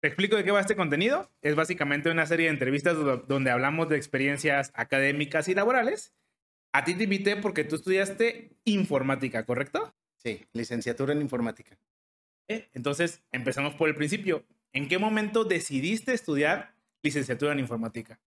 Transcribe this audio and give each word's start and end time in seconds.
Te 0.00 0.06
explico 0.06 0.36
de 0.36 0.44
qué 0.44 0.52
va 0.52 0.60
este 0.60 0.76
contenido. 0.76 1.30
Es 1.42 1.56
básicamente 1.56 2.10
una 2.10 2.26
serie 2.26 2.46
de 2.46 2.52
entrevistas 2.52 2.96
donde 3.26 3.50
hablamos 3.50 3.88
de 3.88 3.96
experiencias 3.96 4.70
académicas 4.74 5.48
y 5.48 5.54
laborales. 5.54 6.14
A 6.72 6.84
ti 6.84 6.94
te 6.94 7.04
invité 7.04 7.36
porque 7.36 7.64
tú 7.64 7.76
estudiaste 7.76 8.56
informática, 8.64 9.44
¿correcto? 9.44 9.94
Sí, 10.16 10.46
licenciatura 10.52 11.12
en 11.12 11.22
informática. 11.22 11.78
Eh, 12.46 12.68
entonces, 12.74 13.22
empezamos 13.32 13.74
por 13.74 13.88
el 13.88 13.96
principio. 13.96 14.44
¿En 14.72 14.88
qué 14.88 14.98
momento 14.98 15.44
decidiste 15.44 16.12
estudiar 16.12 16.74
licenciatura 17.02 17.52
en 17.52 17.58
informática? 17.58 18.20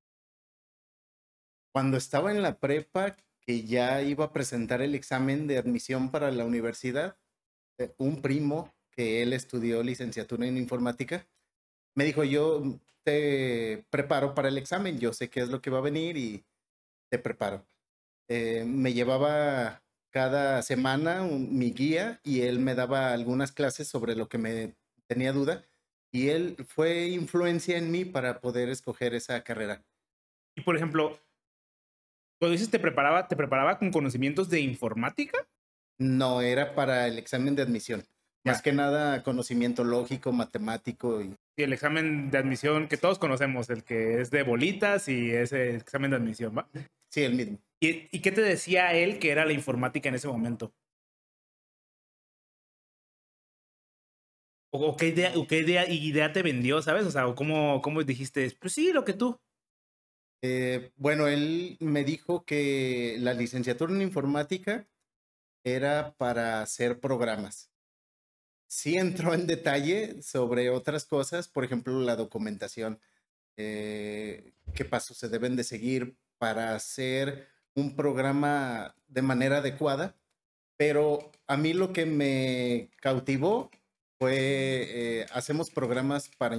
Cuando 1.72 1.98
estaba 1.98 2.32
en 2.32 2.42
la 2.42 2.60
prepa, 2.60 3.16
que 3.40 3.64
ya 3.64 4.02
iba 4.02 4.26
a 4.26 4.34
presentar 4.34 4.82
el 4.82 4.94
examen 4.94 5.48
de 5.48 5.58
admisión 5.58 6.12
para 6.12 6.32
la 6.32 6.46
universidad, 6.46 7.18
eh, 7.78 7.94
un 7.98 8.22
primo 8.22 8.74
que 8.92 9.24
él 9.24 9.32
estudió 9.32 9.82
licenciatura 9.82 10.46
en 10.46 10.58
informática, 10.58 11.26
me 11.96 12.06
dijo, 12.06 12.24
yo 12.24 12.80
te 13.04 13.86
preparo 13.90 14.34
para 14.36 14.50
el 14.50 14.58
examen, 14.58 15.00
yo 15.00 15.14
sé 15.14 15.30
qué 15.30 15.42
es 15.42 15.50
lo 15.50 15.62
que 15.62 15.70
va 15.70 15.80
a 15.80 15.82
venir 15.82 16.18
y 16.18 16.46
te 17.10 17.20
preparo. 17.20 17.66
Eh, 18.28 18.64
me 18.66 18.94
llevaba 18.94 19.84
cada 20.12 20.62
semana 20.62 21.24
mi 21.24 21.72
guía 21.72 22.20
y 22.24 22.42
él 22.42 22.60
me 22.60 22.76
daba 22.76 23.14
algunas 23.14 23.52
clases 23.52 23.88
sobre 23.88 24.16
lo 24.16 24.30
que 24.30 24.38
me 24.38 24.76
tenía 25.08 25.34
duda 25.34 25.66
y 26.12 26.30
él 26.30 26.58
fue 26.68 27.08
influencia 27.08 27.78
en 27.78 27.92
mí 27.92 28.06
para 28.06 28.42
poder 28.42 28.70
escoger 28.70 29.14
esa 29.14 29.44
carrera. 29.44 29.84
Y 30.56 30.62
por 30.62 30.76
ejemplo, 30.76 31.20
cuando 32.40 32.54
dices 32.54 32.70
te 32.70 32.80
preparaba, 32.80 33.28
¿te 33.28 33.36
preparaba 33.36 33.80
con 33.80 33.92
conocimientos 33.92 34.50
de 34.50 34.60
informática? 34.60 35.48
No, 35.98 36.42
era 36.42 36.76
para 36.76 37.08
el 37.08 37.18
examen 37.18 37.56
de 37.56 37.62
admisión. 37.62 38.04
Más 38.44 38.62
que 38.62 38.74
nada 38.74 39.22
conocimiento 39.24 39.84
lógico, 39.84 40.32
matemático. 40.32 41.22
Y... 41.22 41.36
el 41.58 41.74
examen 41.74 42.32
de 42.32 42.38
admisión 42.38 42.88
que 42.88 42.98
todos 42.98 43.20
conocemos, 43.20 43.70
el 43.70 43.84
que 43.84 44.20
es 44.20 44.32
de 44.32 44.44
bolitas 44.44 45.08
y 45.08 45.32
ese 45.32 45.76
examen 45.76 46.12
de 46.12 46.18
admisión, 46.18 46.58
¿va? 46.58 46.68
Sí, 47.10 47.22
el 47.24 47.36
mismo. 47.36 47.60
¿Y, 47.80 48.08
¿Y, 48.12 48.22
qué 48.22 48.32
te 48.32 48.42
decía 48.42 48.94
él 48.94 49.20
que 49.20 49.32
era 49.32 49.46
la 49.46 49.54
informática 49.54 50.10
en 50.10 50.16
ese 50.16 50.28
momento? 50.28 50.72
¿O, 54.74 54.96
qué, 54.96 55.10
idea, 55.10 55.34
o 55.36 55.46
qué 55.48 55.60
idea, 55.60 55.90
idea, 55.90 56.32
te 56.32 56.44
vendió, 56.44 56.82
sabes? 56.82 57.06
O 57.06 57.12
sea, 57.12 57.26
¿cómo, 57.36 57.82
¿cómo 57.82 58.04
dijiste? 58.04 58.50
Pues 58.60 58.74
sí, 58.74 58.94
lo 58.94 59.04
que 59.04 59.14
tú. 59.14 59.38
Eh, 60.42 60.92
bueno, 60.96 61.28
él 61.28 61.78
me 61.82 62.04
dijo 62.04 62.46
que 62.46 63.18
la 63.20 63.34
licenciatura 63.34 63.94
en 63.94 64.02
informática 64.02 64.88
era 65.66 66.14
para 66.18 66.62
hacer 66.62 67.00
programas. 67.00 67.71
Sí 68.72 68.98
entró 68.98 69.34
en 69.34 69.48
detalle 69.48 70.22
sobre 70.22 70.70
otras 70.70 71.04
cosas, 71.04 71.50
por 71.50 71.66
ejemplo, 71.66 72.00
la 72.00 72.16
documentación, 72.16 73.02
eh, 73.58 74.54
qué 74.74 74.86
pasos 74.86 75.18
se 75.18 75.28
deben 75.28 75.58
de 75.58 75.66
seguir 75.66 76.16
para 76.38 76.74
hacer 76.74 77.50
un 77.76 77.98
programa 77.98 78.96
de 79.10 79.24
manera 79.24 79.58
adecuada, 79.58 80.16
pero 80.78 81.34
a 81.48 81.58
mí 81.58 81.74
lo 81.74 81.92
que 81.92 82.06
me 82.06 82.90
cautivó 83.02 83.70
fue, 84.18 84.38
eh, 84.40 85.26
hacemos 85.34 85.70
programas 85.70 86.30
para, 86.38 86.58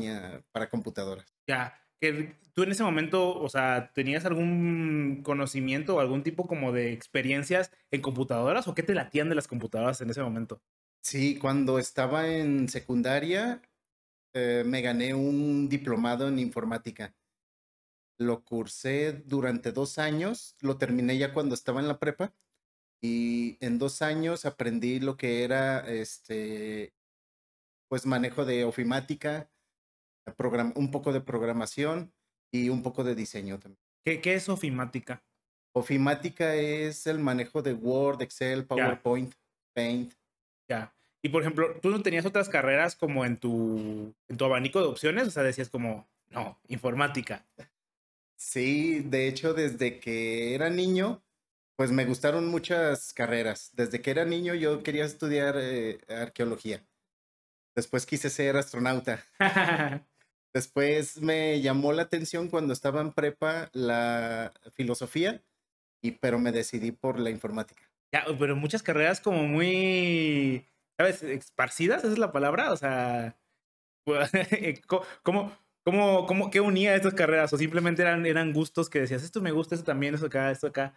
para 0.52 0.68
computadoras. 0.68 1.33
Ya, 1.46 1.80
que 1.98 2.36
tú 2.52 2.64
en 2.64 2.72
ese 2.72 2.83
momento, 2.83 3.40
o 3.40 3.48
sea, 3.48 3.90
¿tenías 3.94 4.27
algún 4.27 5.22
conocimiento 5.24 5.96
o 5.96 6.00
algún 6.00 6.22
tipo 6.22 6.46
como 6.46 6.72
de 6.72 6.92
experiencias 6.92 7.70
en 7.90 8.02
computadoras 8.02 8.68
o 8.68 8.74
qué 8.74 8.83
te 8.83 8.94
latían 8.94 9.30
de 9.30 9.34
las 9.34 9.48
computadoras 9.48 10.02
en 10.02 10.10
ese 10.10 10.20
momento? 10.20 10.60
Sí, 11.03 11.36
cuando 11.39 11.78
estaba 11.78 12.28
en 12.28 12.69
secundaria 12.69 13.61
eh, 14.34 14.62
me 14.64 14.81
gané 14.83 15.14
un 15.14 15.69
diplomado 15.69 16.28
en 16.28 16.39
informática. 16.39 17.14
Lo 18.19 18.45
cursé 18.45 19.12
durante 19.12 19.73
dos 19.73 19.98
años, 19.98 20.56
lo 20.61 20.78
terminé 20.78 21.19
ya 21.19 21.34
cuando 21.34 21.55
estaba 21.55 21.80
en 21.80 21.89
la 21.89 21.98
prepa 21.98 22.35
y 23.02 23.58
en 23.61 23.79
dos 23.79 24.01
años 24.01 24.46
aprendí 24.46 25.01
lo 25.01 25.17
que 25.17 25.42
era 25.42 25.80
este, 25.80 26.95
pues 27.89 28.07
manejo 28.07 28.45
de 28.45 28.64
ofimática, 28.64 29.51
un 30.77 30.91
poco 30.92 31.12
de 31.12 31.20
programación 31.20 32.14
y 32.52 32.68
un 32.68 32.83
poco 32.83 33.02
de 33.02 33.17
diseño 33.17 33.58
también. 33.58 33.80
¿Qué, 34.05 34.20
qué 34.20 34.35
es 34.35 34.48
ofimática? 34.48 35.24
Ofimática 35.74 36.55
es 36.55 37.07
el 37.07 37.18
manejo 37.18 37.61
de 37.61 37.73
Word, 37.73 38.23
Excel, 38.23 38.67
PowerPoint, 38.67 39.35
Paint. 39.74 40.14
Ya. 40.72 40.94
Y 41.20 41.28
por 41.28 41.42
ejemplo, 41.42 41.77
¿tú 41.83 41.90
no 41.90 42.02
tenías 42.02 42.24
otras 42.24 42.48
carreras 42.48 42.96
como 42.96 43.27
en 43.27 43.36
tu, 43.36 44.14
en 44.28 44.36
tu 44.38 44.44
abanico 44.46 44.80
de 44.80 44.86
opciones? 44.86 45.28
O 45.28 45.30
sea, 45.30 45.42
decías 45.42 45.68
como, 45.68 46.08
no, 46.30 46.58
informática. 46.68 47.44
Sí, 48.36 49.00
de 49.00 49.28
hecho, 49.28 49.52
desde 49.52 50.00
que 50.00 50.55
era 50.55 50.70
niño, 50.70 51.22
pues 51.77 51.92
me 51.92 52.06
gustaron 52.06 52.48
muchas 52.48 53.12
carreras. 53.12 53.70
Desde 53.74 54.00
que 54.00 54.11
era 54.11 54.24
niño 54.24 54.55
yo 54.55 54.82
quería 54.82 55.05
estudiar 55.05 55.56
eh, 55.58 56.00
arqueología. 56.08 56.82
Después 57.77 58.06
quise 58.06 58.30
ser 58.30 58.56
astronauta. 58.56 59.22
Después 60.55 61.20
me 61.20 61.61
llamó 61.61 61.92
la 61.92 62.02
atención 62.02 62.48
cuando 62.48 62.72
estaba 62.72 63.00
en 63.02 63.12
prepa 63.12 63.68
la 63.74 64.52
filosofía, 64.72 65.42
y, 66.02 66.12
pero 66.12 66.38
me 66.38 66.50
decidí 66.50 66.92
por 66.92 67.18
la 67.18 67.30
informática. 67.30 67.92
Ya, 68.12 68.24
pero 68.39 68.56
muchas 68.56 68.83
carreras 68.83 69.20
como 69.20 69.45
muy, 69.45 70.68
¿sabes? 70.98 71.23
Esparcidas, 71.23 72.05
esa 72.05 72.12
es 72.12 72.18
la 72.18 72.30
palabra. 72.30 72.73
O 72.73 72.77
sea, 72.77 73.39
¿cómo, 75.23 75.52
cómo, 75.84 76.27
cómo, 76.27 76.50
qué 76.50 76.61
unía 76.61 76.95
estas 76.95 77.14
carreras? 77.14 77.52
¿O 77.52 77.58
simplemente 77.58 78.02
eran, 78.02 78.27
eran 78.27 78.52
gustos 78.52 78.90
que 78.90 79.00
decías, 79.00 79.23
esto 79.23 79.40
me 79.40 79.52
gusta, 79.52 79.74
esto 79.74 79.86
también, 79.86 80.14
esto 80.14 80.27
acá, 80.27 80.50
esto 80.50 80.67
acá? 80.67 80.95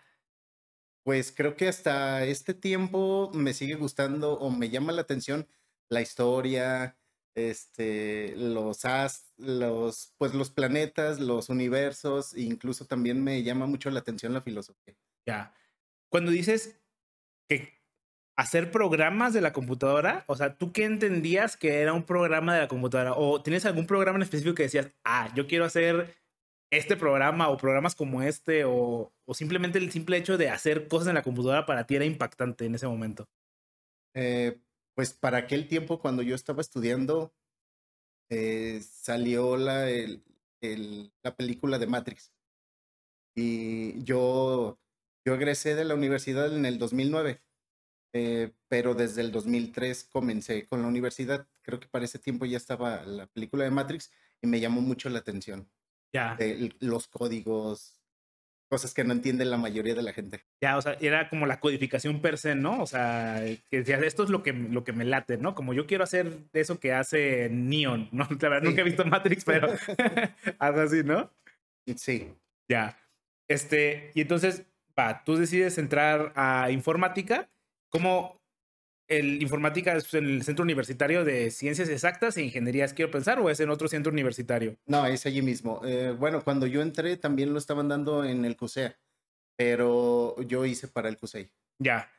Pues 1.03 1.31
creo 1.31 1.56
que 1.56 1.68
hasta 1.68 2.26
este 2.26 2.53
tiempo 2.53 3.32
me 3.34 3.53
sigue 3.53 3.76
gustando 3.76 4.34
o 4.34 4.50
me 4.50 4.70
llama 4.70 4.92
la 4.92 5.02
atención 5.02 5.47
la 5.88 6.02
historia, 6.02 6.97
este, 7.36 8.34
los 8.36 8.86
as, 8.86 9.32
los, 9.38 10.14
pues 10.18 10.34
los 10.34 10.50
planetas, 10.50 11.20
los 11.20 11.50
universos, 11.50 12.36
incluso 12.36 12.86
también 12.86 13.24
me 13.24 13.44
llama 13.44 13.68
mucho 13.68 13.92
la 13.92 14.00
atención 14.00 14.34
la 14.34 14.42
filosofía. 14.42 14.96
Ya. 15.28 15.53
Cuando 16.09 16.32
dices 16.32 16.80
que 17.48 17.74
hacer 18.38 18.72
programas 18.72 19.34
de 19.34 19.42
la 19.42 19.54
computadora, 19.54 20.26
o 20.28 20.36
sea, 20.36 20.58
¿tú 20.58 20.72
qué 20.72 20.84
entendías 20.84 21.56
que 21.56 21.80
era 21.82 21.94
un 21.94 22.04
programa 22.04 22.54
de 22.54 22.62
la 22.62 22.68
computadora? 22.68 23.14
¿O 23.14 23.42
tienes 23.42 23.66
algún 23.66 23.88
programa 23.88 24.18
en 24.18 24.24
específico 24.24 24.56
que 24.56 24.64
decías, 24.64 24.92
ah, 25.04 25.32
yo 25.36 25.48
quiero 25.48 25.66
hacer 25.66 26.16
este 26.72 26.98
programa 26.98 27.50
o 27.50 27.58
programas 27.58 27.96
como 27.96 28.22
este, 28.22 28.66
o, 28.66 29.14
o 29.26 29.34
simplemente 29.34 29.78
el 29.78 29.92
simple 29.92 30.18
hecho 30.18 30.38
de 30.38 30.50
hacer 30.50 30.88
cosas 30.88 31.10
en 31.10 31.16
la 31.16 31.24
computadora 31.24 31.66
para 31.66 31.86
ti 31.86 31.96
era 31.96 32.06
impactante 32.06 32.66
en 32.66 32.76
ese 32.76 32.88
momento? 32.88 33.30
Eh, 34.14 34.60
pues 34.96 35.14
para 35.14 35.38
aquel 35.38 35.68
tiempo 35.68 36.00
cuando 36.00 36.22
yo 36.22 36.36
estaba 36.36 36.62
estudiando, 36.62 37.34
eh, 38.30 38.82
salió 38.82 39.58
la, 39.58 39.88
la 41.24 41.36
película 41.36 41.78
de 41.78 41.88
Matrix. 41.88 42.32
Y 43.36 44.02
yo, 44.04 44.80
yo 45.25 45.34
egresé 45.34 45.75
de 45.75 45.86
la 45.86 45.96
universidad 45.96 46.56
en 46.56 46.66
el 46.66 46.78
2009, 46.78 47.41
eh, 48.13 48.52
pero 48.68 48.94
desde 48.94 49.22
el 49.22 49.31
2003 49.31 50.06
comencé 50.06 50.68
con 50.68 50.81
la 50.81 50.88
universidad. 50.88 51.47
Creo 51.63 51.80
que 51.80 51.88
para 51.88 52.06
ese 52.06 52.19
tiempo 52.19 52.46
ya 52.46 52.58
estaba 52.58 53.03
la 53.03 53.25
película 53.28 53.64
de 53.64 53.72
Matrix 53.72 54.12
y 54.41 54.47
me 54.47 54.59
llamó 54.59 54.81
mucho 54.81 55.09
la 55.09 55.19
atención. 55.19 55.69
Ya. 56.14 56.38
los 56.80 57.09
códigos, 57.09 58.00
cosas 58.69 58.94
que 58.94 59.03
no 59.03 59.12
entiende 59.12 59.44
la 59.44 59.58
mayoría 59.58 59.96
de 59.96 60.02
la 60.02 60.14
gente. 60.14 60.46
Ya, 60.62 60.78
o 60.78 60.81
sea, 60.81 60.96
era 61.02 61.28
como 61.28 61.46
la 61.46 61.59
codificación 61.59 62.22
per 62.22 62.38
se, 62.38 62.56
¿no? 62.56 62.81
O 62.81 62.88
sea, 62.88 63.44
que 63.69 63.80
decías, 63.80 64.02
esto 64.02 64.24
es 64.24 64.30
lo 64.30 64.41
que, 64.41 64.53
lo 64.53 64.85
que 64.85 64.94
me 64.94 65.03
late, 65.03 65.38
¿no? 65.38 65.56
Como 65.56 65.74
yo 65.74 65.88
quiero 65.88 66.06
hacer 66.06 66.38
eso 66.53 66.80
que 66.80 66.94
hace 66.94 67.50
Neon, 67.50 68.08
¿no? 68.14 68.28
La 68.40 68.50
verdad, 68.50 68.64
nunca 68.64 68.80
he 68.80 68.85
visto 68.85 69.03
Matrix, 69.03 69.44
pero 69.44 69.67
algo 70.59 70.79
así, 70.79 71.03
¿no? 71.03 71.29
Sí. 71.97 72.34
Ya. 72.70 72.97
Este, 73.50 74.11
y 74.16 74.22
entonces, 74.22 74.66
va, 74.97 75.24
tú 75.24 75.36
decides 75.36 75.78
entrar 75.78 76.34
a 76.36 76.72
informática. 76.72 77.50
¿Cómo, 77.90 78.42
el 79.08 79.42
informática 79.42 79.96
es 79.96 80.14
en 80.14 80.26
el 80.26 80.44
centro 80.44 80.64
universitario 80.64 81.24
de 81.24 81.52
ciencias 81.52 81.90
exactas 81.90 82.38
e 82.38 82.44
ingenierías, 82.44 82.94
quiero 82.94 83.12
pensar, 83.12 83.40
o 83.40 83.50
es 83.50 83.59
en 83.59 83.70
otro 83.70 83.88
centro 83.88 84.12
universitario? 84.12 84.78
No, 84.86 85.06
es 85.06 85.26
allí 85.26 85.42
mismo. 85.42 85.82
Eh, 85.86 86.16
bueno, 86.18 86.44
cuando 86.44 86.68
yo 86.68 86.82
entré 86.82 87.18
también 87.18 87.53
lo 87.53 87.59
estaban 87.59 87.88
dando 87.88 88.24
en 88.24 88.46
el 88.46 88.58
CUSEA, 88.58 88.97
pero 89.58 90.36
yo 90.42 90.66
hice 90.66 90.88
para 90.88 91.09
el 91.09 91.18
CUSEI. 91.18 91.52
Ya. 91.80 92.09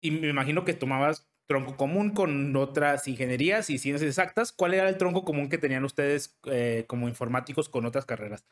Y 0.00 0.10
me 0.10 0.28
imagino 0.28 0.64
que 0.64 0.74
tomabas 0.74 1.28
tronco 1.46 1.76
común 1.76 2.10
con 2.10 2.54
otras 2.56 3.08
ingenierías 3.08 3.70
y 3.70 3.78
ciencias 3.78 4.06
exactas. 4.08 4.52
¿Cuál 4.52 4.74
era 4.74 4.88
el 4.88 4.98
tronco 4.98 5.24
común 5.24 5.48
que 5.48 5.58
tenían 5.58 5.84
ustedes 5.84 6.38
eh, 6.44 6.84
como 6.86 7.08
informáticos 7.08 7.68
con 7.68 7.86
otras 7.86 8.04
carreras? 8.04 8.44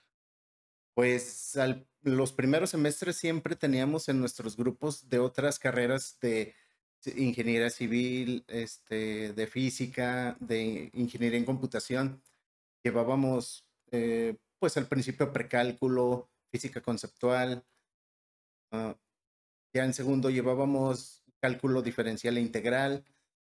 Pues 0.96 1.58
los 2.00 2.32
primeros 2.32 2.70
semestres 2.70 3.16
siempre 3.16 3.54
teníamos 3.54 4.08
en 4.08 4.18
nuestros 4.18 4.56
grupos 4.56 5.10
de 5.10 5.18
otras 5.18 5.58
carreras 5.58 6.18
de 6.22 6.54
ingeniería 7.16 7.68
civil, 7.68 8.46
este, 8.48 9.34
de 9.34 9.46
física, 9.46 10.38
de 10.40 10.90
ingeniería 10.94 11.38
en 11.38 11.44
computación. 11.44 12.22
llevábamos, 12.82 13.66
eh, 13.92 14.38
pues 14.58 14.78
al 14.78 14.86
principio 14.88 15.34
precálculo, 15.34 16.30
física 16.50 16.80
conceptual. 16.80 17.66
Ah, 18.72 18.96
ya 19.74 19.84
en 19.84 19.92
segundo 19.92 20.30
llevábamos 20.30 21.22
cálculo 21.40 21.82
diferencial 21.82 22.38
e 22.38 22.40
integral, 22.40 23.04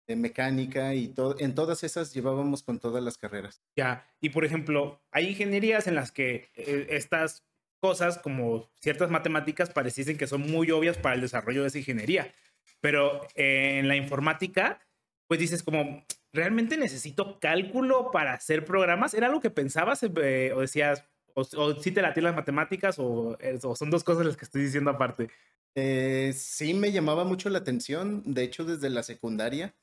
de 0.09 0.15
mecánica 0.15 0.95
y 0.95 1.07
todo. 1.07 1.35
En 1.39 1.53
todas 1.53 1.83
esas 1.83 2.13
llevábamos 2.13 2.63
con 2.63 2.79
todas 2.79 3.01
las 3.01 3.17
carreras. 3.17 3.61
Ya, 3.77 4.07
y 4.19 4.29
por 4.29 4.43
ejemplo, 4.43 4.99
hay 5.11 5.27
ingenierías 5.27 5.85
en 5.85 5.95
las 5.95 6.11
que 6.11 6.49
eh, 6.55 6.87
estas 6.89 7.45
cosas 7.79 8.17
como 8.17 8.67
ciertas 8.81 9.11
matemáticas 9.11 9.69
pareciesen 9.69 10.17
que 10.17 10.27
son 10.27 10.41
muy 10.41 10.71
obvias 10.71 10.97
para 10.97 11.15
el 11.15 11.21
desarrollo 11.21 11.61
de 11.61 11.67
esa 11.67 11.77
ingeniería, 11.77 12.33
pero 12.81 13.21
en 13.35 13.87
la 13.87 13.95
informática, 13.95 14.81
pues 15.27 15.39
dices 15.39 15.61
como, 15.61 16.03
¿realmente 16.33 16.75
necesito 16.75 17.39
cálculo 17.39 18.09
para 18.11 18.33
hacer 18.33 18.65
programas? 18.65 19.13
¿Era 19.13 19.27
algo 19.27 19.39
que 19.39 19.51
pensabas 19.51 20.01
eh, 20.03 20.51
o 20.55 20.61
decías, 20.61 21.05
o, 21.35 21.75
si 21.75 21.91
te 21.91 22.01
latían 22.01 22.25
las 22.25 22.35
matemáticas 22.35 22.97
o, 22.97 23.37
o, 23.63 23.75
son 23.75 23.91
dos 23.91 24.03
cosas 24.03 24.25
las 24.25 24.35
que 24.35 24.45
estoy 24.45 24.63
diciendo 24.63 24.89
aparte? 24.89 25.29
Eh, 25.75 26.33
sí, 26.35 26.73
me 26.73 26.91
llamaba 26.91 27.25
mucho 27.25 27.47
la 27.49 27.59
atención. 27.59 28.23
De 28.25 28.43
hecho, 28.43 28.65
desde 28.65 28.89
la 28.89 29.03
secundaria 29.03 29.75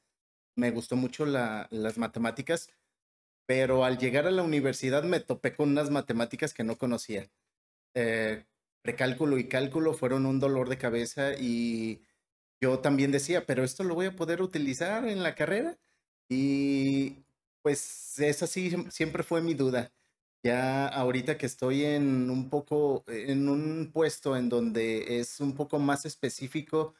me 0.56 0.70
gustó 0.70 0.96
mucho 0.96 1.26
la, 1.26 1.68
las 1.70 1.98
matemáticas, 1.98 2.70
pero 3.46 3.84
al 3.84 3.98
llegar 3.98 4.26
a 4.26 4.30
la 4.32 4.42
universidad 4.42 5.04
me 5.04 5.20
topé 5.20 5.54
con 5.54 5.70
unas 5.70 5.90
matemáticas 5.90 6.54
que 6.54 6.64
no 6.64 6.78
conocía. 6.78 7.30
Eh, 7.94 8.44
precálculo 8.82 9.38
y 9.38 9.48
cálculo 9.48 9.94
fueron 9.94 10.26
un 10.26 10.40
dolor 10.40 10.68
de 10.68 10.78
cabeza 10.78 11.34
y 11.38 12.02
yo 12.60 12.80
también 12.80 13.12
decía, 13.12 13.46
pero 13.46 13.64
esto 13.64 13.84
lo 13.84 13.94
voy 13.94 14.06
a 14.06 14.16
poder 14.16 14.42
utilizar 14.42 15.06
en 15.08 15.22
la 15.22 15.34
carrera. 15.34 15.78
Y 16.28 17.24
pues 17.62 18.18
esa 18.18 18.46
sí 18.46 18.72
siempre 18.90 19.22
fue 19.22 19.42
mi 19.42 19.54
duda. 19.54 19.92
Ya 20.44 20.86
ahorita 20.88 21.38
que 21.38 21.46
estoy 21.46 21.84
en 21.84 22.30
un 22.30 22.48
poco, 22.50 23.04
en 23.08 23.48
un 23.48 23.90
puesto 23.92 24.36
en 24.36 24.48
donde 24.48 25.18
es 25.20 25.40
un 25.40 25.54
poco 25.54 25.78
más 25.78 26.06
específico, 26.06 26.94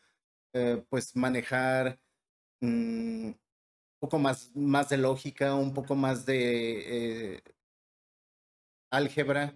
eh, 0.55 0.85
pues 0.91 1.17
manejar 1.17 2.01
mm, 2.61 3.31
poco 3.99 4.19
más, 4.19 4.55
más 4.55 4.89
de 4.89 4.99
lógica, 4.99 5.55
un 5.55 5.75
poco 5.75 5.95
más 5.95 6.27
de 6.27 7.35
eh, 7.37 7.43
álgebra 8.91 9.55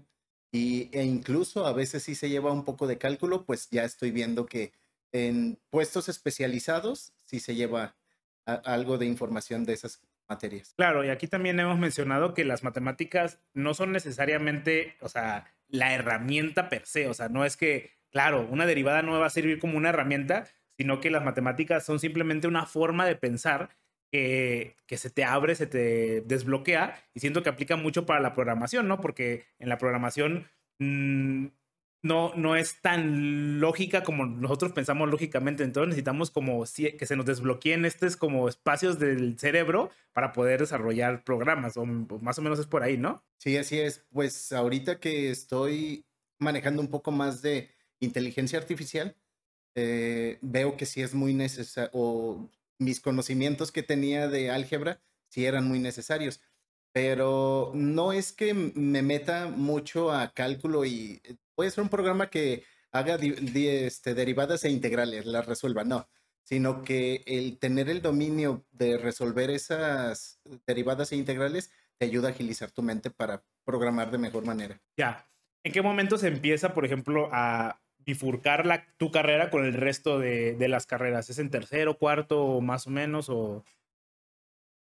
y, 0.52 0.90
e 0.92 1.04
incluso 1.04 1.66
a 1.66 1.72
veces 1.72 2.02
sí 2.02 2.14
se 2.14 2.28
lleva 2.28 2.52
un 2.52 2.64
poco 2.64 2.87
de 2.87 2.98
cálculo, 2.98 3.44
pues 3.44 3.69
ya 3.70 3.84
estoy 3.84 4.10
viendo 4.10 4.46
que 4.46 4.72
en 5.12 5.58
puestos 5.70 6.08
especializados 6.08 7.12
sí 7.25 7.40
se 7.40 7.54
lleva 7.54 7.96
algo 8.46 8.98
de 8.98 9.06
información 9.06 9.64
de 9.64 9.75
esas 9.75 10.02
materias. 10.28 10.75
Claro, 10.76 11.04
y 11.04 11.10
aquí 11.10 11.26
también 11.26 11.58
hemos 11.60 11.78
mencionado 11.78 12.34
que 12.34 12.44
las 12.44 12.62
matemáticas 12.62 13.40
no 13.52 13.75
son 13.75 13.92
necesariamente, 13.92 14.96
o 15.00 15.08
sea, 15.08 15.52
la 15.69 15.94
herramienta 15.94 16.69
per 16.69 16.87
se, 16.87 17.08
o 17.08 17.14
sea, 17.14 17.28
no 17.28 17.44
es 17.44 17.56
que, 17.56 17.90
claro, 18.10 18.46
una 18.50 18.66
derivada 18.66 19.02
no 19.02 19.19
va 19.19 19.26
a 19.26 19.31
servir 19.31 19.58
como 19.58 19.76
una 19.76 19.90
herramienta, 19.90 20.46
sino 20.76 21.00
que 21.00 21.10
las 21.10 21.25
matemáticas 21.25 21.84
son 21.84 22.00
simplemente 22.00 22.48
una 22.48 22.66
forma 22.66 23.06
de 23.06 23.16
pensar 23.16 23.70
que, 24.11 24.77
se 24.97 25.11
te 25.11 25.25
abre, 25.25 25.55
se 25.55 25.67
te 25.67 26.23
desbloquea, 26.23 27.03
y 27.15 27.21
siento 27.21 27.43
que 27.43 27.49
aplica 27.49 27.77
mucho 27.77 28.07
para 28.07 28.21
la 28.21 28.35
programación, 28.35 28.89
¿no? 28.89 29.01
Porque 29.01 29.47
en 29.59 29.69
la 29.69 29.79
programación 29.79 30.49
mmm, 30.79 31.47
no, 32.03 32.33
no 32.35 32.57
es 32.57 32.81
tan 32.81 33.61
lógica 33.61 34.03
como 34.03 34.27
nosotros 34.27 34.73
pensamos 34.73 35.11
lógicamente. 35.11 35.65
Entonces 35.65 35.89
necesitamos 35.89 36.31
como 36.31 36.65
que 36.65 37.07
se 37.07 37.17
nos 37.17 37.27
desbloqueen 37.27 37.85
estos 37.85 38.17
como 38.17 38.49
espacios 38.49 38.99
del 38.99 39.39
cerebro 39.39 39.91
para 40.12 40.33
poder 40.33 40.61
desarrollar 40.61 41.25
programas, 41.25 41.77
o 41.77 41.85
más 41.85 42.39
o 42.39 42.43
menos 42.43 42.59
es 42.59 42.67
por 42.67 42.83
ahí, 42.83 42.97
¿no? 42.97 43.23
Sí, 43.39 43.57
así 43.57 43.79
es. 43.79 44.07
Pues 44.12 44.53
ahorita 44.53 44.99
que 44.99 45.31
estoy 45.31 46.05
manejando 46.39 46.81
un 46.81 46.89
poco 46.89 47.11
más 47.11 47.43
de 47.43 47.71
inteligencia 48.01 48.59
artificial, 48.59 49.15
eh, 49.77 50.39
veo 50.41 50.77
que 50.77 50.87
sí 50.87 51.03
es 51.03 51.15
muy 51.15 51.35
necesario, 51.35 51.91
o 51.93 52.51
mis 52.81 53.00
conocimientos 53.00 53.71
que 53.71 53.85
tenía 53.85 54.27
de 54.27 54.50
álgebra 54.50 55.00
sí 55.29 55.47
eran 55.47 55.69
muy 55.69 55.79
necesarios 55.79 56.41
pero 56.93 57.71
no 57.75 58.12
es 58.12 58.32
que 58.32 58.55
me 58.55 59.03
meta 59.03 59.49
mucho 59.49 60.12
a 60.12 60.32
cálculo 60.32 60.85
y 60.85 61.21
eh, 61.25 61.37
puede 61.55 61.71
ser 61.71 61.82
un 61.82 61.91
programa 61.91 62.31
que 62.31 62.65
haga 62.93 63.17
este, 63.17 64.15
derivadas 64.15 64.65
e 64.65 64.71
integrales, 64.71 65.27
las 65.27 65.47
resuelva, 65.47 65.85
no, 65.85 66.09
sino 66.43 66.82
que 66.82 67.23
el 67.27 67.59
tener 67.59 67.88
el 67.88 68.03
dominio 68.03 68.67
de 68.73 68.99
resolver 68.99 69.50
esas 69.50 70.41
derivadas 70.67 71.12
e 71.12 71.17
integrales 71.17 71.71
te 71.99 72.06
ayuda 72.06 72.29
a 72.29 72.33
agilizar 72.33 72.73
tu 72.73 72.83
mente 72.83 73.11
para 73.11 73.44
programar 73.65 74.11
de 74.11 74.19
mejor 74.19 74.44
manera. 74.44 74.81
Ya. 74.97 75.26
¿En 75.62 75.73
qué 75.73 75.83
momento 75.83 76.17
se 76.17 76.29
empieza, 76.29 76.73
por 76.73 76.87
ejemplo, 76.87 77.29
a 77.31 77.81
bifurcar 78.05 78.67
la, 78.67 78.87
tu 78.97 79.11
carrera 79.11 79.50
con 79.50 79.64
el 79.64 79.75
resto 79.75 80.19
de, 80.19 80.55
de 80.55 80.69
las 80.69 80.87
carreras? 80.87 81.31
¿Es 81.31 81.38
en 81.38 81.50
tercero, 81.50 81.99
cuarto, 81.99 82.61
más 82.61 82.87
o 82.87 82.91
menos? 82.91 83.29
O... 83.29 83.64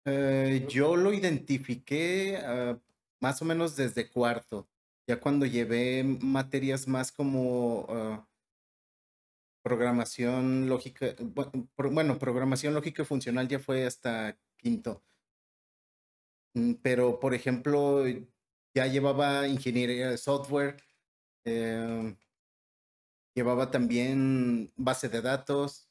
Eh, 0.06 0.66
yo 0.70 0.96
lo 0.96 1.14
identifiqué 1.14 2.38
ah, 2.44 2.80
más 3.20 3.42
o 3.42 3.46
menos 3.46 3.76
desde 3.76 4.10
cuarto. 4.10 4.68
Ya 5.08 5.20
cuando 5.20 5.46
llevé 5.46 6.04
materias 6.04 6.88
más 6.88 7.12
como 7.12 7.86
ah, 7.90 8.28
programación 9.64 10.70
lógica, 10.70 11.08
bueno, 11.76 12.18
programación 12.20 12.74
lógica 12.74 13.02
y 13.04 13.06
funcional 13.06 13.48
ya 13.48 13.60
fue 13.60 13.86
hasta 13.86 14.38
quinto. 14.58 15.04
Mm, 16.54 16.74
pero, 16.82 17.20
por 17.20 17.34
ejemplo, 17.34 18.04
ya 18.74 18.88
llevaba 18.88 19.48
ingeniería 19.48 20.10
de 20.10 20.18
software, 20.18 20.78
em, 21.46 22.16
llevaba 23.38 23.70
también 23.70 24.72
base 24.76 25.10
de 25.10 25.22
datos, 25.22 25.88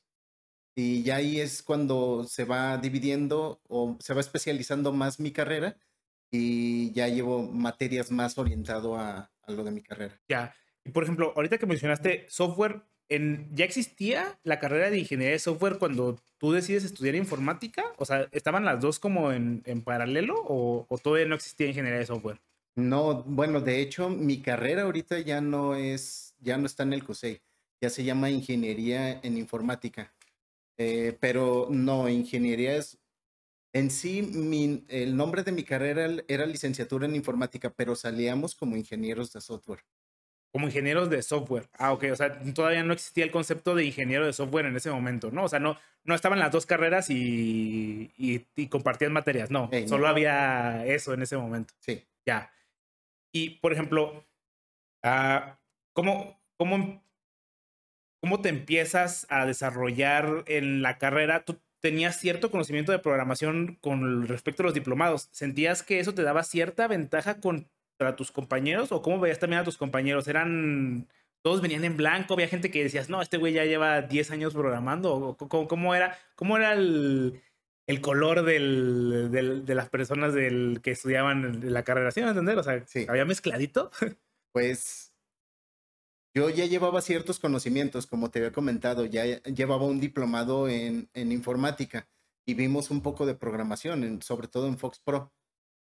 y 0.74 1.04
ya 1.04 1.16
ahí 1.16 1.40
es 1.40 1.62
cuando 1.62 2.24
se 2.24 2.44
va 2.44 2.76
dividiendo 2.76 3.62
o 3.68 3.96
se 4.00 4.12
va 4.12 4.20
especializando 4.20 4.92
más 4.92 5.20
mi 5.20 5.30
carrera 5.30 5.78
y 6.30 6.92
ya 6.92 7.08
llevo 7.08 7.44
materias 7.44 8.10
más 8.10 8.36
orientado 8.36 8.96
a, 8.96 9.30
lo 9.46 9.62
de 9.64 9.70
mi 9.70 9.80
carrera. 9.80 10.20
Ya. 10.28 10.54
Y 10.84 10.90
por 10.90 11.04
ejemplo, 11.04 11.32
ahorita 11.34 11.56
que 11.58 11.66
mencionaste 11.66 12.26
software, 12.28 12.82
en, 13.08 13.48
¿ya 13.54 13.64
existía 13.64 14.38
la 14.42 14.58
carrera 14.58 14.90
de 14.90 14.98
ingeniería 14.98 15.32
de 15.32 15.38
software 15.38 15.78
cuando 15.78 16.20
tú 16.36 16.52
decides 16.52 16.84
estudiar 16.84 17.14
informática? 17.14 17.84
O 17.96 18.04
sea, 18.04 18.28
¿estaban 18.32 18.64
las 18.64 18.80
dos 18.80 18.98
como 18.98 19.32
en, 19.32 19.62
en 19.64 19.82
paralelo 19.82 20.34
o, 20.46 20.84
o, 20.88 20.98
todavía 20.98 21.26
no 21.26 21.36
existía 21.36 21.68
ingeniería 21.68 22.00
de 22.00 22.06
software? 22.06 22.40
No, 22.74 23.22
bueno, 23.22 23.60
de 23.62 23.80
hecho, 23.80 24.10
mi 24.10 24.42
carrera 24.42 24.82
ahorita 24.82 25.20
ya 25.20 25.40
no 25.40 25.76
es, 25.76 26.25
ya 26.38 26.56
no 26.58 26.66
está 26.66 26.82
en 26.82 26.92
el 26.92 27.04
CUSEI, 27.04 27.42
ya 27.80 27.90
se 27.90 28.04
llama 28.04 28.30
ingeniería 28.30 29.20
en 29.22 29.36
informática. 29.38 30.12
Eh, 30.78 31.16
pero 31.20 31.68
no, 31.70 32.08
ingeniería 32.08 32.76
es 32.76 32.98
en 33.76 33.90
sí, 33.90 34.82
el 34.88 35.18
nombre 35.18 35.42
de 35.42 35.52
mi 35.52 35.62
carrera 35.62 36.08
era 36.28 36.46
licenciatura 36.46 37.04
en 37.04 37.14
informática, 37.14 37.68
pero 37.68 37.94
salíamos 37.94 38.54
como 38.54 38.74
ingenieros 38.74 39.34
de 39.34 39.42
software. 39.42 39.80
Como 40.50 40.66
ingenieros 40.66 41.10
de 41.10 41.20
software. 41.22 41.68
Ah, 41.74 41.92
ok. 41.92 42.04
O 42.10 42.16
sea, 42.16 42.40
todavía 42.54 42.82
no 42.84 42.94
existía 42.94 43.24
el 43.24 43.30
concepto 43.30 43.74
de 43.74 43.84
ingeniero 43.84 44.24
de 44.24 44.32
software 44.32 44.64
en 44.64 44.76
ese 44.76 44.90
momento, 44.90 45.30
¿no? 45.30 45.44
O 45.44 45.48
sea, 45.50 45.58
no, 45.58 45.76
no 46.04 46.14
estaban 46.14 46.38
las 46.38 46.52
dos 46.52 46.64
carreras 46.64 47.10
y, 47.10 48.10
y, 48.16 48.66
compartían 48.68 49.12
materias. 49.12 49.50
No, 49.50 49.68
solo 49.86 50.08
había 50.08 50.86
eso 50.86 51.12
en 51.12 51.20
ese 51.20 51.36
momento. 51.36 51.74
Sí. 51.80 52.02
Ya. 52.24 52.50
Y, 53.30 53.58
por 53.60 53.74
ejemplo, 53.74 54.24
uh, 55.04 55.50
¿cómo, 55.96 56.38
cómo, 56.58 57.02
¿cómo 58.20 58.40
te 58.42 58.50
empiezas 58.50 59.26
a 59.30 59.46
desarrollar 59.46 60.44
en 60.46 60.82
la 60.82 60.98
carrera? 60.98 61.44
¿Tú 61.44 61.58
tenías 61.80 62.18
cierto 62.18 62.50
conocimiento 62.50 62.92
de 62.92 62.98
programación 62.98 63.78
con 63.80 64.28
respecto 64.28 64.62
a 64.62 64.66
los 64.66 64.74
diplomados. 64.74 65.28
¿Sentías 65.32 65.82
que 65.82 66.00
eso 66.00 66.14
te 66.14 66.22
daba 66.22 66.42
cierta 66.42 66.88
ventaja 66.88 67.40
contra 67.40 68.16
tus 68.16 68.32
compañeros? 68.32 68.92
¿O 68.92 69.02
cómo 69.02 69.20
veías 69.20 69.38
también 69.38 69.62
a 69.62 69.64
tus 69.64 69.76
compañeros? 69.76 70.28
¿Eran 70.28 71.08
todos 71.42 71.62
venían 71.62 71.84
en 71.84 71.96
blanco? 71.96 72.34
¿Había 72.34 72.48
gente 72.48 72.70
que 72.70 72.82
decías, 72.82 73.08
no, 73.08 73.22
este 73.22 73.36
güey 73.36 73.52
ya 73.52 73.64
lleva 73.64 74.02
10 74.02 74.32
años 74.32 74.52
programando? 74.52 75.36
¿Cómo, 75.48 75.94
era, 75.94 76.18
cómo 76.34 76.56
era 76.56 76.72
el, 76.72 77.40
color 78.00 78.42
de 78.42 79.74
las 79.74 79.88
personas 79.88 80.34
del, 80.34 80.80
que 80.82 80.90
estudiaban 80.90 81.72
la 81.72 81.84
carrera? 81.84 82.10
¿Sí 82.10 82.20
me 82.20 82.28
entender? 82.28 82.58
O 82.58 82.64
sea, 82.64 82.84
¿había 83.08 83.24
mezcladito? 83.24 83.90
Pues 84.52 85.05
yo 86.36 86.50
ya 86.50 86.66
llevaba 86.66 87.00
ciertos 87.00 87.38
conocimientos, 87.38 88.06
como 88.06 88.30
te 88.30 88.40
había 88.40 88.52
comentado, 88.52 89.06
ya 89.06 89.24
llevaba 89.44 89.86
un 89.86 90.00
diplomado 90.00 90.68
en, 90.68 91.08
informática 91.14 92.10
y 92.44 92.52
vimos 92.52 92.90
un 92.90 93.00
poco 93.00 93.24
de 93.24 93.34
programación, 93.34 94.20
sobre 94.20 94.46
todo 94.46 94.68
en 94.68 94.76
Fox 94.76 95.00
Pro. 95.00 95.32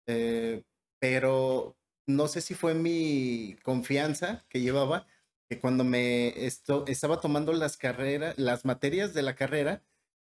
Eh, 0.07 0.63
pero 1.01 1.79
no 2.07 2.29
sé 2.29 2.43
si 2.43 2.53
fue 2.53 2.75
mi 2.75 3.57
confianza 3.63 4.45
que 4.51 4.61
llevaba, 4.61 5.07
que 5.49 5.61
cuando 5.61 5.83
me 5.83 6.45
esto, 6.45 6.85
estaba 6.89 7.21
tomando 7.21 7.55
las 7.55 7.79
carreras, 7.79 8.37
las 8.37 8.67
materias 8.67 9.15
de 9.15 9.23
la 9.23 9.37
carrera, 9.37 9.83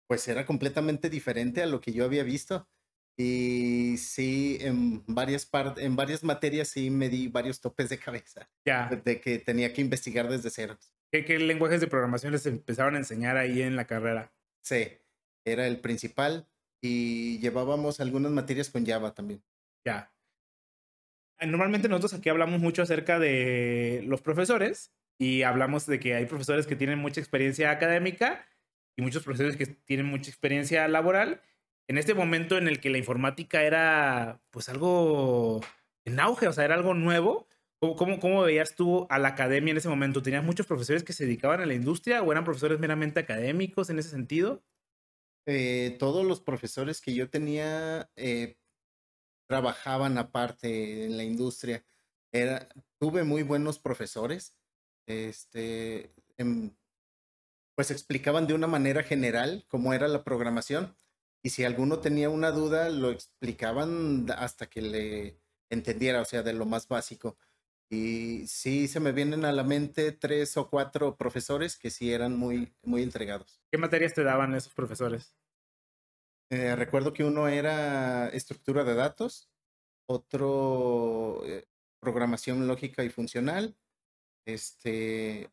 pues 0.08 0.28
era 0.28 0.46
completamente 0.46 1.10
diferente 1.10 1.64
a 1.64 1.66
lo 1.66 1.82
que 1.82 1.92
yo 1.92 2.06
había 2.06 2.22
visto. 2.22 2.68
Y 3.18 3.96
sí, 3.98 4.58
en 4.62 5.04
varias, 5.06 5.50
en 5.78 5.96
varias 5.96 6.24
materias 6.24 6.70
sí 6.70 6.90
me 6.90 7.10
di 7.10 7.28
varios 7.28 7.62
topes 7.62 7.90
de 7.90 8.00
cabeza. 8.00 8.50
Ya. 8.66 8.90
De 8.90 9.22
que 9.22 9.40
tenía 9.40 9.72
que 9.74 9.82
investigar 9.82 10.28
desde 10.30 10.50
cero. 10.50 10.78
¿Qué, 11.12 11.24
¿Qué, 11.26 11.38
lenguajes 11.38 11.80
de 11.80 11.88
programación 11.88 12.32
les 12.32 12.46
empezaron 12.48 12.96
a 12.96 12.98
enseñar 12.98 13.38
ahí 13.38 13.62
en 13.62 13.76
la 13.76 13.86
carrera? 13.86 14.34
Sí, 14.62 14.88
era 15.46 15.68
el 15.68 15.80
principal 15.80 16.48
y 16.82 17.40
llevábamos 17.40 18.00
algunas 18.00 18.32
materias 18.32 18.70
con 18.70 18.86
Java 18.86 19.14
también. 19.14 19.44
Ya. 19.86 20.12
Normalmente 21.40 21.88
nosotros 21.88 22.14
aquí 22.14 22.30
hablamos 22.30 22.60
mucho 22.60 22.82
acerca 22.82 23.20
de 23.20 24.04
los 24.06 24.22
profesores 24.22 24.94
y 25.20 25.44
hablamos 25.44 25.86
de 25.86 26.00
que 26.00 26.16
hay 26.16 26.26
profesores 26.26 26.68
que 26.68 26.76
tienen 26.76 27.00
mucha 27.00 27.22
experiencia 27.22 27.72
académica 27.72 28.46
y 28.96 29.02
muchos 29.02 29.24
profesores 29.24 29.56
que 29.56 29.66
tienen 29.66 30.06
mucha 30.06 30.30
experiencia 30.30 30.88
laboral. 30.88 31.42
En 31.94 32.00
este 32.00 32.16
momento 32.16 32.58
en 32.58 32.68
el 32.68 32.80
que 32.80 32.90
la 32.90 32.98
informática 32.98 33.62
era 33.62 34.42
pues 34.50 34.68
algo 34.68 35.62
en 36.06 36.20
auge, 36.20 36.48
o 36.48 36.52
sea, 36.52 36.66
era 36.66 36.74
algo 36.74 36.96
nuevo, 36.96 37.48
¿cómo, 37.80 38.20
cómo, 38.20 38.42
veías 38.42 38.74
tú 38.74 39.06
a 39.12 39.20
la 39.20 39.28
academia 39.28 39.70
en 39.70 39.78
ese 39.78 39.90
momento? 39.90 40.24
¿Tenías 40.24 40.44
muchos 40.44 40.66
profesores 40.66 41.04
que 41.04 41.14
se 41.14 41.26
dedicaban 41.26 41.62
a 41.62 41.68
la 41.68 41.76
industria 41.76 42.24
o 42.24 42.32
eran 42.32 42.46
profesores 42.46 42.80
meramente 42.80 43.20
académicos 43.20 43.92
en 43.92 44.00
ese 44.00 44.10
sentido? 44.10 44.64
Eh, 45.46 45.96
todos 46.00 46.26
los 46.26 46.42
profesores 46.42 47.00
que 47.00 47.14
yo 47.14 47.30
tenía 47.30 48.10
eh, 48.16 48.58
trabajaban 49.48 50.18
aparte 50.18 51.06
en 51.06 51.16
la 51.16 51.24
industria. 51.24 51.86
Tuve 52.98 53.24
muy 53.24 53.44
buenos 53.44 53.78
profesores. 53.78 54.58
Este, 55.06 56.12
em, 56.38 56.72
pues 57.76 57.92
explicaban 57.92 58.48
de 58.48 58.56
una 58.56 58.66
manera 58.66 59.04
general 59.04 59.64
cómo 59.68 59.94
era 59.94 60.08
la 60.08 60.24
programación 60.24 60.98
y 61.44 61.50
si 61.50 61.66
alguno 61.66 62.00
tenía 62.00 62.30
una 62.30 62.52
duda 62.52 62.90
lo 62.90 63.12
explicaban 63.12 64.26
hasta 64.32 64.68
que 64.68 64.82
le 64.82 65.42
entendiera, 65.70 66.22
o 66.22 66.26
sea, 66.26 66.42
de 66.42 66.54
lo 66.54 66.66
más 66.66 66.88
básico. 66.88 67.38
Y 67.90 68.48
sí 68.48 68.88
se 68.88 69.02
me 69.02 69.12
vienen 69.12 69.44
a 69.44 69.52
la 69.52 69.64
mente 69.64 70.14
tres 70.14 70.56
o 70.58 70.70
cuatro 70.70 71.18
profesores 71.18 71.78
que 71.78 71.92
sí 71.92 72.12
eran 72.14 72.36
muy, 72.38 72.74
muy 72.82 73.04
entregados. 73.04 73.62
¿Qué 73.72 73.78
materias 73.78 74.14
te 74.14 74.24
daban 74.24 74.56
esos 74.56 74.74
profesores? 74.74 75.36
Eh, 76.50 76.76
recuerdo 76.76 77.14
que 77.14 77.24
uno 77.24 77.48
era 77.50 78.30
estructura 78.30 78.84
de 78.84 78.96
datos, 78.96 79.50
otro 80.08 81.42
eh, 81.46 81.68
programación 82.00 82.68
lógica 82.68 83.04
y 83.04 83.10
funcional, 83.10 83.76
este, 84.46 85.52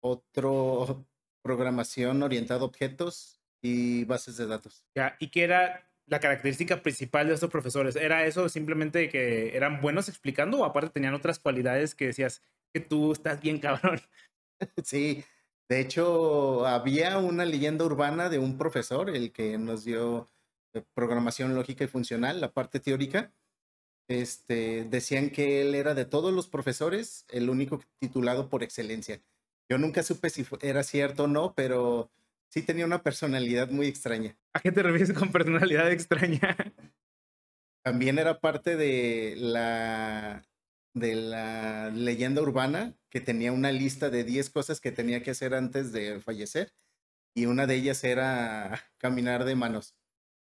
otro 0.00 1.06
programación 1.42 2.22
orientada 2.22 2.60
a 2.60 2.64
objetos 2.64 3.41
y 3.62 4.04
bases 4.04 4.36
de 4.36 4.46
datos. 4.46 4.84
Ya, 4.94 5.16
¿y 5.20 5.28
qué 5.28 5.44
era 5.44 5.88
la 6.06 6.20
característica 6.20 6.82
principal 6.82 7.28
de 7.28 7.34
estos 7.34 7.50
profesores? 7.50 7.96
¿Era 7.96 8.26
eso 8.26 8.48
simplemente 8.48 9.08
que 9.08 9.56
eran 9.56 9.80
buenos 9.80 10.08
explicando 10.08 10.58
o 10.58 10.64
aparte 10.64 10.90
tenían 10.90 11.14
otras 11.14 11.38
cualidades 11.38 11.94
que 11.94 12.06
decías 12.06 12.42
que 12.74 12.80
tú 12.80 13.12
estás 13.12 13.40
bien 13.40 13.58
cabrón? 13.58 14.00
Sí, 14.84 15.24
de 15.68 15.80
hecho 15.80 16.66
había 16.66 17.18
una 17.18 17.44
leyenda 17.44 17.84
urbana 17.84 18.28
de 18.28 18.38
un 18.38 18.58
profesor, 18.58 19.10
el 19.10 19.32
que 19.32 19.58
nos 19.58 19.84
dio 19.84 20.28
eh, 20.72 20.84
programación 20.94 21.56
lógica 21.56 21.82
y 21.82 21.88
funcional, 21.88 22.40
la 22.40 22.52
parte 22.52 22.78
teórica. 22.78 23.32
Este, 24.08 24.84
decían 24.84 25.30
que 25.30 25.62
él 25.62 25.74
era 25.74 25.94
de 25.94 26.04
todos 26.04 26.32
los 26.32 26.48
profesores 26.48 27.24
el 27.28 27.50
único 27.50 27.82
titulado 27.98 28.48
por 28.48 28.62
excelencia. 28.62 29.20
Yo 29.68 29.78
nunca 29.78 30.02
supe 30.02 30.30
si 30.30 30.46
era 30.60 30.82
cierto 30.82 31.24
o 31.24 31.28
no, 31.28 31.54
pero 31.54 32.10
sí 32.52 32.60
tenía 32.60 32.84
una 32.84 33.02
personalidad 33.02 33.70
muy 33.70 33.86
extraña. 33.86 34.36
¿A 34.52 34.60
qué 34.60 34.70
te 34.70 34.82
refieres 34.82 35.12
con 35.14 35.32
personalidad 35.32 35.90
extraña? 35.90 36.54
También 37.82 38.18
era 38.18 38.40
parte 38.40 38.76
de 38.76 39.34
la, 39.38 40.44
de 40.92 41.14
la 41.14 41.90
leyenda 41.90 42.42
urbana 42.42 42.94
que 43.08 43.20
tenía 43.20 43.52
una 43.52 43.72
lista 43.72 44.10
de 44.10 44.24
10 44.24 44.50
cosas 44.50 44.80
que 44.80 44.92
tenía 44.92 45.22
que 45.22 45.30
hacer 45.30 45.54
antes 45.54 45.92
de 45.92 46.20
fallecer 46.20 46.74
y 47.34 47.46
una 47.46 47.66
de 47.66 47.76
ellas 47.76 48.04
era 48.04 48.84
caminar 48.98 49.44
de 49.44 49.56
manos. 49.56 49.96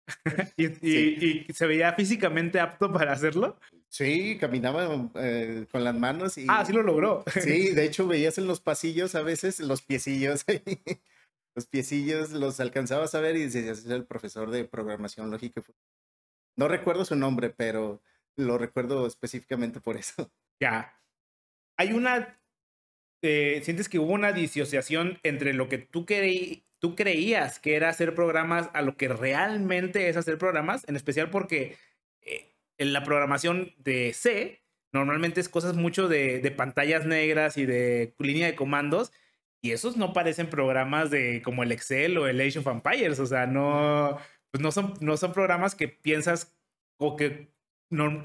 ¿Y, 0.58 1.54
se 1.54 1.68
veía 1.68 1.94
físicamente 1.94 2.60
apto 2.60 2.92
para 2.92 3.14
hacerlo? 3.14 3.58
Sí, 3.88 4.38
caminaba 4.40 5.12
eh, 5.16 5.68
con 5.72 5.84
las 5.84 5.96
manos 5.96 6.40
y... 6.40 6.48
Ah, 6.50 6.66
sí 6.66 6.74
lo 6.74 6.82
logró. 6.82 7.24
Sí, 7.40 7.70
de 7.70 7.86
hecho 7.86 8.08
veías 8.08 8.40
en 8.40 8.48
los 8.48 8.60
pasillos 8.60 9.14
a 9.14 9.22
veces 9.22 9.60
los 9.60 9.84
piecillos 9.84 10.44
los 11.56 11.68
piecillos 11.68 12.32
los 12.32 12.60
alcanzabas 12.60 13.16
a 13.16 13.20
ver 13.20 13.36
y 13.36 13.44
decías, 13.44 13.80
es 13.80 13.86
el 13.86 14.06
profesor 14.06 14.50
de 14.50 14.66
programación 14.66 15.30
lógica. 15.30 15.62
No 16.56 16.68
recuerdo 16.68 17.06
su 17.06 17.16
nombre, 17.16 17.50
pero 17.50 18.02
lo 18.36 18.58
recuerdo 18.58 19.06
específicamente 19.06 19.80
por 19.80 19.98
eso. 19.98 20.32
Ya. 20.60 21.00
Hay 21.78 21.94
una... 21.94 22.40
Eh, 23.22 23.62
¿Sientes 23.64 23.88
que 23.88 24.00
hubo 24.00 24.14
una 24.14 24.34
disociación 24.34 25.20
entre 25.24 25.54
lo 25.54 25.70
que 25.70 25.78
tú, 25.78 26.06
creí, 26.06 26.66
tú 26.80 26.96
creías 26.96 27.60
que 27.60 27.76
era 27.76 27.90
hacer 27.90 28.16
programas 28.16 28.70
a 28.74 28.82
lo 28.82 28.98
que 28.98 29.08
realmente 29.08 30.10
es 30.10 30.18
hacer 30.18 30.38
programas? 30.38 30.84
En 30.90 30.96
especial 30.96 31.30
porque 31.30 31.78
eh, 32.22 32.54
en 32.78 32.92
la 32.92 33.04
programación 33.04 33.74
de 33.78 34.14
C 34.14 34.62
normalmente 34.92 35.40
es 35.40 35.50
cosas 35.50 35.76
mucho 35.76 36.08
de, 36.08 36.40
de 36.40 36.52
pantallas 36.52 37.06
negras 37.06 37.58
y 37.58 37.66
de 37.66 38.14
línea 38.20 38.48
de 38.48 38.56
comandos 38.56 39.12
y 39.64 39.72
esos 39.72 39.96
no 39.96 40.12
parecen 40.12 40.50
programas 40.50 41.10
de 41.10 41.42
como 41.42 41.64
el 41.64 41.72
Excel 41.72 42.18
o 42.18 42.28
el 42.28 42.42
Age 42.42 42.60
of. 42.60 42.68
O 42.68 43.26
sea, 43.26 43.48
no, 43.48 44.18
pues 44.52 44.62
no, 44.62 44.74
son, 44.74 44.94
no 45.00 45.16
son 45.16 45.32
programas 45.32 45.74
que 45.74 45.88
piensas 45.88 46.54
o 47.00 47.16
que 47.16 47.50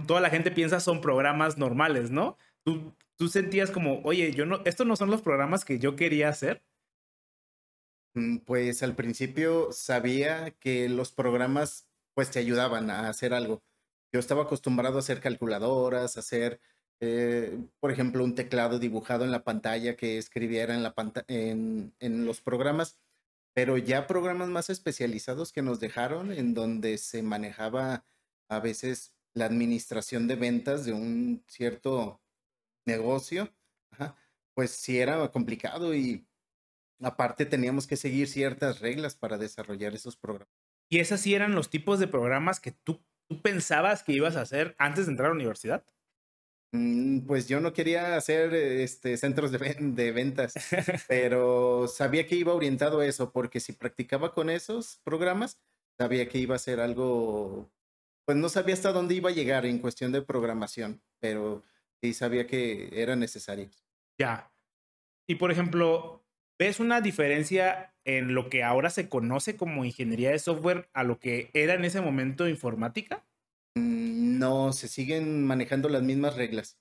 toda 0.06 0.20
la 0.20 0.30
gente 0.30 0.50
piensa 0.50 0.80
son 0.80 1.00
programas 1.00 1.56
normales, 1.56 2.10
¿no? 2.10 2.36
Tú, 2.64 2.92
tú 3.16 3.28
sentías 3.28 3.70
como, 3.70 4.00
oye, 4.02 4.32
yo 4.32 4.46
no, 4.46 4.62
estos 4.64 4.84
no 4.84 4.96
son 4.96 5.10
los 5.10 5.22
programas 5.22 5.64
que 5.64 5.78
yo 5.78 5.94
quería 5.94 6.28
hacer. 6.28 6.64
Mm, 8.14 8.38
pues 8.38 8.82
al 8.82 8.96
principio 8.96 9.70
sabía 9.70 10.50
que 10.58 10.88
los 10.88 11.12
programas 11.12 11.86
pues 12.14 12.32
te 12.32 12.40
ayudaban 12.40 12.90
a 12.90 13.08
hacer 13.08 13.32
algo. 13.32 13.62
Yo 14.12 14.18
estaba 14.18 14.42
acostumbrado 14.42 14.96
a 14.96 15.00
hacer 15.00 15.20
calculadoras, 15.20 16.16
a 16.16 16.20
hacer 16.20 16.60
eh, 17.00 17.58
por 17.80 17.90
ejemplo, 17.90 18.24
un 18.24 18.34
teclado 18.34 18.78
dibujado 18.78 19.24
en 19.24 19.30
la 19.30 19.44
pantalla 19.44 19.96
que 19.96 20.18
escribiera 20.18 20.74
en, 20.74 20.82
la 20.82 20.94
en, 21.28 21.94
en 22.00 22.26
los 22.26 22.40
programas, 22.40 22.98
pero 23.54 23.78
ya 23.78 24.06
programas 24.06 24.48
más 24.48 24.70
especializados 24.70 25.52
que 25.52 25.62
nos 25.62 25.80
dejaron 25.80 26.32
en 26.32 26.54
donde 26.54 26.98
se 26.98 27.22
manejaba 27.22 28.04
a 28.48 28.60
veces 28.60 29.14
la 29.34 29.46
administración 29.46 30.26
de 30.28 30.36
ventas 30.36 30.84
de 30.84 30.92
un 30.92 31.44
cierto 31.48 32.20
negocio, 32.86 33.52
pues 34.54 34.72
sí 34.72 34.98
era 34.98 35.30
complicado 35.30 35.94
y 35.94 36.26
aparte 37.00 37.46
teníamos 37.46 37.86
que 37.86 37.96
seguir 37.96 38.28
ciertas 38.28 38.80
reglas 38.80 39.14
para 39.14 39.38
desarrollar 39.38 39.94
esos 39.94 40.16
programas. 40.16 40.52
¿Y 40.90 40.98
esos 40.98 41.20
sí 41.20 41.34
eran 41.34 41.54
los 41.54 41.70
tipos 41.70 42.00
de 42.00 42.08
programas 42.08 42.60
que 42.60 42.72
tú, 42.72 43.00
tú 43.28 43.40
pensabas 43.40 44.02
que 44.02 44.12
ibas 44.12 44.36
a 44.36 44.40
hacer 44.40 44.74
antes 44.78 45.06
de 45.06 45.12
entrar 45.12 45.26
a 45.26 45.30
la 45.30 45.36
universidad? 45.36 45.84
Mm, 46.72 47.20
pues 47.20 47.48
yo 47.48 47.60
no 47.60 47.72
quería 47.72 48.16
hacer 48.16 48.54
este, 48.54 49.16
centros 49.16 49.50
de, 49.52 49.76
de, 49.78 50.12
ventas, 50.12 50.52
pero 51.08 51.88
sabía 51.88 52.26
que 52.26 52.36
iba 52.36 52.52
orientado 52.52 53.00
a 53.00 53.06
eso, 53.06 53.32
porque 53.32 53.58
si 53.58 53.72
practicaba 53.72 54.34
con 54.34 54.50
esos 54.50 55.00
programas, 55.02 55.58
sabía 55.98 56.28
que 56.28 56.38
iba 56.38 56.54
a 56.54 56.58
ser 56.58 56.80
algo, 56.80 57.70
pues 58.26 58.36
no 58.36 58.50
sabía 58.50 58.74
hasta 58.74 58.92
dónde 58.92 59.14
iba 59.14 59.30
a 59.30 59.34
llegar 59.34 59.64
en 59.64 59.78
cuestión 59.78 60.12
de 60.12 60.20
programación, 60.20 61.02
pero 61.20 61.64
sí 62.02 62.12
sabía 62.12 62.46
que 62.46 62.90
era 62.92 63.16
necesario. 63.16 63.70
Ya. 64.18 64.52
Y 65.26 65.36
por 65.36 65.50
ejemplo, 65.50 66.22
¿ves 66.58 66.80
una 66.80 67.00
diferencia 67.00 67.94
en 68.04 68.34
lo 68.34 68.48
que 68.50 68.62
ahora 68.62 68.90
se 68.90 69.08
conoce 69.08 69.56
como 69.56 69.84
ingeniería 69.84 70.30
de 70.30 70.38
software 70.38 70.88
a 70.92 71.02
lo 71.02 71.18
que 71.18 71.50
era 71.54 71.74
en 71.74 71.84
ese 71.84 72.00
momento 72.00 72.48
informática? 72.48 73.24
Mm, 73.74 74.07
no, 74.38 74.72
se 74.72 74.88
siguen 74.88 75.44
manejando 75.46 75.88
las 75.88 76.02
mismas 76.02 76.36
reglas. 76.36 76.78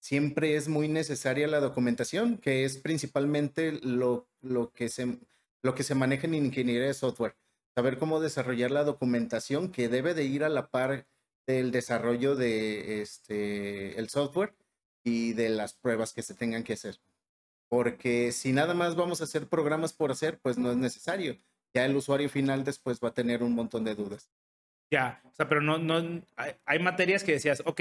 Siempre 0.00 0.56
es 0.56 0.68
muy 0.68 0.88
necesaria 0.88 1.48
la 1.48 1.60
documentación, 1.60 2.38
que 2.38 2.64
es 2.64 2.78
principalmente 2.78 3.72
lo, 3.82 4.28
lo, 4.40 4.72
que, 4.72 4.88
se, 4.88 5.18
lo 5.62 5.74
que 5.74 5.82
se 5.82 5.94
maneja 5.94 6.26
en 6.26 6.34
ingeniería 6.34 6.86
de 6.86 6.94
software. 6.94 7.36
Saber 7.74 7.98
cómo 7.98 8.20
desarrollar 8.20 8.70
la 8.70 8.84
documentación 8.84 9.72
que 9.72 9.88
debe 9.88 10.14
de 10.14 10.24
ir 10.24 10.44
a 10.44 10.48
la 10.48 10.70
par 10.70 11.06
del 11.46 11.70
desarrollo 11.70 12.34
de 12.36 13.02
este, 13.02 13.98
el 13.98 14.08
software 14.08 14.54
y 15.04 15.32
de 15.34 15.48
las 15.50 15.74
pruebas 15.74 16.12
que 16.12 16.22
se 16.22 16.34
tengan 16.34 16.64
que 16.64 16.72
hacer. 16.74 17.00
Porque 17.68 18.32
si 18.32 18.52
nada 18.52 18.74
más 18.74 18.96
vamos 18.96 19.20
a 19.20 19.24
hacer 19.24 19.48
programas 19.48 19.92
por 19.92 20.10
hacer, 20.10 20.38
pues 20.40 20.58
no 20.58 20.70
es 20.70 20.76
necesario. 20.76 21.36
Ya 21.74 21.84
el 21.84 21.96
usuario 21.96 22.28
final 22.28 22.64
después 22.64 23.00
va 23.02 23.08
a 23.08 23.14
tener 23.14 23.42
un 23.42 23.54
montón 23.54 23.84
de 23.84 23.94
dudas. 23.94 24.30
Ya, 24.90 25.20
o 25.24 25.34
sea, 25.34 25.48
pero 25.48 25.60
no, 25.60 25.78
no, 25.78 26.22
hay, 26.64 26.78
materias 26.78 27.24
que 27.24 27.32
decías, 27.32 27.62
ok, 27.66 27.80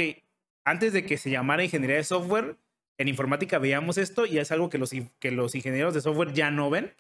antes 0.63 0.93
de 0.93 1.05
que 1.05 1.17
se 1.17 1.29
llamara 1.29 1.63
ingeniería 1.63 1.97
de 1.97 2.03
software, 2.03 2.57
en 2.97 3.07
informática 3.07 3.59
veíamos 3.59 3.97
esto 3.97 4.25
y 4.25 4.39
es 4.39 4.51
algo 4.51 4.69
que 4.69 4.77
los, 4.77 4.91
que 5.19 5.31
los 5.31 5.53
ingenieros 5.53 5.93
de 5.93 6.01
software 6.01 6.33
ya 6.33 6.50
no 6.50 6.69
ven. 6.69 6.93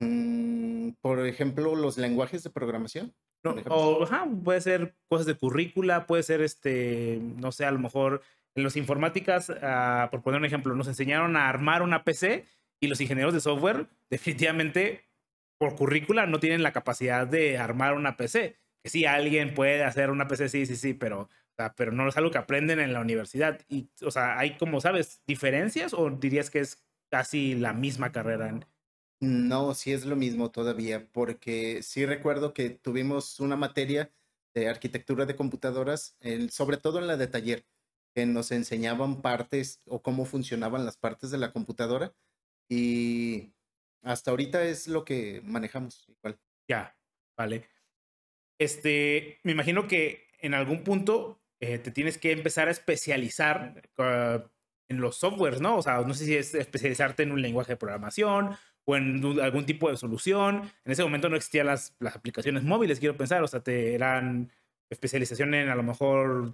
Mm, 0.00 0.90
por 1.00 1.26
ejemplo, 1.26 1.74
los 1.74 1.98
lenguajes 1.98 2.42
de 2.42 2.50
programación. 2.50 3.14
No, 3.42 3.52
o 3.68 4.04
ajá, 4.04 4.28
puede 4.44 4.60
ser 4.60 4.94
cosas 5.08 5.26
de 5.26 5.34
currícula, 5.34 6.06
puede 6.06 6.22
ser 6.22 6.42
este, 6.42 7.18
no 7.36 7.52
sé, 7.52 7.64
a 7.64 7.70
lo 7.70 7.78
mejor 7.78 8.22
en 8.54 8.62
los 8.62 8.76
informáticas, 8.76 9.50
ah, 9.62 10.08
por 10.10 10.22
poner 10.22 10.40
un 10.40 10.44
ejemplo, 10.44 10.74
nos 10.74 10.88
enseñaron 10.88 11.36
a 11.36 11.48
armar 11.48 11.82
una 11.82 12.04
PC 12.04 12.46
y 12.80 12.88
los 12.88 13.00
ingenieros 13.00 13.32
de 13.32 13.40
software 13.40 13.86
definitivamente 14.10 15.09
por 15.60 15.76
currícula 15.76 16.24
no 16.24 16.40
tienen 16.40 16.62
la 16.62 16.72
capacidad 16.72 17.26
de 17.26 17.58
armar 17.58 17.92
una 17.92 18.16
PC. 18.16 18.56
Que 18.82 18.88
sí, 18.88 19.04
alguien 19.04 19.52
puede 19.52 19.84
hacer 19.84 20.10
una 20.10 20.26
PC, 20.26 20.48
sí, 20.48 20.64
sí, 20.64 20.74
sí, 20.74 20.94
pero, 20.94 21.28
pero 21.76 21.92
no 21.92 22.08
es 22.08 22.16
algo 22.16 22.30
que 22.30 22.38
aprenden 22.38 22.80
en 22.80 22.94
la 22.94 23.00
universidad. 23.00 23.60
Y, 23.68 23.90
o 24.02 24.10
sea, 24.10 24.38
hay 24.38 24.56
como, 24.56 24.80
¿sabes? 24.80 25.20
¿Diferencias 25.26 25.92
o 25.92 26.08
dirías 26.08 26.48
que 26.48 26.60
es 26.60 26.82
casi 27.10 27.54
la 27.54 27.74
misma 27.74 28.10
carrera? 28.10 28.58
No, 29.20 29.74
sí 29.74 29.92
es 29.92 30.06
lo 30.06 30.16
mismo 30.16 30.50
todavía, 30.50 31.06
porque 31.12 31.82
sí 31.82 32.06
recuerdo 32.06 32.54
que 32.54 32.70
tuvimos 32.70 33.38
una 33.38 33.56
materia 33.56 34.10
de 34.54 34.66
arquitectura 34.66 35.26
de 35.26 35.36
computadoras, 35.36 36.16
sobre 36.48 36.78
todo 36.78 37.00
en 37.00 37.06
la 37.06 37.18
de 37.18 37.26
taller, 37.26 37.66
que 38.14 38.24
nos 38.24 38.50
enseñaban 38.50 39.20
partes 39.20 39.82
o 39.84 40.02
cómo 40.02 40.24
funcionaban 40.24 40.86
las 40.86 40.96
partes 40.96 41.30
de 41.30 41.36
la 41.36 41.52
computadora 41.52 42.14
y 42.66 43.52
hasta 44.02 44.30
ahorita 44.30 44.64
es 44.64 44.88
lo 44.88 45.04
que 45.04 45.40
manejamos 45.44 46.08
igual. 46.08 46.38
Ya, 46.68 46.96
vale. 47.36 47.68
Este, 48.58 49.38
me 49.42 49.52
imagino 49.52 49.88
que 49.88 50.28
en 50.38 50.54
algún 50.54 50.84
punto 50.84 51.40
eh, 51.60 51.78
te 51.78 51.90
tienes 51.90 52.18
que 52.18 52.32
empezar 52.32 52.68
a 52.68 52.70
especializar 52.70 53.82
ah, 53.98 54.44
en 54.88 55.00
los 55.00 55.16
softwares, 55.16 55.60
¿no? 55.60 55.76
O 55.76 55.82
sea, 55.82 56.00
no 56.00 56.14
sé 56.14 56.24
si 56.24 56.36
es 56.36 56.54
especializarte 56.54 57.22
en 57.22 57.32
un 57.32 57.42
lenguaje 57.42 57.72
de 57.72 57.76
programación 57.76 58.56
o 58.84 58.96
en 58.96 59.40
algún 59.40 59.66
tipo 59.66 59.90
de 59.90 59.96
solución. 59.96 60.70
En 60.84 60.92
ese 60.92 61.02
momento 61.02 61.28
no 61.28 61.36
existían 61.36 61.66
las, 61.66 61.94
las 62.00 62.16
aplicaciones 62.16 62.62
móviles, 62.64 62.98
quiero 62.98 63.16
pensar, 63.16 63.42
o 63.42 63.48
sea, 63.48 63.62
te 63.62 63.94
eran 63.94 64.50
especialización 64.90 65.54
en 65.54 65.68
a 65.68 65.76
lo 65.76 65.82
mejor 65.82 66.52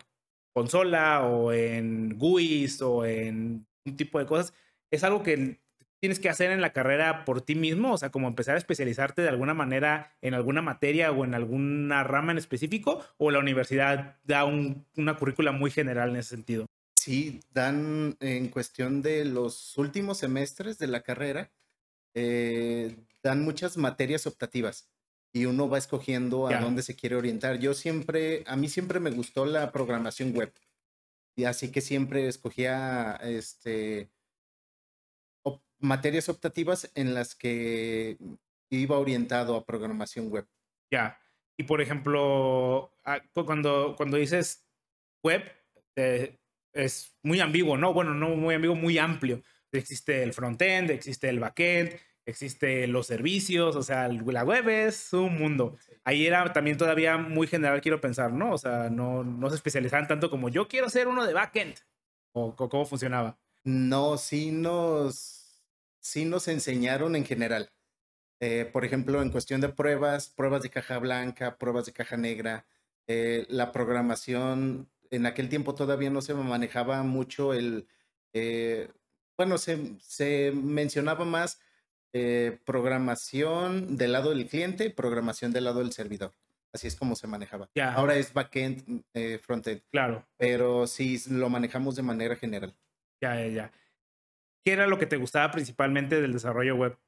consola 0.53 1.23
o 1.23 1.53
en 1.53 2.19
GUIs 2.19 2.83
o 2.83 3.05
en 3.05 3.67
un 3.85 3.97
tipo 3.97 4.19
de 4.19 4.26
cosas. 4.26 4.55
Es 4.91 5.05
algo 5.05 5.23
que 5.23 5.61
tienes 6.07 6.21
que 6.21 6.29
hacer 6.29 6.53
en 6.53 6.61
la 6.61 6.73
carrera 6.73 7.25
por 7.25 7.43
ti 7.43 7.57
mismo? 7.57 7.93
O 7.93 7.99
sea, 7.99 8.11
como 8.11 8.29
empezar 8.29 8.55
a 8.55 8.59
especializarte 8.59 9.23
de 9.23 9.29
alguna 9.29 9.55
manera 9.55 10.17
en 10.23 10.35
alguna 10.35 10.63
materia 10.63 11.11
o 11.11 11.25
en 11.25 11.35
alguna 11.35 12.05
rama 12.05 12.31
en 12.31 12.39
específico, 12.39 13.05
o 13.17 13.33
la 13.33 13.41
universidad 13.41 14.15
da 14.23 14.45
una 14.45 15.17
currícula 15.19 15.51
muy 15.51 15.73
general 15.73 16.11
en 16.11 16.17
ese 16.19 16.29
sentido. 16.29 16.67
Sí, 16.95 17.41
dan 17.53 18.17
en 18.21 18.51
cuestión 18.51 19.03
de 19.03 19.25
los 19.25 19.77
últimos 19.79 20.19
semestres 20.19 20.79
de 20.79 20.87
la 20.87 21.03
carrera, 21.03 21.51
eh, 22.15 22.95
dan 23.25 23.43
muchas 23.43 23.77
materias 23.77 24.29
optativas 24.29 24.89
y 25.33 25.47
uno 25.47 25.69
va 25.69 25.79
escogiendo 25.79 26.47
a 26.47 26.61
dónde 26.61 26.83
se 26.83 26.95
quiere 26.95 27.17
orientar. 27.17 27.59
Yo 27.59 27.75
siempre, 27.75 28.45
a 28.47 28.55
mí 28.55 28.69
siempre 28.69 29.01
me 29.01 29.11
gustó 29.11 29.45
la 29.45 29.73
programación 29.73 30.33
web 30.37 30.53
y 31.35 31.47
así 31.47 31.73
que 31.73 31.81
siempre 31.81 32.29
escogía 32.29 33.19
este 33.25 34.09
materias 35.87 36.28
optativas 36.28 36.90
en 36.95 37.14
las 37.14 37.35
que 37.35 38.19
iba 38.71 38.99
orientado 38.99 39.57
a 39.57 39.64
programación 39.64 40.28
web. 40.28 40.47
Ya. 40.90 41.19
Y 41.57 41.64
por 41.64 41.81
ejemplo, 41.81 42.93
ah, 43.05 43.21
cuando, 43.33 43.95
cuando 43.97 44.16
dices 44.19 44.66
web, 45.23 45.43
eh, 45.97 46.38
es 46.73 47.16
muy 47.23 47.40
ambiguo, 47.40 47.76
¿no? 47.78 47.95
Bueno, 47.95 48.14
no 48.14 48.28
muy 48.31 48.55
ambiguo, 48.55 48.76
muy 48.76 48.99
amplio. 48.99 49.43
Existe 49.73 50.23
el 50.23 50.33
frontend, 50.35 50.90
existe 50.90 51.28
el 51.28 51.40
backend, 51.40 51.95
existe 52.26 52.87
los 52.87 53.07
servicios, 53.07 53.76
o 53.76 53.83
sea, 53.83 54.09
la 54.09 54.45
web 54.45 54.69
es 54.69 55.12
un 55.12 55.38
mundo. 55.38 55.76
Ahí 56.05 56.26
era 56.26 56.52
también 56.52 56.76
todavía 56.76 57.16
muy 57.16 57.47
general, 57.47 57.81
quiero 57.81 58.00
pensar, 58.00 58.33
¿no? 58.33 58.52
O 58.52 58.59
sea, 58.59 58.90
no, 58.90 59.25
no 59.25 59.49
se 59.49 59.57
especializaban 59.57 60.07
tanto 60.07 60.31
como 60.31 60.49
yo 60.49 60.69
quiero 60.69 60.90
ser 60.90 61.09
uno 61.09 61.26
de 61.26 61.33
backend. 61.33 61.76
¿O 62.33 62.55
cómo 62.55 62.85
funcionaba? 62.85 63.38
No, 63.64 64.18
sí 64.18 64.51
nos 64.51 65.36
sí 66.07 66.25
nos 66.25 66.49
enseñaron 66.49 67.16
en 67.16 67.25
general. 67.25 67.71
Eh, 68.40 68.69
por 68.73 68.85
ejemplo, 68.85 69.23
en 69.23 69.31
cuestión 69.31 69.61
de 69.61 69.71
pruebas, 69.71 70.29
pruebas 70.29 70.62
de 70.62 70.71
caja 70.71 70.99
blanca, 70.99 71.59
pruebas 71.59 71.87
de 71.87 71.92
caja 71.92 72.16
negra, 72.16 72.66
eh, 73.09 73.47
la 73.49 73.73
programación, 73.73 74.88
en 75.11 75.27
aquel 75.27 75.49
tiempo 75.49 75.75
todavía 75.75 76.11
no 76.11 76.21
se 76.21 76.35
manejaba 76.35 77.03
mucho 77.03 77.55
el, 77.55 77.88
eh, 78.33 78.88
bueno, 79.37 79.59
se, 79.59 79.97
se, 80.01 80.53
mencionaba 80.53 81.25
más 81.25 81.61
programación 82.64 83.99
del 83.99 84.12
lado 84.12 84.31
del 84.31 84.47
cliente, 84.47 84.88
programación 84.88 85.53
del 85.53 85.64
lado 85.64 85.81
del 85.81 85.92
servidor. 85.92 86.33
Así 86.73 86.87
es 86.87 86.97
como 86.97 87.14
se 87.14 87.27
manejaba. 87.27 87.69
Ahora 87.95 88.16
es 88.16 88.33
backend, 88.33 89.05
frontend. 89.42 89.83
Claro. 89.90 90.27
Pero 90.38 90.87
sí 90.87 91.21
lo 91.29 91.51
manejamos 91.51 91.95
de 91.95 92.03
manera 92.03 92.35
general. 92.35 92.75
Ya, 93.21 93.35
ya, 93.35 93.49
ya. 93.49 93.73
¿Qué 94.66 94.72
era 94.72 94.88
lo 94.88 94.98
que 94.98 95.07
te 95.07 95.16
gustaba 95.16 95.52
principalmente 95.52 96.20
del 96.20 96.33
desarrollo 96.33 96.74
web? 96.74 96.98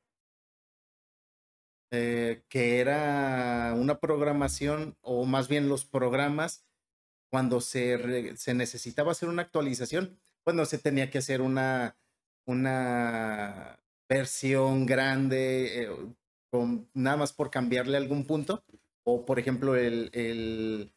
Eh, 1.91 2.45
que 2.49 2.79
era 2.79 3.75
una 3.77 3.99
programación, 3.99 4.97
o 5.01 5.25
más 5.25 5.49
bien 5.49 5.69
los 5.69 5.85
programas, 5.85 6.65
cuando 7.33 7.61
se, 7.61 8.37
se 8.37 8.55
necesitaba 8.55 9.11
hacer 9.11 9.29
una 9.29 9.43
actualización, 9.43 10.21
bueno, 10.45 10.67
se 10.67 10.79
tenía 10.79 11.11
que 11.11 11.19
hacer 11.19 11.41
una, 11.41 11.99
una 12.47 13.81
versión 14.09 14.87
grande, 14.87 15.83
eh, 15.83 15.89
con, 16.53 16.89
nada 16.95 17.17
más 17.17 17.33
por 17.33 17.51
cambiarle 17.51 17.97
algún 17.97 18.25
punto, 18.25 18.65
o 19.03 19.27
por 19.27 19.41
ejemplo, 19.41 19.75
el, 19.75 20.11
el, 20.13 20.93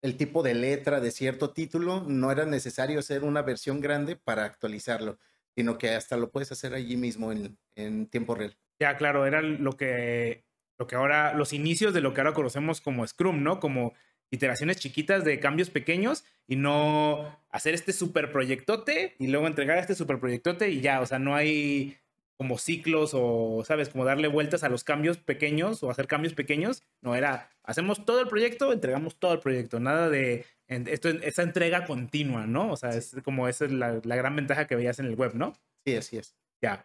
el 0.00 0.16
tipo 0.16 0.44
de 0.44 0.54
letra 0.54 1.00
de 1.00 1.10
cierto 1.10 1.50
título, 1.50 2.04
no 2.06 2.30
era 2.30 2.46
necesario 2.46 3.00
hacer 3.00 3.24
una 3.24 3.42
versión 3.42 3.80
grande 3.80 4.14
para 4.14 4.44
actualizarlo 4.44 5.18
sino 5.54 5.78
que 5.78 5.90
hasta 5.90 6.16
lo 6.16 6.30
puedes 6.30 6.52
hacer 6.52 6.74
allí 6.74 6.96
mismo 6.96 7.32
en, 7.32 7.58
en 7.76 8.06
tiempo 8.06 8.34
real. 8.34 8.56
Ya, 8.80 8.96
claro, 8.96 9.26
era 9.26 9.42
lo 9.42 9.76
que, 9.76 10.44
lo 10.78 10.86
que 10.86 10.96
ahora, 10.96 11.34
los 11.34 11.52
inicios 11.52 11.94
de 11.94 12.00
lo 12.00 12.14
que 12.14 12.20
ahora 12.20 12.34
conocemos 12.34 12.80
como 12.80 13.06
Scrum, 13.06 13.42
¿no? 13.42 13.60
Como 13.60 13.94
iteraciones 14.30 14.78
chiquitas 14.78 15.24
de 15.24 15.38
cambios 15.38 15.70
pequeños 15.70 16.24
y 16.48 16.56
no 16.56 17.38
hacer 17.50 17.74
este 17.74 17.92
super 17.92 18.32
proyectote 18.32 19.14
y 19.18 19.26
luego 19.28 19.46
entregar 19.46 19.78
este 19.78 19.94
super 19.94 20.18
proyectote 20.18 20.70
y 20.70 20.80
ya, 20.80 21.00
o 21.00 21.06
sea, 21.06 21.18
no 21.18 21.36
hay 21.36 21.98
como 22.42 22.58
ciclos 22.58 23.12
o, 23.14 23.62
¿sabes? 23.64 23.88
Como 23.88 24.04
darle 24.04 24.26
vueltas 24.26 24.64
a 24.64 24.68
los 24.68 24.82
cambios 24.82 25.16
pequeños 25.18 25.84
o 25.84 25.90
hacer 25.90 26.08
cambios 26.08 26.34
pequeños. 26.34 26.82
No, 27.00 27.14
era, 27.14 27.50
hacemos 27.62 28.04
todo 28.04 28.20
el 28.20 28.26
proyecto, 28.26 28.72
entregamos 28.72 29.14
todo 29.14 29.34
el 29.34 29.38
proyecto, 29.38 29.78
nada 29.78 30.10
de 30.10 30.44
esto, 30.66 31.08
esa 31.08 31.42
entrega 31.44 31.84
continua, 31.84 32.48
¿no? 32.48 32.72
O 32.72 32.76
sea, 32.76 32.90
es 32.90 33.14
como 33.24 33.46
esa 33.46 33.66
es 33.66 33.70
la, 33.70 34.00
la, 34.02 34.16
gran 34.16 34.34
ventaja 34.34 34.66
que 34.66 34.74
veías 34.74 34.98
en 34.98 35.06
el 35.06 35.14
web, 35.14 35.34
¿no? 35.34 35.52
Sí, 35.86 35.94
así 35.94 36.18
es. 36.18 36.34
Ya. 36.60 36.84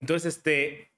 Entonces, 0.00 0.38
este, 0.38 0.90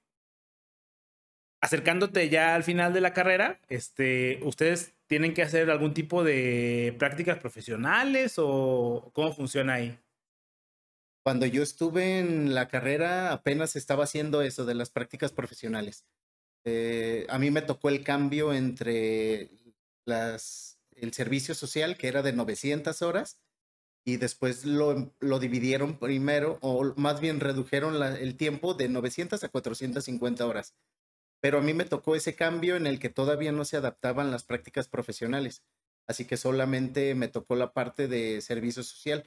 acercándote 1.61 2.29
ya 2.29 2.55
al 2.55 2.63
final 2.63 2.93
de 2.93 3.01
la 3.01 3.13
carrera, 3.13 3.59
este, 3.69 4.39
¿ustedes 4.41 4.95
tienen 5.05 5.35
que 5.35 5.43
hacer 5.43 5.69
algún 5.69 5.93
tipo 5.93 6.23
de 6.23 6.95
prácticas 6.97 7.37
profesionales 7.37 8.35
o 8.37 9.11
cómo 9.13 9.33
funciona 9.33 9.75
ahí? 9.75 9.99
Cuando 11.23 11.45
yo 11.45 11.63
estuve 11.63 12.19
en 12.19 12.53
la 12.53 12.67
carrera, 12.67 13.31
apenas 13.31 13.75
estaba 13.75 14.03
haciendo 14.03 14.41
eso 14.41 14.65
de 14.65 14.75
las 14.75 14.89
prácticas 14.89 15.31
profesionales. 15.31 16.05
Eh, 16.65 17.25
a 17.29 17.39
mí 17.39 17.49
me 17.49 17.61
tocó 17.61 17.89
el 17.89 18.03
cambio 18.03 18.53
entre 18.53 19.49
las 20.05 20.73
el 20.95 21.13
servicio 21.13 21.55
social, 21.55 21.97
que 21.97 22.07
era 22.07 22.21
de 22.21 22.33
900 22.33 23.01
horas, 23.01 23.39
y 24.05 24.17
después 24.17 24.65
lo, 24.65 25.13
lo 25.19 25.39
dividieron 25.39 25.97
primero, 25.97 26.59
o 26.61 26.93
más 26.97 27.19
bien 27.19 27.39
redujeron 27.39 28.01
el 28.01 28.35
tiempo 28.35 28.73
de 28.73 28.89
900 28.89 29.43
a 29.43 29.49
450 29.49 30.45
horas. 30.45 30.75
Pero 31.41 31.59
a 31.59 31.61
mí 31.61 31.73
me 31.73 31.85
tocó 31.85 32.15
ese 32.15 32.35
cambio 32.35 32.75
en 32.75 32.87
el 32.87 32.99
que 32.99 33.09
todavía 33.09 33.51
no 33.51 33.65
se 33.65 33.77
adaptaban 33.77 34.31
las 34.31 34.43
prácticas 34.43 34.87
profesionales. 34.87 35.63
Así 36.07 36.25
que 36.25 36.37
solamente 36.37 37.15
me 37.15 37.27
tocó 37.27 37.55
la 37.55 37.73
parte 37.73 38.07
de 38.07 38.41
servicio 38.41 38.83
social. 38.83 39.25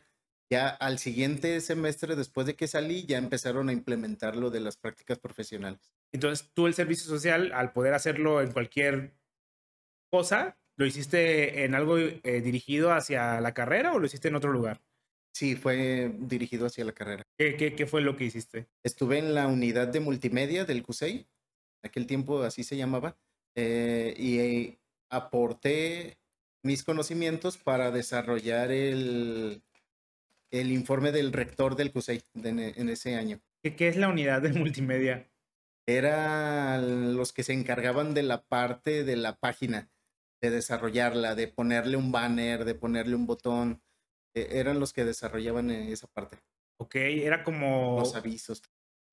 Ya 0.51 0.69
al 0.69 0.99
siguiente 0.99 1.61
semestre, 1.61 2.15
después 2.15 2.47
de 2.47 2.55
que 2.55 2.69
salí, 2.69 3.05
ya 3.05 3.19
empezaron 3.19 3.69
a 3.69 3.73
implementar 3.73 4.37
lo 4.37 4.51
de 4.51 4.61
las 4.61 4.77
prácticas 4.77 5.19
profesionales. 5.19 5.93
Entonces, 6.13 6.51
tú 6.55 6.67
el 6.67 6.75
servicio 6.75 7.07
social, 7.07 7.53
al 7.53 7.73
poder 7.73 7.95
hacerlo 7.95 8.41
en 8.41 8.53
cualquier 8.53 9.15
cosa, 10.11 10.57
¿Lo 10.79 10.85
hiciste 10.85 11.65
en 11.65 11.75
algo 11.75 11.97
eh, 11.99 12.21
dirigido 12.43 12.93
hacia 12.93 13.41
la 13.41 13.55
carrera 13.55 13.95
o 13.95 13.99
lo 13.99 14.07
hiciste 14.07 14.29
en 14.29 14.37
otro 14.37 14.53
lugar? 14.53 14.83
Sí, 15.35 15.57
fue 15.57 16.15
dirigido 16.19 16.67
hacia 16.67 16.85
la 16.85 16.93
carrera. 16.93 17.23
¿Qué, 17.39 17.57
qué, 17.57 17.87
fue 17.87 18.03
lo 18.03 18.17
que 18.17 18.25
hiciste? 18.25 18.69
Estuve 18.83 19.19
en 19.19 19.35
la 19.35 19.47
unidad 19.47 19.89
de 19.89 20.01
multimedia 20.01 20.65
del 20.65 20.83
CUSEI, 20.83 21.27
aquel 21.83 22.07
tiempo 22.07 22.43
así 22.43 22.63
se 22.63 22.77
llamaba, 22.77 23.17
eh, 23.55 24.15
y 24.19 24.79
aporté 25.11 26.19
mis 26.63 26.85
conocimientos 26.85 27.57
para 27.57 27.91
desarrollar 27.91 28.71
el, 28.71 29.63
el 30.51 30.73
informe 30.73 31.13
del 31.13 31.33
rector 31.33 31.77
del 31.77 31.93
CUSEI 31.93 32.23
en 32.45 32.89
ese 32.89 33.17
año. 33.17 33.41
¿Qué, 33.63 33.75
¿Qué 33.77 33.89
es 33.89 33.97
la 33.97 34.09
unidad 34.09 34.43
de 34.43 34.53
multimedia? 34.53 35.29
eran 35.89 37.17
los 37.17 37.33
que 37.33 37.43
se 37.45 37.53
encargaban 37.53 38.13
de 38.15 38.23
la 38.25 38.43
parte 38.45 39.05
de 39.05 39.17
la 39.17 39.37
página, 39.37 39.89
de 40.43 40.51
desarrollarla, 40.51 41.35
de 41.35 41.49
ponerle 41.49 41.97
un 41.97 42.11
banner, 42.13 42.65
de 42.65 42.75
ponerle 42.75 43.15
un 43.15 43.27
botón. 43.27 43.83
e- 44.35 44.59
eran 44.59 44.81
los 44.81 44.93
que 44.93 45.05
desarrollaban 45.05 45.71
eh, 45.71 45.93
esa 45.93 46.09
parte, 46.09 46.39
Ok, 46.79 46.97
era 46.97 47.43
como. 47.45 47.97
los 47.99 48.15
avisos. 48.15 48.63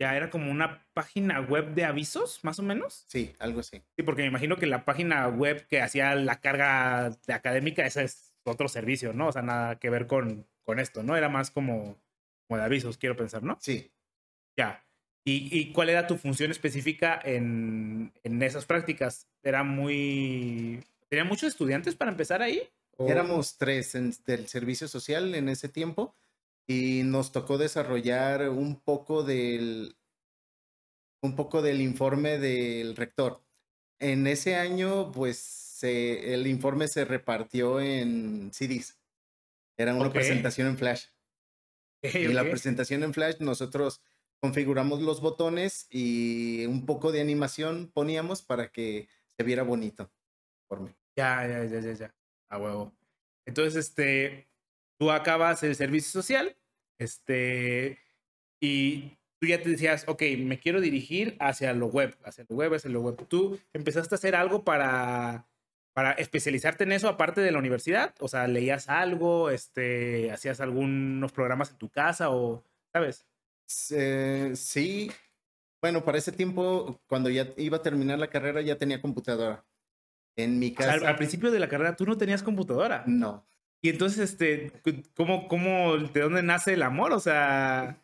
Ya 0.02 0.18
era 0.18 0.30
como 0.32 0.52
una 0.52 0.86
página 0.94 1.40
web 1.42 1.76
de 1.76 1.86
avisos, 1.86 2.44
más 2.44 2.58
o 2.60 2.64
menos. 2.64 3.06
Sí, 3.08 3.34
algo 3.40 3.60
así. 3.60 3.84
Sí, 3.96 4.04
porque 4.04 4.24
me 4.24 4.28
imagino 4.30 4.58
que 4.58 4.66
la 4.66 4.84
página 4.84 5.28
web 5.30 5.68
que 5.68 5.80
hacía 5.82 6.16
la 6.16 6.42
carga 6.42 7.12
de 7.28 7.34
académica, 7.34 7.86
ese 7.86 8.04
es 8.04 8.34
otro 8.44 8.68
servicio, 8.68 9.14
¿no? 9.14 9.28
O 9.28 9.32
sea, 9.32 9.44
nada 9.44 9.78
que 9.80 9.92
ver 9.92 10.08
con, 10.08 10.48
con 10.64 10.80
esto, 10.80 11.04
¿no? 11.04 11.16
Era 11.16 11.30
más 11.30 11.52
como, 11.52 11.98
como 12.48 12.58
de 12.58 12.64
avisos, 12.64 12.98
quiero 12.98 13.16
pensar, 13.16 13.44
¿no? 13.44 13.58
Sí, 13.62 13.92
Ya. 14.58 14.86
¿Y, 15.26 15.58
y 15.58 15.72
cuál 15.72 15.90
era 15.90 16.06
tu 16.06 16.18
función 16.18 16.52
específica 16.52 17.18
en, 17.24 18.12
en 18.24 18.44
esas 18.44 18.66
prácticas? 18.66 19.30
¿Era 19.42 19.64
muy... 19.64 20.84
¿Tenía 21.08 21.24
muchos 21.24 21.48
estudiantes 21.50 21.96
para 21.96 22.12
empezar 22.12 22.42
ahí? 22.42 22.62
¿O- 22.98 23.08
Éramos 23.10 23.58
tres 23.58 23.96
en- 23.96 24.14
del 24.26 24.48
servicio 24.48 24.88
social 24.90 25.34
en 25.36 25.48
ese 25.48 25.70
tiempo 25.70 26.14
y 26.68 27.04
nos 27.04 27.32
tocó 27.32 27.58
desarrollar 27.58 28.50
un 28.50 28.82
poco 28.82 29.24
del 29.24 29.96
un 31.22 31.36
poco 31.36 31.62
del 31.62 31.82
informe 31.82 32.38
del 32.38 32.96
rector. 32.96 33.42
En 34.00 34.28
ese 34.28 34.56
año, 34.56 35.12
pues 35.12 35.38
se- 35.38 36.34
el 36.34 36.48
informe 36.48 36.88
se 36.90 37.06
repartió 37.06 37.80
en 37.80 38.52
CDs. 38.52 39.00
Era 39.78 39.94
una 39.94 40.12
presentación 40.12 40.68
en 40.68 40.78
Flash. 40.78 41.08
Ok, 42.04 42.16
Y 42.16 42.28
la 42.34 42.44
presentación 42.44 43.04
en 43.04 43.14
Flash, 43.14 43.38
nosotros 43.40 44.02
configuramos 44.42 45.02
los 45.02 45.22
botones 45.22 45.88
y 45.90 46.66
un 46.66 46.86
poco 46.86 47.12
de 47.12 47.22
animación 47.22 47.90
poníamos 47.94 48.42
para 48.42 48.72
que 48.72 49.08
se 49.38 49.44
viera 49.44 49.64
bonito. 49.64 50.12
Por 50.68 50.82
mí. 50.82 50.90
Ya, 51.16 51.48
ya, 51.48 51.64
ya, 51.64 51.80
ya, 51.80 51.94
ya. 51.94 52.16
A 52.50 52.58
huevo. 52.58 52.94
Entonces, 53.46 53.88
este, 53.88 54.50
tú 55.00 55.12
acabas 55.12 55.64
el 55.64 55.76
servicio 55.76 56.12
social, 56.12 56.58
este, 57.00 58.00
y 58.62 59.18
tú 59.40 59.48
ya 59.48 59.62
te 59.62 59.70
decías, 59.70 60.06
ok, 60.08 60.22
me 60.40 60.60
quiero 60.60 60.82
dirigir 60.82 61.36
hacia 61.40 61.74
lo 61.74 61.88
web, 61.88 62.18
hacia 62.24 62.46
lo 62.50 62.56
web, 62.56 62.74
hacia 62.74 62.90
lo 62.90 63.02
web. 63.02 63.28
¿Tú 63.28 63.60
empezaste 63.74 64.16
a 64.16 64.18
hacer 64.18 64.36
algo 64.36 64.64
para, 64.64 65.48
para 65.94 66.12
especializarte 66.14 66.84
en 66.84 66.92
eso 66.92 67.08
aparte 67.08 67.42
de 67.42 67.52
la 67.52 67.60
universidad? 67.60 68.14
O 68.20 68.28
sea, 68.28 68.48
¿leías 68.48 68.90
algo? 68.90 69.50
Este, 69.50 70.32
¿Hacías 70.32 70.60
algunos 70.60 71.32
programas 71.32 71.72
en 71.72 71.78
tu 71.78 71.90
casa 71.90 72.30
o, 72.32 72.64
sabes? 72.92 73.26
Eh, 73.92 74.52
sí, 74.56 75.12
bueno, 75.82 76.04
para 76.04 76.18
ese 76.18 76.32
tiempo, 76.32 77.00
cuando 77.08 77.30
ya 77.30 77.48
iba 77.58 77.78
a 77.78 77.82
terminar 77.82 78.20
la 78.20 78.30
carrera, 78.30 78.62
ya 78.62 78.78
tenía 78.78 79.02
computadora. 79.02 79.64
En 80.36 80.58
mi 80.60 80.74
O 80.78 80.82
sea, 80.82 80.94
al, 80.94 81.00
casa, 81.00 81.10
al 81.12 81.16
principio 81.18 81.52
de 81.52 81.60
la 81.60 81.70
carrera 81.70 81.96
tú 81.96 82.06
no 82.06 82.18
tenías 82.18 82.44
computadora. 82.44 83.04
no. 83.08 83.46
Y 83.86 83.90
entonces, 83.90 84.20
este, 84.32 84.72
¿cómo, 85.14 85.50
cómo, 85.50 85.98
de 85.98 86.22
dónde 86.22 86.42
nace 86.42 86.72
el 86.74 86.84
amor? 86.84 87.12
O 87.12 87.20
sea, 87.20 87.98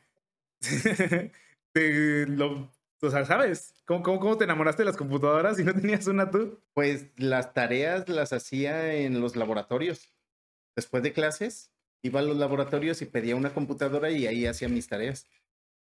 te 1.74 2.26
lo- 2.28 2.70
o 3.02 3.10
sea, 3.10 3.26
¿sabes? 3.26 3.74
¿Cómo, 3.86 4.04
cómo, 4.04 4.20
cómo 4.20 4.38
te 4.38 4.44
enamoraste 4.46 4.82
de 4.84 4.88
las 4.88 4.98
computadoras 4.98 5.58
si 5.58 5.64
no 5.64 5.74
tenías 5.74 6.08
una 6.08 6.30
tú? 6.32 6.60
Pues 6.74 7.08
las 7.18 7.54
tareas 7.54 8.08
las 8.10 8.34
hacía 8.34 8.94
en 8.96 9.20
los 9.22 9.36
laboratorios. 9.36 10.14
Después 10.76 11.04
de 11.04 11.14
clases, 11.14 11.72
iba 12.04 12.20
a 12.20 12.24
los 12.24 12.38
laboratorios 12.38 13.02
y 13.02 13.06
pedía 13.06 13.36
una 13.36 13.54
computadora 13.54 14.10
y 14.12 14.28
ahí 14.28 14.46
hacía 14.46 14.70
mis 14.70 14.88
tareas. 14.88 15.28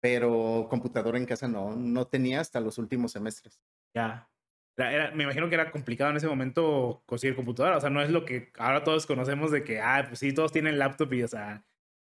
Pero 0.00 0.66
computadora 0.68 1.18
en 1.18 1.26
casa 1.26 1.46
no, 1.48 1.76
no 1.76 2.06
tenía 2.08 2.40
hasta 2.40 2.60
los 2.60 2.78
últimos 2.78 3.12
semestres. 3.12 3.60
Ya. 3.94 4.28
Era- 4.76 4.92
era- 4.92 5.10
me 5.12 5.24
imagino 5.24 5.48
que 5.48 5.54
era 5.54 5.70
complicado 5.70 6.10
en 6.10 6.16
ese 6.16 6.26
momento 6.26 7.02
conseguir 7.06 7.36
computadora. 7.36 7.76
O 7.76 7.80
sea, 7.80 7.90
no 7.90 8.02
es 8.02 8.10
lo 8.10 8.24
que 8.24 8.50
ahora 8.58 8.82
todos 8.84 9.06
conocemos 9.06 9.50
de 9.50 9.62
que, 9.64 9.80
ah, 9.80 10.04
pues 10.08 10.18
sí, 10.18 10.32
todos 10.32 10.50
tienen 10.50 10.78
laptop 10.78 11.12
y, 11.12 11.22
o 11.22 11.28
sea, 11.28 11.64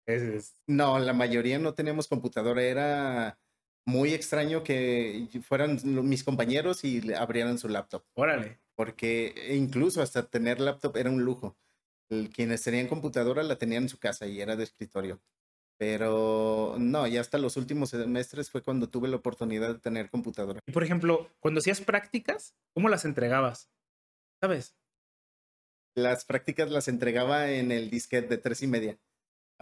es, 0.08 0.22
es- 0.24 0.62
No, 0.66 0.98
la 0.98 1.14
mayoría 1.14 1.60
no 1.60 1.74
teníamos 1.76 2.08
computadora. 2.08 2.64
Era 2.64 3.40
muy 3.86 4.14
extraño 4.14 4.64
que 4.64 5.28
fueran 5.46 5.80
mis 5.84 6.24
compañeros 6.24 6.84
y 6.84 7.02
le 7.02 7.16
abrieran 7.16 7.58
su 7.58 7.68
laptop. 7.70 8.04
órale. 8.14 8.60
porque 8.76 9.54
incluso 9.56 10.02
hasta 10.02 10.28
tener 10.28 10.60
laptop 10.60 10.98
era 10.98 11.10
un 11.10 11.24
lujo. 11.24 11.58
Quienes 12.34 12.62
tenían 12.62 12.88
computadora 12.88 13.44
la 13.44 13.58
tenían 13.58 13.84
en 13.84 13.90
su 13.90 13.98
casa 13.98 14.28
y 14.28 14.40
era 14.40 14.56
de 14.56 14.64
escritorio. 14.64 15.22
Pero 15.78 16.76
no, 16.80 17.08
ya 17.08 17.22
hasta 17.22 17.38
los 17.38 17.58
últimos 17.58 17.90
semestres 17.90 18.50
fue 18.50 18.62
cuando 18.62 18.90
tuve 18.90 19.08
la 19.08 19.18
oportunidad 19.18 19.74
de 19.74 19.80
tener 19.80 20.10
computadora. 20.10 20.60
Y 20.68 20.72
por 20.72 20.84
ejemplo, 20.84 21.30
cuando 21.40 21.60
hacías 21.60 21.82
prácticas, 21.82 22.56
¿cómo 22.74 22.90
las 22.90 23.06
entregabas? 23.06 23.70
¿Sabes? 24.40 24.76
Las 25.96 26.26
prácticas 26.26 26.72
las 26.72 26.88
entregaba 26.88 27.52
en 27.52 27.72
el 27.72 27.90
disquete 27.90 28.28
de 28.28 28.38
tres 28.38 28.62
y 28.62 28.68
media. 28.68 28.98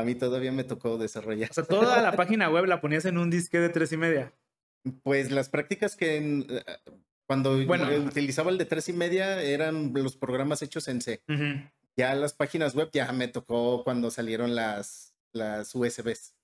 A 0.01 0.03
mí 0.03 0.15
todavía 0.15 0.51
me 0.51 0.63
tocó 0.63 0.97
desarrollar. 0.97 1.49
O 1.51 1.53
sea, 1.53 1.63
toda 1.63 2.01
la 2.01 2.11
página 2.13 2.49
web 2.49 2.65
la 2.65 2.81
ponías 2.81 3.05
en 3.05 3.17
un 3.17 3.29
disque 3.29 3.59
de 3.59 3.69
tres 3.69 3.91
y 3.91 3.97
media. 3.97 4.33
Pues 5.03 5.31
las 5.31 5.47
prácticas 5.49 5.95
que 5.95 6.17
en- 6.17 6.45
eh, 6.49 6.63
cuando 7.27 7.63
Bueno. 7.65 7.87
utilizaba 8.05 8.49
el 8.51 8.57
de 8.57 8.65
tres 8.65 8.89
y 8.89 8.93
media 8.93 9.41
eran 9.41 9.91
los 9.93 10.17
programas 10.17 10.61
hechos 10.61 10.87
en 10.87 11.01
C. 11.01 11.21
Ya 11.97 12.15
las 12.15 12.33
páginas 12.33 12.73
web 12.75 12.89
ya 12.91 13.11
me 13.11 13.27
tocó 13.27 13.83
cuando 13.83 14.09
salieron 14.11 14.55
las, 14.55 15.13
las 15.33 15.73
USBs. 15.75 16.35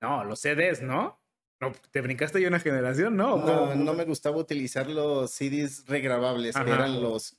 No, 0.00 0.24
los 0.24 0.40
CDs, 0.40 0.82
¿no? 0.82 1.20
No, 1.60 1.72
te 1.90 2.00
brincaste 2.00 2.40
ya 2.40 2.46
una 2.48 2.60
generación, 2.60 3.16
¿no? 3.16 3.34
¿O 3.34 3.38
No, 3.44 3.74
no 3.74 3.92
me 3.94 4.04
gustaba 4.04 4.36
utilizar 4.36 4.88
los 4.88 5.32
CDs 5.32 5.84
regrabables, 5.88 6.54
que 6.54 6.70
eran 6.70 7.02
los 7.02 7.36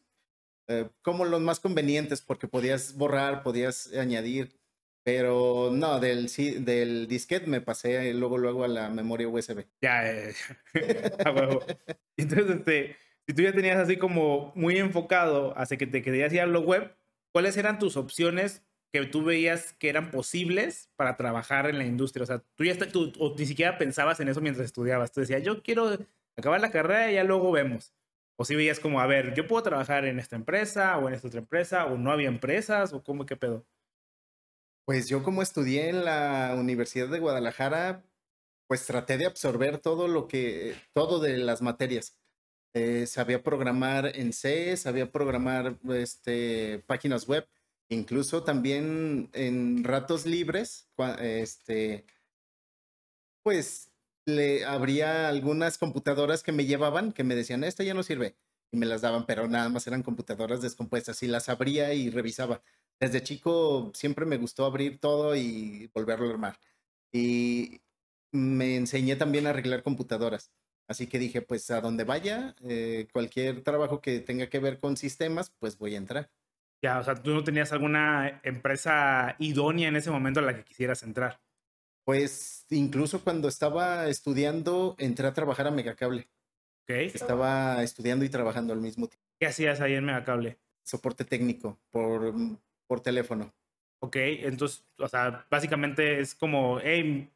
eh, 0.67 0.87
como 1.01 1.25
los 1.25 1.41
más 1.41 1.59
convenientes 1.59 2.21
porque 2.21 2.47
podías 2.47 2.93
borrar, 2.93 3.41
podías 3.41 3.91
añadir, 3.93 4.58
pero 5.11 5.71
no, 5.73 5.99
del, 5.99 6.27
del 6.63 7.07
disquete 7.07 7.47
me 7.47 7.61
pasé 7.61 8.13
luego 8.13 8.37
luego 8.37 8.63
a 8.63 8.67
la 8.67 8.89
memoria 8.89 9.27
USB. 9.27 9.65
Ya, 9.81 10.07
eh, 10.07 10.33
a 11.25 11.31
huevo. 11.31 11.65
Entonces, 12.15 12.57
este, 12.57 12.95
si 13.27 13.33
tú 13.33 13.41
ya 13.41 13.51
tenías 13.51 13.77
así 13.79 13.97
como 13.97 14.51
muy 14.55 14.77
enfocado 14.77 15.57
hacia 15.57 15.77
que 15.77 15.87
te 15.87 16.03
querías 16.03 16.31
ir 16.31 16.41
a 16.41 16.45
lo 16.45 16.61
web, 16.61 16.95
¿cuáles 17.31 17.57
eran 17.57 17.79
tus 17.79 17.97
opciones 17.97 18.63
que 18.93 19.03
tú 19.05 19.23
veías 19.23 19.73
que 19.73 19.89
eran 19.89 20.11
posibles 20.11 20.91
para 20.95 21.17
trabajar 21.17 21.67
en 21.67 21.79
la 21.79 21.85
industria? 21.85 22.23
O 22.23 22.27
sea, 22.27 22.43
tú 22.55 22.63
ya 22.65 22.73
está- 22.73 22.87
tú, 22.89 23.11
o 23.17 23.33
ni 23.35 23.47
siquiera 23.47 23.79
pensabas 23.79 24.19
en 24.19 24.27
eso 24.29 24.41
mientras 24.41 24.65
estudiabas. 24.65 25.11
Tú 25.11 25.21
decías, 25.21 25.41
yo 25.41 25.63
quiero 25.63 25.97
acabar 26.37 26.61
la 26.61 26.69
carrera 26.69 27.11
y 27.11 27.15
ya 27.15 27.23
luego 27.23 27.51
vemos. 27.51 27.95
O 28.37 28.45
si 28.45 28.55
veías 28.55 28.79
como, 28.79 29.01
a 29.01 29.07
ver, 29.07 29.33
yo 29.33 29.47
puedo 29.47 29.63
trabajar 29.63 30.05
en 30.05 30.19
esta 30.19 30.35
empresa 30.35 30.97
o 30.99 31.07
en 31.07 31.15
esta 31.15 31.27
otra 31.27 31.39
empresa, 31.39 31.87
o 31.87 31.97
no 31.97 32.11
había 32.11 32.27
empresas, 32.27 32.93
o 32.93 33.03
cómo, 33.03 33.25
qué 33.25 33.35
pedo. 33.35 33.65
Pues 34.89 35.07
yo 35.07 35.21
como 35.21 35.43
estudié 35.43 35.89
en 35.89 36.03
la 36.03 36.55
Universidad 36.57 37.09
de 37.09 37.19
Guadalajara, 37.19 38.03
pues 38.65 38.87
traté 38.87 39.19
de 39.19 39.27
absorber 39.27 39.77
todo 39.77 40.07
lo 40.07 40.27
que, 40.27 40.75
todo 40.93 41.19
de 41.19 41.37
las 41.37 41.61
materias. 41.61 42.17
Eh, 42.73 43.05
sabía 43.05 43.43
programar 43.43 44.07
en 44.15 44.33
C, 44.33 44.75
sabía 44.77 45.11
programar 45.11 45.77
este, 45.89 46.83
páginas 46.87 47.27
web, 47.27 47.47
incluso 47.89 48.43
también 48.43 49.29
en 49.33 49.83
ratos 49.83 50.25
libres, 50.25 50.89
este, 51.19 52.07
pues 53.43 53.91
le 54.25 54.65
habría 54.65 55.29
algunas 55.29 55.77
computadoras 55.77 56.41
que 56.41 56.51
me 56.51 56.65
llevaban, 56.65 57.13
que 57.13 57.23
me 57.23 57.35
decían, 57.35 57.63
esta 57.63 57.83
ya 57.83 57.93
no 57.93 58.01
sirve, 58.01 58.37
y 58.71 58.77
me 58.77 58.87
las 58.87 59.01
daban, 59.01 59.27
pero 59.27 59.47
nada 59.47 59.69
más 59.69 59.85
eran 59.85 60.01
computadoras 60.01 60.63
descompuestas, 60.63 61.21
y 61.21 61.27
las 61.27 61.47
abría 61.47 61.93
y 61.93 62.09
revisaba. 62.09 62.63
Desde 62.99 63.23
chico 63.23 63.91
siempre 63.93 64.25
me 64.25 64.37
gustó 64.37 64.65
abrir 64.65 64.99
todo 64.99 65.35
y 65.35 65.89
volverlo 65.93 66.27
a 66.27 66.31
armar. 66.31 66.59
Y 67.11 67.81
me 68.31 68.75
enseñé 68.75 69.15
también 69.15 69.47
a 69.47 69.51
arreglar 69.51 69.83
computadoras. 69.83 70.51
Así 70.87 71.07
que 71.07 71.19
dije, 71.19 71.41
pues 71.41 71.69
a 71.71 71.81
donde 71.81 72.03
vaya, 72.03 72.55
eh, 72.63 73.07
cualquier 73.13 73.61
trabajo 73.61 74.01
que 74.01 74.19
tenga 74.19 74.47
que 74.47 74.59
ver 74.59 74.79
con 74.79 74.97
sistemas, 74.97 75.51
pues 75.59 75.77
voy 75.77 75.93
a 75.93 75.97
entrar. 75.97 76.31
Ya, 76.81 76.99
o 76.99 77.03
sea, 77.03 77.15
tú 77.15 77.31
no 77.31 77.43
tenías 77.43 77.71
alguna 77.71 78.41
empresa 78.43 79.35
idónea 79.37 79.89
en 79.89 79.97
ese 79.97 80.11
momento 80.11 80.39
a 80.39 80.43
la 80.43 80.55
que 80.55 80.63
quisieras 80.63 81.03
entrar. 81.03 81.39
Pues 82.05 82.65
incluso 82.69 83.23
cuando 83.23 83.47
estaba 83.47 84.07
estudiando, 84.07 84.95
entré 84.97 85.27
a 85.27 85.33
trabajar 85.33 85.67
a 85.67 85.71
Megacable. 85.71 86.27
¿Ok? 86.83 86.91
Estaba 87.13 87.83
estudiando 87.83 88.25
y 88.25 88.29
trabajando 88.29 88.73
al 88.73 88.81
mismo 88.81 89.07
tiempo. 89.07 89.27
¿Qué 89.39 89.45
hacías 89.45 89.81
ahí 89.81 89.93
en 89.93 90.05
Megacable? 90.05 90.57
Soporte 90.83 91.23
técnico 91.23 91.77
por, 91.91 92.33
por 92.89 93.01
teléfono. 93.01 93.53
Ok, 94.01 94.15
entonces, 94.17 94.83
o 94.97 95.07
sea, 95.07 95.45
básicamente 95.49 96.19
es 96.19 96.33
como, 96.33 96.79
hey, 96.81 97.29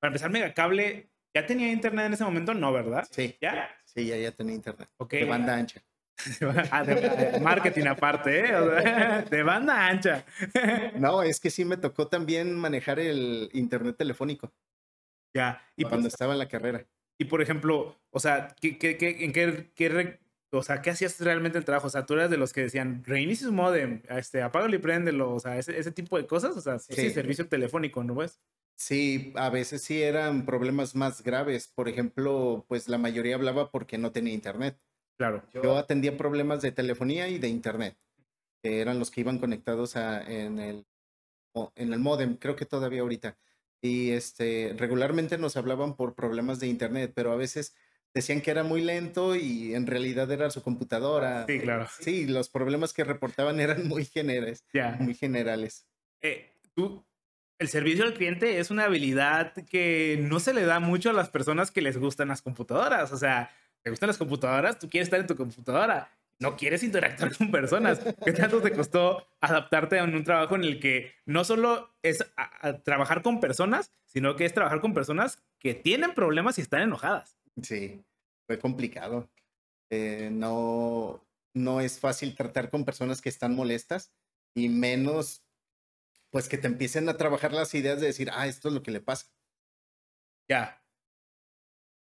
para 0.00 0.08
empezar, 0.08 0.30
Megacable, 0.30 1.10
¿ya 1.34 1.44
tenía 1.46 1.70
internet 1.70 2.06
en 2.06 2.12
ese 2.14 2.24
momento? 2.24 2.54
No, 2.54 2.72
¿verdad? 2.72 3.06
Sí, 3.10 3.36
¿Ya? 3.40 3.68
sí, 3.84 4.06
ya, 4.06 4.16
ya 4.16 4.32
tenía 4.32 4.54
internet. 4.54 4.88
Ok. 4.96 5.12
De 5.12 5.24
banda 5.26 5.54
ancha. 5.56 5.82
Ah, 6.70 6.84
de- 6.84 6.94
de 6.94 7.40
marketing 7.40 7.86
aparte, 7.86 8.38
¿eh? 8.48 8.54
O 8.54 8.80
sea, 8.80 9.22
de 9.22 9.42
banda 9.42 9.86
ancha. 9.88 10.24
No, 10.96 11.22
es 11.22 11.40
que 11.40 11.50
sí 11.50 11.64
me 11.64 11.76
tocó 11.76 12.06
también 12.06 12.54
manejar 12.54 13.00
el 13.00 13.50
internet 13.52 13.96
telefónico 13.96 14.52
ya, 15.34 15.60
y 15.76 15.82
cuando 15.82 16.02
pues, 16.04 16.14
estaba 16.14 16.32
en 16.34 16.38
la 16.38 16.48
carrera. 16.48 16.86
Y 17.18 17.24
por 17.24 17.42
ejemplo, 17.42 18.00
o 18.10 18.20
sea, 18.20 18.54
¿qué, 18.60 18.78
qué, 18.78 18.96
qué, 18.96 19.24
en 19.24 19.32
qué, 19.32 19.72
qué, 19.74 20.20
o 20.58 20.62
sea, 20.62 20.82
¿qué 20.82 20.90
hacías 20.90 21.20
realmente 21.20 21.58
el 21.58 21.64
trabajo? 21.64 21.86
O 21.86 21.90
sea, 21.90 22.06
tú 22.06 22.14
eras 22.14 22.30
de 22.30 22.36
los 22.36 22.52
que 22.52 22.62
decían, 22.62 23.02
reinicia 23.04 23.46
su 23.46 23.52
modem, 23.52 24.02
este, 24.08 24.42
apágalo 24.42 24.74
y 24.74 24.78
préndelo, 24.78 25.34
o 25.34 25.40
sea, 25.40 25.58
ese, 25.58 25.78
ese 25.78 25.92
tipo 25.92 26.16
de 26.16 26.26
cosas, 26.26 26.56
o 26.56 26.60
sea, 26.60 26.78
sí, 26.78 27.10
servicio 27.10 27.48
telefónico, 27.48 28.02
¿no 28.04 28.14
ves? 28.14 28.40
Sí, 28.76 29.32
a 29.36 29.50
veces 29.50 29.82
sí 29.82 30.02
eran 30.02 30.44
problemas 30.44 30.94
más 30.94 31.22
graves. 31.22 31.68
Por 31.68 31.88
ejemplo, 31.88 32.64
pues 32.68 32.88
la 32.88 32.98
mayoría 32.98 33.36
hablaba 33.36 33.70
porque 33.70 33.98
no 33.98 34.12
tenía 34.12 34.34
internet. 34.34 34.78
Claro. 35.16 35.44
Yo 35.52 35.76
atendía 35.76 36.16
problemas 36.16 36.60
de 36.60 36.72
telefonía 36.72 37.28
y 37.28 37.38
de 37.38 37.48
internet. 37.48 37.96
Que 38.62 38.80
eran 38.80 38.98
los 38.98 39.10
que 39.10 39.20
iban 39.20 39.38
conectados 39.38 39.96
a, 39.96 40.22
en, 40.22 40.58
el, 40.58 40.86
en 41.76 41.92
el 41.92 42.00
modem, 42.00 42.36
creo 42.36 42.56
que 42.56 42.66
todavía 42.66 43.02
ahorita. 43.02 43.36
Y 43.80 44.10
este, 44.10 44.74
regularmente 44.76 45.38
nos 45.38 45.56
hablaban 45.56 45.94
por 45.94 46.14
problemas 46.14 46.58
de 46.58 46.68
internet, 46.68 47.12
pero 47.14 47.30
a 47.32 47.36
veces 47.36 47.76
decían 48.14 48.40
que 48.40 48.52
era 48.52 48.62
muy 48.62 48.80
lento 48.80 49.34
y 49.34 49.74
en 49.74 49.86
realidad 49.86 50.30
era 50.30 50.48
su 50.50 50.62
computadora. 50.62 51.44
Sí, 51.48 51.58
claro. 51.58 51.88
Sí, 52.00 52.26
los 52.26 52.48
problemas 52.48 52.92
que 52.92 53.04
reportaban 53.04 53.60
eran 53.60 53.86
muy 53.88 54.04
generales. 54.04 54.64
Muy 55.00 55.14
generales. 55.14 55.86
Eh, 56.22 56.52
tú, 56.74 57.04
el 57.58 57.68
servicio 57.68 58.04
al 58.04 58.14
cliente 58.14 58.58
es 58.58 58.70
una 58.70 58.84
habilidad 58.84 59.52
que 59.68 60.18
no 60.20 60.40
se 60.40 60.54
le 60.54 60.64
da 60.64 60.80
mucho 60.80 61.10
a 61.10 61.12
las 61.12 61.28
personas 61.28 61.70
que 61.70 61.82
les 61.82 61.98
gustan 61.98 62.28
las 62.28 62.40
computadoras. 62.40 63.12
O 63.12 63.16
sea, 63.18 63.50
te 63.82 63.90
gustan 63.90 64.06
las 64.06 64.18
computadoras, 64.18 64.78
tú 64.78 64.88
quieres 64.88 65.08
estar 65.08 65.20
en 65.20 65.26
tu 65.26 65.36
computadora. 65.36 66.08
No 66.40 66.56
quieres 66.56 66.82
interactuar 66.82 67.36
con 67.36 67.50
personas. 67.50 68.00
¿Qué 68.24 68.32
tanto 68.32 68.60
te 68.60 68.72
costó 68.72 69.24
adaptarte 69.40 70.00
a 70.00 70.04
un, 70.04 70.24
trabajo 70.24 70.56
en 70.56 70.64
el 70.64 70.80
que 70.80 71.12
no 71.26 71.44
solo 71.44 71.94
es 72.02 72.26
trabajar 72.84 73.22
con 73.22 73.40
personas, 73.40 73.92
sino 74.04 74.34
que 74.34 74.44
es 74.44 74.52
trabajar 74.52 74.80
con 74.80 74.94
personas 74.94 75.38
que 75.60 75.74
tienen 75.74 76.12
problemas 76.12 76.58
y 76.58 76.62
están 76.62 76.82
enojadas? 76.82 77.36
Sí, 77.62 78.04
fue 78.46 78.58
complicado. 78.58 79.30
Eh, 79.90 80.30
no, 80.32 81.26
no 81.54 81.80
es 81.80 82.00
fácil 82.00 82.34
tratar 82.34 82.70
con 82.70 82.84
personas 82.84 83.22
que 83.22 83.28
están 83.28 83.54
molestas 83.54 84.14
y 84.54 84.68
menos 84.68 85.44
pues 86.30 86.48
que 86.48 86.58
te 86.58 86.66
empiecen 86.66 87.08
a 87.08 87.16
trabajar 87.16 87.52
las 87.52 87.74
ideas 87.74 88.00
de 88.00 88.08
decir, 88.08 88.30
ah, 88.32 88.48
esto 88.48 88.68
es 88.68 88.74
lo 88.74 88.82
que 88.82 88.90
le 88.90 89.00
pasa. 89.00 89.28
Ya. 90.48 90.82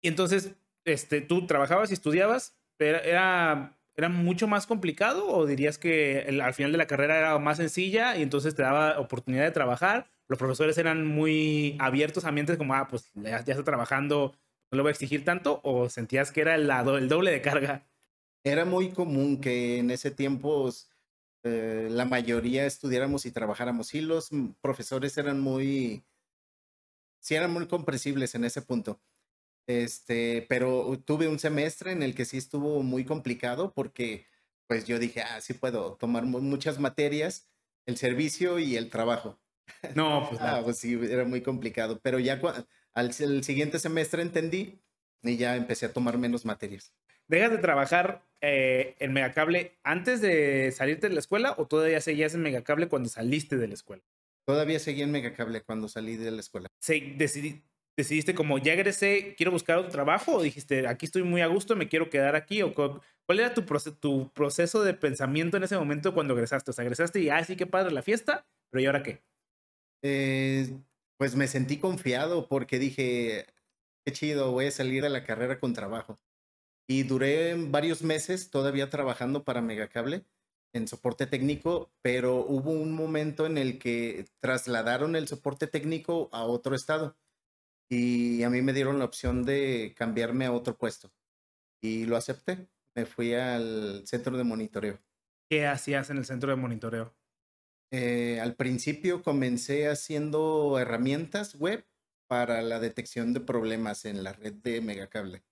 Y 0.02 0.08
entonces, 0.08 0.56
este, 0.86 1.22
tú 1.22 1.46
trabajabas 1.48 1.90
y 1.92 1.94
estudiabas, 1.94 2.58
pero 2.78 3.00
era, 3.00 3.80
era 3.96 4.10
mucho 4.10 4.48
más 4.48 4.68
complicado 4.68 5.28
o 5.28 5.46
dirías 5.46 5.78
que 5.78 6.26
al 6.42 6.54
final 6.54 6.72
de 6.72 6.78
la 6.78 6.88
carrera 6.88 7.18
era 7.18 7.40
más 7.40 7.58
sencilla 7.58 8.18
y 8.18 8.22
entonces 8.22 8.56
te 8.56 8.62
daba 8.62 9.00
oportunidad 9.00 9.44
de 9.44 9.52
trabajar. 9.52 10.10
Los 10.28 10.40
profesores 10.40 10.78
eran 10.78 11.06
muy 11.08 11.76
abiertos 11.80 12.26
a 12.26 12.30
ambientes 12.30 12.58
como, 12.58 12.74
ah, 12.76 12.88
pues 12.90 13.12
ya, 13.16 13.44
ya 13.44 13.54
está 13.54 13.64
trabajando, 13.64 14.36
no 14.72 14.78
le 14.78 14.82
voy 14.82 14.90
a 14.90 14.92
exigir 14.92 15.26
tanto, 15.26 15.62
o 15.64 15.90
sentías 15.90 16.32
que 16.32 16.42
era 16.42 16.56
el, 16.56 16.68
lado, 16.68 16.98
el 16.98 17.10
doble 17.10 17.32
de 17.32 17.42
carga? 17.42 17.88
Era 18.44 18.66
muy 18.66 18.92
común 18.92 19.42
que 19.42 19.80
en 19.80 19.92
ese 19.92 20.12
tiempo 20.12 20.70
eh, 21.44 21.88
la 21.90 22.06
mayoría 22.06 22.66
estudiáramos 22.66 23.26
y 23.26 23.32
trabajáramos. 23.32 23.94
Y 23.94 24.02
los 24.02 24.30
profesores 24.62 25.18
eran 25.18 25.40
muy, 25.40 26.04
sí 27.20 27.36
eran 27.36 27.52
muy 27.52 27.68
comprensibles 27.68 28.36
en 28.36 28.46
ese 28.46 28.62
punto. 28.62 29.00
Este, 29.68 30.46
pero 30.50 31.00
tuve 31.06 31.28
un 31.28 31.38
semestre 31.38 31.92
en 31.92 32.02
el 32.02 32.16
que 32.16 32.26
sí 32.26 32.38
estuvo 32.38 32.82
muy 32.82 33.06
complicado 33.06 33.72
porque 33.74 34.26
pues 34.68 34.86
yo 34.86 35.00
dije, 35.00 35.22
ah, 35.22 35.42
sí 35.42 35.54
puedo 35.54 35.94
tomar 35.94 36.26
muchas 36.26 36.80
materias, 36.80 37.48
el 37.86 37.98
servicio 37.98 38.60
y 38.60 38.78
el 38.78 38.90
trabajo. 38.90 39.40
No, 39.96 40.28
pues, 40.30 40.42
ah, 40.42 40.62
pues 40.64 40.78
sí, 40.78 40.94
era 40.94 41.26
muy 41.26 41.42
complicado. 41.42 42.00
Pero 42.02 42.20
ya 42.20 42.40
al 42.94 43.12
el 43.20 43.44
siguiente 43.44 43.80
semestre 43.80 44.22
entendí 44.22 44.80
y 45.24 45.38
ya 45.38 45.56
empecé 45.56 45.86
a 45.86 45.94
tomar 45.94 46.18
menos 46.18 46.46
materias. 46.46 46.94
¿Dejas 47.28 47.52
de 47.52 47.58
trabajar 47.60 48.24
eh, 48.42 48.96
en 49.00 49.14
Megacable 49.14 49.78
antes 49.84 50.20
de 50.22 50.72
salirte 50.72 51.08
de 51.08 51.14
la 51.14 51.20
escuela 51.20 51.54
o 51.58 51.68
todavía 51.68 52.02
seguías 52.02 52.34
en 52.34 52.42
Megacable 52.42 52.88
cuando 52.88 53.08
saliste 53.08 53.58
de 53.58 53.68
la 53.68 53.76
escuela? 53.76 54.04
Todavía 54.46 54.80
seguía 54.80 55.04
en 55.04 55.12
Megacable 55.12 55.62
cuando 55.62 55.88
salí 55.88 56.18
de 56.18 56.32
la 56.32 56.40
escuela. 56.40 56.68
Sí, 56.80 57.16
decidiste 57.16 58.34
como 58.34 58.58
ya 58.58 58.74
egresé, 58.74 59.36
quiero 59.38 59.52
buscar 59.52 59.78
otro 59.78 59.92
trabajo 59.92 60.38
o 60.38 60.42
dijiste 60.42 60.88
aquí 60.88 61.06
estoy 61.06 61.22
muy 61.22 61.42
a 61.42 61.48
gusto, 61.48 61.76
me 61.76 61.88
quiero 61.88 62.10
quedar 62.10 62.36
aquí 62.36 62.64
o 62.64 62.74
cuál 62.74 63.40
era 63.40 63.54
tu, 63.54 63.64
tu 64.00 64.32
proceso 64.34 64.84
de 64.84 64.96
pensamiento 64.96 65.58
en 65.58 65.64
ese 65.64 65.78
momento 65.78 66.16
cuando 66.16 66.34
egresaste? 66.34 66.72
O 66.72 66.74
sea, 66.74 66.84
egresaste 66.84 67.20
y 67.20 67.30
ah, 67.30 67.44
sí, 67.44 67.56
qué 67.56 67.68
padre 67.68 67.92
la 67.92 68.02
fiesta, 68.02 68.48
pero 68.72 68.82
¿y 68.82 68.86
ahora 68.88 69.04
qué? 69.04 69.22
Eh, 70.02 70.80
pues 71.20 71.36
me 71.36 71.48
sentí 71.48 71.80
confiado 71.80 72.48
porque 72.48 72.80
dije, 72.80 73.46
qué 74.06 74.14
chido, 74.14 74.54
voy 74.54 74.68
a 74.68 74.72
salir 74.72 75.06
a 75.06 75.10
la 75.10 75.26
carrera 75.26 75.60
con 75.60 75.74
trabajo. 75.74 76.18
Y 76.88 77.04
duré 77.04 77.56
varios 77.56 78.04
meses 78.04 78.50
todavía 78.50 78.90
trabajando 78.90 79.44
para 79.44 79.62
Megacable 79.62 80.26
en 80.74 80.88
soporte 80.88 81.28
técnico, 81.28 81.92
pero 82.02 82.38
hubo 82.38 82.72
un 82.72 82.94
momento 82.94 83.46
en 83.46 83.58
el 83.58 83.80
que 83.80 84.28
trasladaron 84.40 85.18
el 85.18 85.28
soporte 85.28 85.68
técnico 85.68 86.30
a 86.32 86.46
otro 86.46 86.74
estado 86.74 87.18
y 87.90 88.44
a 88.44 88.50
mí 88.50 88.62
me 88.62 88.72
dieron 88.72 88.98
la 88.98 89.06
opción 89.06 89.44
de 89.44 89.94
cambiarme 89.98 90.46
a 90.46 90.54
otro 90.54 90.78
puesto 90.78 91.12
y 91.82 92.06
lo 92.06 92.16
acepté. 92.16 92.70
Me 92.96 93.06
fui 93.06 93.34
al 93.34 94.08
centro 94.08 94.38
de 94.38 94.46
monitoreo. 94.46 95.00
¿Qué 95.50 95.68
hacías 95.68 96.12
en 96.12 96.18
el 96.18 96.26
centro 96.26 96.50
de 96.50 96.56
monitoreo? 96.56 97.14
Eh, 97.92 98.40
al 98.40 98.56
principio 98.56 99.24
comencé 99.24 99.88
haciendo 99.88 100.78
herramientas 100.80 101.56
web 101.56 101.86
para 102.28 102.62
la 102.62 102.80
detección 102.80 103.34
de 103.34 103.40
problemas 103.40 104.06
en 104.06 104.24
la 104.24 104.34
red 104.34 104.54
de 104.54 104.82
Megacable. 104.82 105.44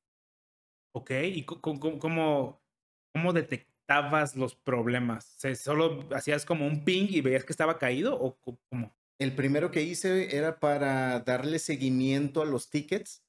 Ok, 0.93 1.11
¿y 1.23 1.43
cómo, 1.45 1.99
cómo, 1.99 3.33
detectabas 3.33 4.35
los 4.35 4.55
problemas? 4.55 5.37
¿Solo 5.55 6.07
hacías 6.13 6.45
como 6.45 6.67
un 6.67 6.85
ping 6.85 7.07
y 7.09 7.21
veías 7.21 7.43
que 7.43 7.53
estaba 7.53 7.79
caído 7.79 8.19
o 8.19 8.37
cómo? 8.39 8.95
El 9.19 9.35
primero 9.35 9.71
que 9.71 9.81
hice 9.81 10.37
era 10.37 10.59
para 10.59 11.19
darle 11.21 11.57
seguimiento 11.57 12.43
a 12.43 12.45
los 12.45 12.69
tickets 12.69 13.23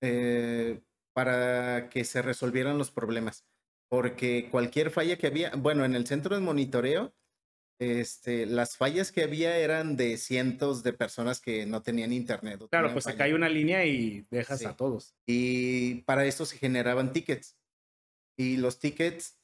eh, 0.00 0.80
para 1.12 1.90
que 1.90 2.04
se 2.04 2.22
resolvieran 2.22 2.78
los 2.78 2.90
problemas. 2.90 3.46
Porque 3.90 4.48
cualquier 4.50 4.90
falla 4.90 5.18
que 5.18 5.26
había, 5.26 5.50
bueno, 5.54 5.84
en 5.84 5.94
el 5.94 6.06
centro 6.06 6.34
de 6.34 6.40
monitoreo 6.40 7.14
este, 7.78 8.46
las 8.46 8.76
fallas 8.76 9.10
que 9.10 9.22
había 9.22 9.56
eran 9.56 9.96
de 9.96 10.16
cientos 10.16 10.82
de 10.82 10.92
personas 10.92 11.40
que 11.40 11.66
no 11.66 11.82
tenían 11.82 12.12
internet. 12.12 12.62
Claro, 12.70 12.92
pues 12.92 13.06
acá 13.06 13.24
hay 13.24 13.32
una 13.32 13.48
línea 13.48 13.84
y 13.84 14.26
dejas 14.30 14.64
a 14.64 14.76
todos. 14.76 15.14
Y 15.26 16.02
para 16.02 16.24
eso 16.24 16.46
se 16.46 16.58
generaban 16.58 17.12
tickets. 17.12 17.56
Y 18.36 18.56
los 18.56 18.78
tickets, 18.78 19.38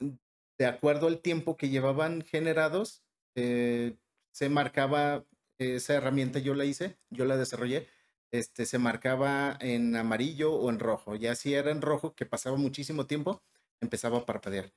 de 0.59 0.67
acuerdo 0.67 1.09
al 1.09 1.21
tiempo 1.21 1.57
que 1.57 1.69
llevaban 1.69 2.23
generados, 2.23 3.03
eh, 3.35 3.97
se 4.33 4.49
marcaba, 4.49 5.25
esa 5.59 5.95
herramienta 5.95 6.39
yo 6.39 6.55
la 6.55 6.65
hice, 6.65 6.97
yo 7.11 7.25
la 7.25 7.37
desarrollé, 7.37 7.89
este, 8.31 8.67
se 8.67 8.79
marcaba 8.79 9.57
en 9.61 9.97
amarillo 9.97 10.55
o 10.55 10.71
en 10.71 10.79
rojo. 10.79 11.17
Ya 11.17 11.35
si 11.35 11.55
era 11.55 11.71
en 11.71 11.83
rojo, 11.83 12.15
que 12.15 12.27
pasaba 12.27 12.57
muchísimo 12.57 13.07
tiempo, 13.07 13.43
empezaba 13.81 14.19
a 14.19 14.27
parpadear. 14.27 14.73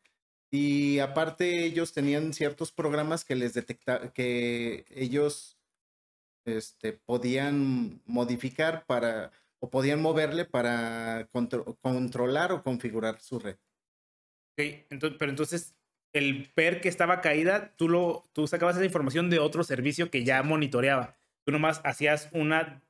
Y 0.51 0.99
aparte 0.99 1.63
ellos 1.63 1.93
tenían 1.93 2.33
ciertos 2.33 2.71
programas 2.71 3.23
que 3.23 3.35
les 3.35 3.53
detecta 3.53 4.11
que 4.11 4.85
ellos 4.89 5.57
este, 6.45 6.93
podían 6.93 8.01
modificar 8.05 8.85
para 8.85 9.31
o 9.61 9.69
podían 9.69 10.01
moverle 10.01 10.43
para 10.43 11.29
controlar 11.81 12.51
o 12.51 12.63
configurar 12.63 13.21
su 13.21 13.39
red. 13.39 13.55
Ok, 14.53 14.85
entonces, 14.89 15.17
pero 15.19 15.29
entonces 15.29 15.75
el 16.13 16.49
PER 16.53 16.81
que 16.81 16.89
estaba 16.89 17.21
caída, 17.21 17.73
tú, 17.77 17.87
lo, 17.87 18.27
tú 18.33 18.47
sacabas 18.47 18.75
esa 18.75 18.85
información 18.85 19.29
de 19.29 19.39
otro 19.39 19.63
servicio 19.63 20.09
que 20.09 20.23
ya 20.23 20.41
monitoreaba. 20.43 21.15
Tú 21.45 21.51
nomás 21.51 21.79
hacías 21.83 22.29
una 22.33 22.83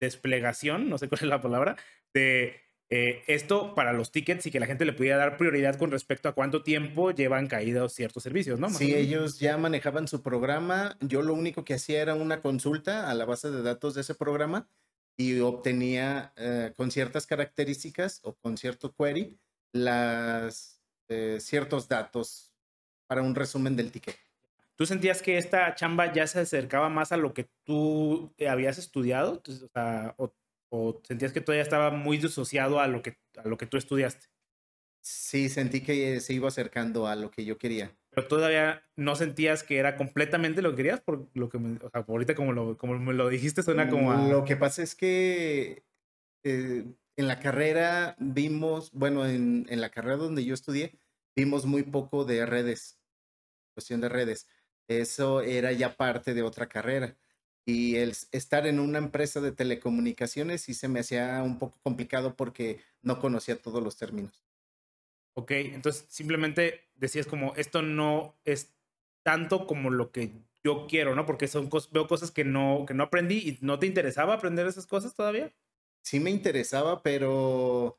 desplegación, 0.00 0.88
no 0.88 0.98
sé 0.98 1.08
cuál 1.08 1.20
es 1.22 1.28
la 1.28 1.40
palabra, 1.40 1.76
de 2.12 2.60
eh, 2.92 3.22
esto 3.28 3.76
para 3.76 3.92
los 3.92 4.10
tickets 4.10 4.46
y 4.46 4.50
que 4.50 4.58
la 4.58 4.66
gente 4.66 4.84
le 4.84 4.92
pudiera 4.92 5.16
dar 5.16 5.36
prioridad 5.36 5.78
con 5.78 5.92
respecto 5.92 6.28
a 6.28 6.32
cuánto 6.32 6.64
tiempo 6.64 7.12
llevan 7.12 7.46
caídos 7.46 7.92
ciertos 7.92 8.24
servicios, 8.24 8.58
¿no? 8.58 8.68
sí, 8.68 8.96
ellos 8.96 9.38
ya 9.38 9.56
manejaban 9.56 10.08
su 10.08 10.22
programa. 10.22 10.96
Yo 11.00 11.22
lo 11.22 11.34
único 11.34 11.64
que 11.64 11.74
hacía 11.74 12.02
era 12.02 12.14
una 12.14 12.42
consulta 12.42 13.08
a 13.08 13.14
la 13.14 13.24
base 13.24 13.48
de 13.52 13.62
datos 13.62 13.94
de 13.94 14.00
ese 14.00 14.16
programa 14.16 14.66
y 15.16 15.38
obtenía 15.38 16.32
eh, 16.36 16.72
con 16.76 16.90
ciertas 16.90 17.28
características 17.28 18.20
o 18.24 18.34
con 18.34 18.56
cierto 18.56 18.92
query 18.92 19.38
las 19.72 20.82
eh, 21.08 21.38
ciertos 21.40 21.88
datos 21.88 22.52
para 23.06 23.22
un 23.22 23.36
resumen 23.36 23.76
del 23.76 23.92
ticket. 23.92 24.16
¿Tú 24.74 24.84
sentías 24.84 25.22
que 25.22 25.38
esta 25.38 25.76
chamba 25.76 26.12
ya 26.12 26.26
se 26.26 26.40
acercaba 26.40 26.88
más 26.88 27.12
a 27.12 27.16
lo 27.16 27.34
que 27.34 27.48
tú 27.62 28.34
habías 28.48 28.78
estudiado? 28.78 29.42
O 29.46 29.68
sea, 29.72 30.14
o 30.16 30.32
¿O 30.70 31.00
sentías 31.04 31.32
que 31.32 31.40
todavía 31.40 31.62
estaba 31.62 31.90
muy 31.90 32.16
disociado 32.16 32.80
a 32.80 32.86
lo 32.86 33.02
que, 33.02 33.18
a 33.36 33.46
lo 33.48 33.58
que 33.58 33.66
tú 33.66 33.76
estudiaste? 33.76 34.28
Sí, 35.02 35.48
sentí 35.48 35.82
que 35.82 36.20
se 36.20 36.32
iba 36.34 36.48
acercando 36.48 37.06
a 37.06 37.16
lo 37.16 37.30
que 37.30 37.44
yo 37.44 37.58
quería. 37.58 37.96
Pero 38.10 38.28
todavía 38.28 38.82
no 38.96 39.16
sentías 39.16 39.62
que 39.62 39.78
era 39.78 39.96
completamente 39.96 40.62
lo 40.62 40.70
que 40.70 40.76
querías, 40.76 41.00
por 41.00 41.28
lo 41.34 41.48
que 41.48 41.58
me, 41.58 41.78
o 41.82 41.90
sea, 41.90 42.04
ahorita 42.06 42.34
como, 42.34 42.52
lo, 42.52 42.76
como 42.76 42.98
me 42.98 43.14
lo 43.14 43.28
dijiste 43.28 43.62
suena 43.62 43.88
como 43.88 44.12
Lo 44.28 44.44
que 44.44 44.56
pasa 44.56 44.82
es 44.82 44.94
que 44.94 45.84
eh, 46.44 46.84
en 47.16 47.28
la 47.28 47.40
carrera 47.40 48.16
vimos, 48.18 48.92
bueno, 48.92 49.26
en, 49.26 49.66
en, 49.68 49.80
la 49.80 49.90
carrera 49.90 50.16
donde 50.16 50.44
yo 50.44 50.54
estudié, 50.54 50.98
vimos 51.34 51.66
muy 51.66 51.82
poco 51.82 52.24
de 52.24 52.44
redes, 52.46 52.98
cuestión 53.74 54.00
de 54.00 54.08
redes. 54.08 54.48
Eso 54.88 55.40
era 55.40 55.72
ya 55.72 55.96
parte 55.96 56.34
de 56.34 56.42
otra 56.42 56.68
carrera. 56.68 57.16
Y 57.66 57.96
el 57.96 58.14
estar 58.32 58.66
en 58.66 58.80
una 58.80 58.98
empresa 58.98 59.40
de 59.40 59.52
telecomunicaciones 59.52 60.62
sí 60.62 60.74
se 60.74 60.88
me 60.88 61.00
hacía 61.00 61.42
un 61.42 61.58
poco 61.58 61.78
complicado 61.82 62.34
porque 62.34 62.80
no 63.02 63.20
conocía 63.20 63.60
todos 63.60 63.82
los 63.82 63.96
términos. 63.96 64.44
Ok, 65.34 65.52
entonces 65.52 66.06
simplemente 66.08 66.90
decías 66.96 67.26
como, 67.26 67.54
esto 67.56 67.82
no 67.82 68.38
es 68.44 68.74
tanto 69.22 69.66
como 69.66 69.90
lo 69.90 70.10
que 70.10 70.32
yo 70.64 70.86
quiero, 70.88 71.14
¿no? 71.14 71.26
Porque 71.26 71.48
son 71.48 71.70
veo 71.92 72.06
cosas 72.06 72.30
que 72.30 72.44
no, 72.44 72.84
que 72.86 72.94
no 72.94 73.04
aprendí 73.04 73.36
y 73.36 73.58
no 73.60 73.78
te 73.78 73.86
interesaba 73.86 74.34
aprender 74.34 74.66
esas 74.66 74.86
cosas 74.86 75.14
todavía. 75.14 75.52
Sí 76.02 76.20
me 76.20 76.30
interesaba, 76.30 77.02
pero 77.02 77.98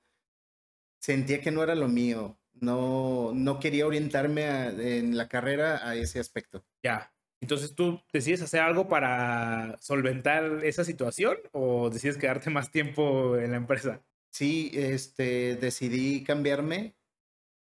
sentía 1.00 1.42
que 1.42 1.52
no 1.52 1.64
era 1.64 1.76
lo 1.76 1.88
mío. 1.88 2.38
No, 2.54 3.32
no 3.34 3.60
quería 3.60 3.88
orientarme 3.88 4.98
en 4.98 5.18
la 5.18 5.28
carrera 5.28 5.88
a 5.88 5.96
ese 5.96 6.20
aspecto. 6.20 6.64
Ya. 6.84 7.12
Entonces, 7.42 7.76
¿tú 7.76 8.00
decides 8.14 8.42
hacer 8.42 8.62
algo 8.62 8.88
para 8.88 9.78
solventar 9.80 10.64
esa 10.64 10.84
situación 10.84 11.38
o 11.52 11.90
decides 11.90 12.18
quedarte 12.18 12.50
más 12.50 12.72
tiempo 12.72 13.36
en 13.38 13.52
la 13.52 13.58
empresa? 13.58 14.02
Sí, 14.30 14.72
este, 14.74 15.56
decidí 15.56 16.24
cambiarme. 16.24 16.96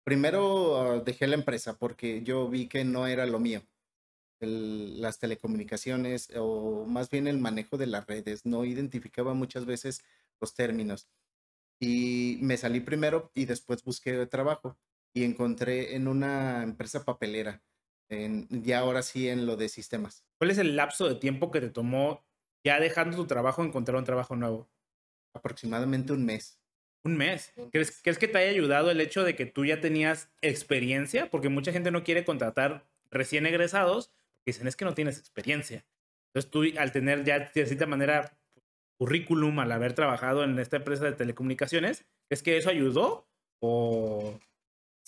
Primero 0.04 0.80
ah, 0.80 1.02
dejé 1.04 1.26
la 1.26 1.34
empresa 1.34 1.76
porque 1.78 2.22
yo 2.22 2.48
vi 2.48 2.68
que 2.68 2.84
no 2.84 3.06
era 3.06 3.26
lo 3.26 3.40
mío 3.40 3.62
las 4.40 5.18
telecomunicaciones 5.18 6.30
o 6.36 6.84
más 6.86 7.10
bien 7.10 7.26
el 7.26 7.38
manejo 7.38 7.76
de 7.76 7.86
las 7.86 8.06
redes. 8.06 8.44
No 8.44 8.64
identificaba 8.64 9.34
muchas 9.34 9.66
veces 9.66 10.04
los 10.40 10.54
términos. 10.54 11.08
Y 11.80 12.38
me 12.42 12.56
salí 12.56 12.80
primero 12.80 13.30
y 13.34 13.46
después 13.46 13.84
busqué 13.84 14.26
trabajo 14.26 14.78
y 15.12 15.24
encontré 15.24 15.94
en 15.96 16.08
una 16.08 16.62
empresa 16.62 17.04
papelera, 17.04 17.62
en, 18.08 18.48
ya 18.50 18.80
ahora 18.80 19.02
sí 19.02 19.28
en 19.28 19.46
lo 19.46 19.56
de 19.56 19.68
sistemas. 19.68 20.24
¿Cuál 20.38 20.50
es 20.50 20.58
el 20.58 20.76
lapso 20.76 21.08
de 21.08 21.14
tiempo 21.14 21.50
que 21.50 21.60
te 21.60 21.70
tomó 21.70 22.24
ya 22.64 22.80
dejando 22.80 23.16
tu 23.16 23.26
trabajo 23.26 23.64
encontrar 23.64 23.96
un 23.96 24.04
trabajo 24.04 24.36
nuevo? 24.36 24.68
Aproximadamente 25.34 26.12
un 26.12 26.24
mes. 26.24 26.60
Un 27.04 27.16
mes. 27.16 27.52
¿Crees, 27.70 28.00
¿Crees 28.02 28.18
que 28.18 28.28
te 28.28 28.38
haya 28.38 28.50
ayudado 28.50 28.90
el 28.90 29.00
hecho 29.00 29.22
de 29.22 29.36
que 29.36 29.46
tú 29.46 29.64
ya 29.64 29.80
tenías 29.80 30.30
experiencia? 30.40 31.30
Porque 31.30 31.48
mucha 31.48 31.72
gente 31.72 31.90
no 31.90 32.04
quiere 32.04 32.24
contratar 32.24 32.86
recién 33.10 33.46
egresados 33.46 34.12
dicen, 34.46 34.66
es 34.68 34.76
que 34.76 34.84
no 34.84 34.94
tienes 34.94 35.18
experiencia. 35.18 35.84
Entonces 36.28 36.50
tú 36.50 36.64
al 36.78 36.92
tener 36.92 37.24
ya 37.24 37.40
de 37.40 37.66
cierta 37.66 37.86
manera 37.86 38.38
currículum, 38.98 39.58
al 39.58 39.72
haber 39.72 39.92
trabajado 39.92 40.44
en 40.44 40.58
esta 40.58 40.76
empresa 40.76 41.04
de 41.04 41.12
telecomunicaciones, 41.12 42.06
¿es 42.30 42.42
que 42.42 42.56
eso 42.56 42.70
ayudó 42.70 43.28
o...? 43.60 44.38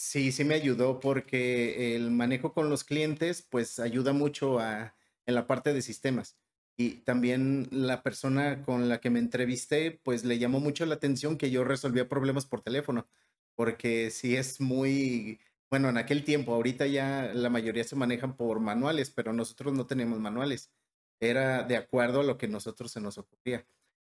Sí, 0.01 0.31
sí 0.31 0.45
me 0.45 0.55
ayudó 0.55 1.01
porque 1.01 1.97
el 1.97 2.13
manejo 2.13 2.53
con 2.53 2.71
los 2.71 2.85
clientes 2.85 3.43
pues 3.43 3.81
ayuda 3.81 4.13
mucho 4.13 4.61
a, 4.61 4.95
en 5.27 5.35
la 5.35 5.49
parte 5.49 5.73
de 5.75 5.83
sistemas. 5.83 6.39
Y 6.77 6.99
también 7.01 7.67
la 7.73 8.05
persona 8.05 8.63
con 8.63 8.89
la 8.89 9.01
que 9.01 9.11
me 9.11 9.19
entrevisté 9.19 9.91
pues 10.05 10.25
le 10.25 10.39
llamó 10.39 10.61
mucho 10.61 10.87
la 10.87 10.95
atención 10.95 11.37
que 11.37 11.51
yo 11.51 11.65
resolvía 11.65 12.09
problemas 12.09 12.47
por 12.47 12.61
teléfono, 12.63 13.09
porque 13.57 14.11
sí 14.13 14.37
es 14.37 14.61
muy 14.61 15.41
bueno, 15.69 15.89
en 15.91 15.99
aquel 15.99 16.25
tiempo, 16.25 16.55
ahorita 16.55 16.87
ya 16.87 17.33
la 17.35 17.51
mayoría 17.51 17.85
se 17.85 17.97
manejan 17.97 18.37
por 18.37 18.61
manuales, 18.61 19.11
pero 19.11 19.33
nosotros 19.35 19.75
no 19.75 19.87
tenemos 19.87 20.19
manuales. 20.21 20.73
Era 21.21 21.65
de 21.65 21.77
acuerdo 21.77 22.21
a 22.21 22.25
lo 22.25 22.39
que 22.39 22.49
nosotros 22.49 22.93
se 22.93 23.01
nos 23.01 23.19
ocurría. 23.19 23.67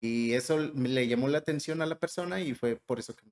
Y 0.01 0.33
eso 0.35 0.59
le 0.59 1.09
llamó 1.09 1.29
la 1.29 1.39
atención 1.39 1.83
a 1.83 1.87
la 1.87 1.99
persona 1.99 2.41
y 2.41 2.55
fue 2.55 2.77
por 2.77 3.01
eso 3.01 3.15
que... 3.17 3.27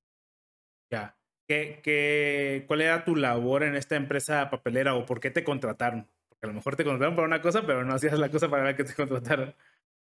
Ya. 0.90 1.19
¿Qué, 1.50 1.80
qué, 1.82 2.62
cuál 2.68 2.80
era 2.80 3.04
tu 3.04 3.16
labor 3.16 3.64
en 3.64 3.74
esta 3.74 3.96
empresa 3.96 4.50
papelera 4.50 4.94
o 4.94 5.04
por 5.04 5.18
qué 5.18 5.32
te 5.32 5.42
contrataron? 5.42 6.06
Porque 6.28 6.46
a 6.46 6.46
lo 6.46 6.54
mejor 6.54 6.76
te 6.76 6.84
contrataron 6.84 7.16
para 7.16 7.26
una 7.26 7.42
cosa, 7.42 7.66
pero 7.66 7.84
no 7.84 7.92
hacías 7.92 8.16
la 8.20 8.30
cosa 8.30 8.48
para 8.48 8.62
la 8.62 8.76
que 8.76 8.84
te 8.84 8.94
contrataron. 8.94 9.52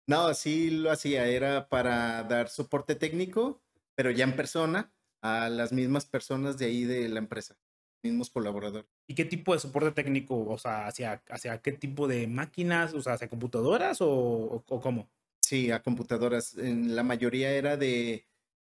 No, 0.08 0.34
sí 0.34 0.70
lo 0.70 0.90
hacía. 0.90 1.28
Era 1.28 1.68
para 1.68 2.24
dar 2.24 2.48
soporte 2.48 2.96
técnico, 2.96 3.62
pero 3.94 4.10
ya 4.10 4.24
en 4.24 4.34
persona, 4.34 4.90
a 5.22 5.48
las 5.48 5.72
mismas 5.72 6.04
personas 6.04 6.58
de 6.58 6.66
ahí 6.66 6.82
de 6.82 7.08
la 7.08 7.20
empresa 7.20 7.56
mismos 8.02 8.28
colaboradores. 8.28 8.90
¿Y 9.06 9.14
qué 9.14 9.24
tipo 9.24 9.52
de 9.52 9.60
soporte 9.60 9.92
técnico? 9.92 10.48
O 10.48 10.58
sea, 10.58 10.88
¿hacia, 10.88 11.22
hacia 11.28 11.58
qué 11.58 11.70
tipo 11.70 12.08
de 12.08 12.26
máquinas? 12.26 12.92
O 12.92 13.02
sea, 13.02 13.12
¿hacia 13.12 13.28
computadoras 13.28 14.00
o, 14.00 14.64
o, 14.66 14.80
cómo? 14.80 15.08
Sí, 15.42 15.70
a 15.70 15.80
computadoras. 15.80 16.56
En 16.58 16.96
la 16.96 17.04
mayoría 17.04 17.52
era 17.52 17.76
de 17.76 18.26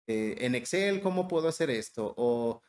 eh, 0.07 0.35
en 0.39 0.55
Excel, 0.55 1.01
¿cómo 1.01 1.27
puedo 1.27 1.47
hacer 1.47 1.69
esto? 1.69 2.13
O 2.17 2.61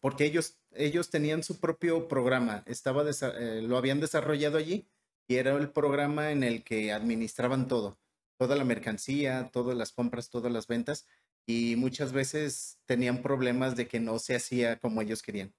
porque 0.00 0.24
ellos, 0.24 0.58
ellos 0.72 1.10
tenían 1.10 1.42
su 1.42 1.60
propio 1.60 2.08
programa, 2.08 2.62
estaba 2.66 3.04
eh, 3.10 3.60
lo 3.62 3.76
habían 3.76 4.00
desarrollado 4.00 4.56
allí 4.56 4.88
y 5.28 5.36
era 5.36 5.54
el 5.54 5.70
programa 5.70 6.30
en 6.30 6.42
el 6.42 6.64
que 6.64 6.92
administraban 6.92 7.68
todo, 7.68 7.98
toda 8.38 8.56
la 8.56 8.64
mercancía, 8.64 9.50
todas 9.52 9.76
las 9.76 9.92
compras, 9.92 10.30
todas 10.30 10.50
las 10.50 10.66
ventas 10.66 11.06
y 11.46 11.76
muchas 11.76 12.12
veces 12.12 12.78
tenían 12.86 13.22
problemas 13.22 13.76
de 13.76 13.86
que 13.86 14.00
no 14.00 14.18
se 14.18 14.36
hacía 14.36 14.78
como 14.78 15.02
ellos 15.02 15.22
querían. 15.22 15.54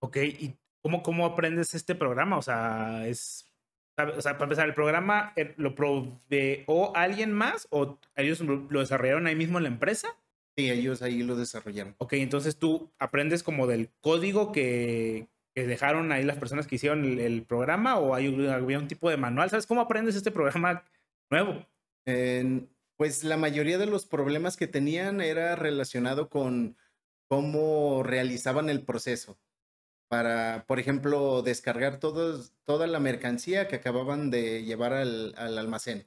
Ok, 0.00 0.16
¿y 0.18 0.58
cómo, 0.82 1.02
cómo 1.02 1.26
aprendes 1.26 1.74
este 1.74 1.94
programa? 1.94 2.38
O 2.38 2.42
sea, 2.42 3.06
es, 3.06 3.47
o 3.98 4.20
sea, 4.20 4.34
para 4.34 4.44
empezar, 4.44 4.68
¿el 4.68 4.74
programa 4.74 5.32
eh, 5.36 5.54
lo 5.56 5.74
proveó 5.74 6.96
alguien 6.96 7.32
más 7.32 7.66
o 7.70 7.98
ellos 8.16 8.40
lo 8.40 8.80
desarrollaron 8.80 9.26
ahí 9.26 9.34
mismo 9.34 9.58
en 9.58 9.64
la 9.64 9.70
empresa? 9.70 10.16
Sí, 10.56 10.70
ellos 10.70 11.02
ahí 11.02 11.22
lo 11.22 11.36
desarrollaron. 11.36 11.94
Ok, 11.98 12.14
entonces 12.14 12.58
tú 12.58 12.90
aprendes 12.98 13.42
como 13.42 13.66
del 13.66 13.90
código 14.00 14.52
que, 14.52 15.28
que 15.54 15.66
dejaron 15.66 16.12
ahí 16.12 16.24
las 16.24 16.38
personas 16.38 16.66
que 16.66 16.76
hicieron 16.76 17.04
el, 17.04 17.20
el 17.20 17.42
programa 17.42 17.98
o 17.98 18.14
hay, 18.14 18.26
había 18.48 18.78
un 18.78 18.88
tipo 18.88 19.08
de 19.10 19.16
manual. 19.16 19.50
¿Sabes 19.50 19.66
cómo 19.66 19.80
aprendes 19.80 20.16
este 20.16 20.30
programa 20.30 20.84
nuevo? 21.30 21.66
Pues 22.96 23.22
la 23.22 23.36
mayoría 23.36 23.78
de 23.78 23.86
los 23.86 24.06
problemas 24.06 24.56
que 24.56 24.66
tenían 24.66 25.20
era 25.20 25.54
relacionado 25.54 26.28
con 26.28 26.76
cómo 27.28 28.02
realizaban 28.02 28.70
el 28.70 28.82
proceso. 28.82 29.38
Para, 30.08 30.64
por 30.66 30.80
ejemplo, 30.80 31.42
descargar 31.42 32.00
toda 32.00 32.86
la 32.86 32.98
mercancía 32.98 33.68
que 33.68 33.76
acababan 33.76 34.30
de 34.30 34.64
llevar 34.64 34.94
al, 34.94 35.34
almacén. 35.36 36.06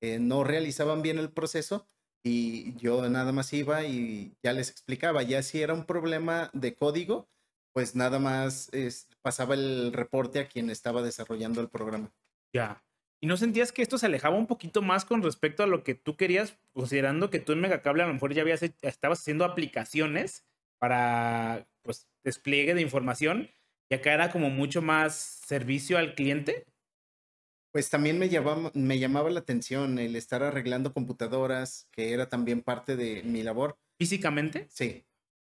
Eh, 0.00 0.18
no 0.18 0.42
realizaban 0.42 1.02
bien 1.02 1.18
el 1.18 1.30
proceso 1.30 1.86
y 2.24 2.74
yo 2.76 3.08
nada 3.08 3.32
más 3.32 3.52
iba 3.52 3.84
y 3.84 4.34
ya 4.42 4.52
les 4.52 4.70
explicaba. 4.70 5.22
Ya 5.22 5.42
si 5.42 5.60
era 5.60 5.74
un 5.74 5.84
problema 5.84 6.50
de 6.54 6.74
código, 6.74 7.28
pues 7.74 7.94
nada 7.94 8.18
más 8.18 8.70
pasaba 9.20 9.54
el 9.54 9.92
reporte 9.92 10.40
a 10.40 10.48
quien 10.48 10.70
estaba 10.70 11.02
desarrollando 11.02 11.60
el 11.60 11.68
programa. 11.68 12.10
Ya. 12.54 12.82
¿Y 13.20 13.26
no 13.26 13.36
sentías 13.36 13.72
que 13.72 13.82
esto 13.82 13.98
se 13.98 14.06
alejaba 14.06 14.36
un 14.36 14.46
poquito 14.46 14.82
más 14.82 15.04
con 15.04 15.22
respecto 15.22 15.62
a 15.62 15.66
lo 15.66 15.82
que 15.84 15.94
tú 15.94 16.16
querías, 16.16 16.58
considerando 16.72 17.30
que 17.30 17.40
tú 17.40 17.52
en 17.52 17.60
Megacable 17.60 18.02
a 18.02 18.06
lo 18.06 18.14
mejor 18.14 18.34
ya 18.34 18.42
habías, 18.42 18.62
estabas 18.62 19.20
haciendo 19.20 19.44
aplicaciones 19.44 20.44
para 20.78 21.68
pues, 21.82 22.08
despliegue 22.24 22.74
de 22.74 22.82
información 22.82 23.50
y 23.88 23.94
acá 23.94 24.12
era 24.12 24.30
como 24.30 24.50
mucho 24.50 24.82
más 24.82 25.14
servicio 25.14 25.98
al 25.98 26.14
cliente? 26.14 26.66
Pues 27.72 27.90
también 27.90 28.18
me 28.18 28.28
llamaba, 28.28 28.70
me 28.74 28.98
llamaba 28.98 29.30
la 29.30 29.40
atención 29.40 29.98
el 29.98 30.16
estar 30.16 30.42
arreglando 30.42 30.92
computadoras, 30.92 31.88
que 31.92 32.12
era 32.12 32.28
también 32.28 32.62
parte 32.62 32.96
de 32.96 33.22
mi 33.22 33.42
labor. 33.42 33.78
¿Físicamente? 33.98 34.66
Sí, 34.70 35.04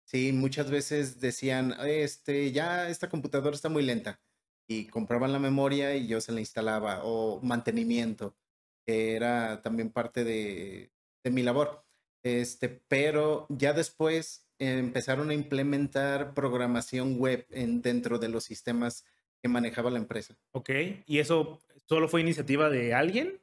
sí, 0.05 0.31
muchas 0.31 0.71
veces 0.71 1.19
decían, 1.19 1.75
este, 1.85 2.51
ya 2.51 2.89
esta 2.89 3.09
computadora 3.09 3.55
está 3.55 3.69
muy 3.69 3.83
lenta 3.83 4.21
y 4.67 4.87
compraban 4.87 5.33
la 5.33 5.39
memoria 5.39 5.95
y 5.95 6.07
yo 6.07 6.19
se 6.19 6.31
la 6.31 6.39
instalaba 6.39 7.01
o 7.03 7.39
mantenimiento, 7.41 8.35
que 8.85 9.15
era 9.15 9.61
también 9.61 9.91
parte 9.91 10.23
de, 10.23 10.91
de 11.23 11.31
mi 11.31 11.43
labor. 11.43 11.85
Este, 12.23 12.69
pero 12.87 13.45
ya 13.49 13.73
después 13.73 14.44
empezaron 14.59 15.29
a 15.29 15.33
implementar 15.33 16.33
programación 16.33 17.17
web 17.17 17.45
en, 17.51 17.81
dentro 17.81 18.19
de 18.19 18.29
los 18.29 18.43
sistemas 18.43 19.05
que 19.41 19.49
manejaba 19.49 19.91
la 19.91 19.99
empresa. 19.99 20.35
Ok, 20.51 20.69
¿y 21.05 21.19
eso 21.19 21.59
solo 21.85 22.07
fue 22.07 22.21
iniciativa 22.21 22.69
de 22.69 22.93
alguien? 22.93 23.39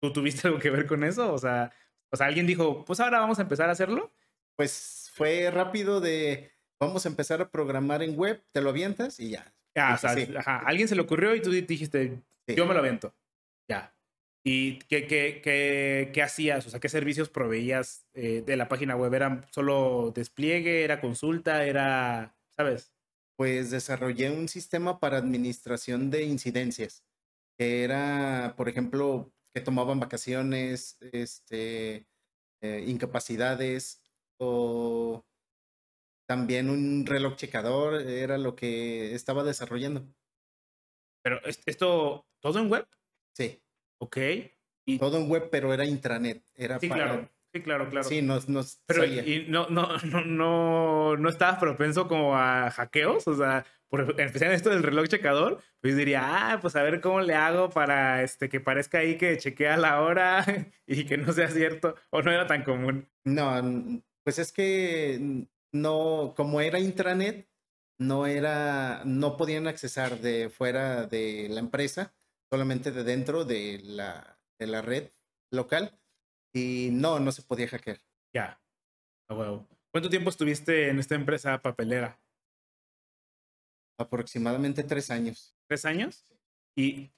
¿Tú 0.00 0.12
tuviste 0.12 0.48
algo 0.48 0.58
que 0.58 0.70
ver 0.70 0.86
con 0.86 1.04
eso? 1.04 1.32
O 1.32 1.38
sea, 1.38 1.72
o 2.10 2.16
sea, 2.16 2.26
alguien 2.26 2.46
dijo, 2.46 2.84
pues 2.84 3.00
ahora 3.00 3.20
vamos 3.20 3.38
a 3.38 3.42
empezar 3.42 3.68
a 3.68 3.72
hacerlo. 3.72 4.12
Pues 4.56 5.10
fue 5.14 5.50
rápido 5.50 6.00
de, 6.00 6.52
vamos 6.78 7.06
a 7.06 7.08
empezar 7.08 7.40
a 7.40 7.50
programar 7.50 8.02
en 8.02 8.16
web, 8.16 8.42
te 8.52 8.60
lo 8.60 8.70
avientas 8.70 9.18
y 9.18 9.30
ya, 9.30 9.54
Ah, 9.76 9.98
ajá. 10.36 10.58
Alguien 10.58 10.86
se 10.88 10.94
le 10.94 11.02
ocurrió 11.02 11.34
y 11.34 11.42
tú 11.42 11.50
dijiste, 11.50 12.22
yo 12.46 12.66
me 12.66 12.74
lo 12.74 12.80
avento. 12.80 13.14
Ya. 13.68 13.92
¿Y 14.46 14.78
qué, 14.80 15.06
qué, 15.06 15.40
qué, 15.42 16.10
qué, 16.12 16.22
hacías? 16.22 16.66
O 16.66 16.70
sea, 16.70 16.78
¿qué 16.78 16.90
servicios 16.90 17.30
proveías 17.30 18.06
eh, 18.12 18.42
de 18.44 18.56
la 18.58 18.68
página 18.68 18.94
web? 18.94 19.14
¿Era 19.14 19.48
solo 19.50 20.12
despliegue? 20.14 20.84
¿Era 20.84 21.00
consulta? 21.00 21.64
¿Era, 21.64 22.36
sabes? 22.50 22.92
Pues 23.36 23.70
desarrollé 23.70 24.30
un 24.30 24.48
sistema 24.48 25.00
para 25.00 25.16
administración 25.16 26.10
de 26.10 26.24
incidencias. 26.24 27.02
Que 27.56 27.84
era, 27.84 28.54
por 28.56 28.68
ejemplo, 28.68 29.32
que 29.54 29.62
tomaban 29.62 29.98
vacaciones, 29.98 30.98
este, 31.00 32.06
eh, 32.60 32.84
incapacidades 32.86 34.02
o 34.38 35.24
también 36.26 36.68
un 36.68 37.06
reloj 37.06 37.36
checador 37.36 38.02
era 38.02 38.36
lo 38.36 38.56
que 38.56 39.14
estaba 39.14 39.42
desarrollando. 39.42 40.06
Pero 41.22 41.40
esto, 41.44 42.26
¿todo 42.40 42.58
en 42.58 42.70
web? 42.70 42.86
Sí. 43.32 43.63
Ok. 43.98 44.18
Y... 44.86 44.98
Todo 44.98 45.18
en 45.18 45.28
web, 45.28 45.48
pero 45.50 45.72
era 45.72 45.84
intranet. 45.84 46.42
Era 46.54 46.78
sí, 46.78 46.88
claro. 46.88 47.28
Sí, 47.54 47.62
claro, 47.62 47.88
claro. 47.88 48.08
Sí, 48.08 48.20
nos, 48.20 48.48
nos 48.48 48.80
Pero 48.86 49.04
y 49.04 49.46
no, 49.48 49.68
no, 49.68 49.96
no, 49.98 50.24
no, 50.24 51.16
no 51.16 51.28
estabas 51.28 51.60
propenso 51.60 52.08
como 52.08 52.36
a 52.36 52.68
hackeos, 52.72 53.28
o 53.28 53.36
sea, 53.36 53.64
por, 53.88 54.20
en 54.20 54.26
especial 54.26 54.50
esto 54.50 54.70
del 54.70 54.82
reloj 54.82 55.06
checador, 55.06 55.60
pues 55.80 55.96
diría, 55.96 56.22
ah, 56.24 56.58
pues 56.60 56.74
a 56.74 56.82
ver 56.82 57.00
cómo 57.00 57.20
le 57.20 57.34
hago 57.34 57.70
para 57.70 58.24
este 58.24 58.48
que 58.48 58.58
parezca 58.58 58.98
ahí 58.98 59.16
que 59.18 59.38
chequea 59.38 59.76
la 59.76 60.00
hora 60.00 60.44
y 60.88 61.04
que 61.04 61.16
no 61.16 61.32
sea 61.32 61.48
cierto, 61.48 61.94
o 62.10 62.22
no 62.22 62.32
era 62.32 62.48
tan 62.48 62.64
común. 62.64 63.08
No, 63.22 64.02
pues 64.24 64.40
es 64.40 64.50
que 64.50 65.46
no, 65.70 66.34
como 66.36 66.60
era 66.60 66.80
intranet, 66.80 67.48
no 67.98 68.26
era, 68.26 69.02
no 69.04 69.36
podían 69.36 69.68
accesar 69.68 70.18
de 70.18 70.50
fuera 70.50 71.06
de 71.06 71.46
la 71.50 71.60
empresa, 71.60 72.12
solamente 72.54 72.92
de 72.92 73.02
dentro 73.02 73.44
de 73.44 73.80
la, 73.82 74.38
de 74.60 74.68
la 74.68 74.80
red 74.80 75.10
local 75.50 75.98
y 76.52 76.90
no, 76.92 77.18
no 77.18 77.32
se 77.32 77.42
podía 77.42 77.66
hackear. 77.66 77.98
Ya. 78.32 78.62
¿Cuánto 79.26 80.08
tiempo 80.08 80.30
estuviste 80.30 80.88
en 80.88 81.00
esta 81.00 81.16
empresa 81.16 81.60
papelera? 81.60 82.22
Aproximadamente 83.98 84.84
tres 84.84 85.10
años. 85.10 85.56
¿Tres 85.66 85.84
años? 85.84 86.24
Y 86.76 87.10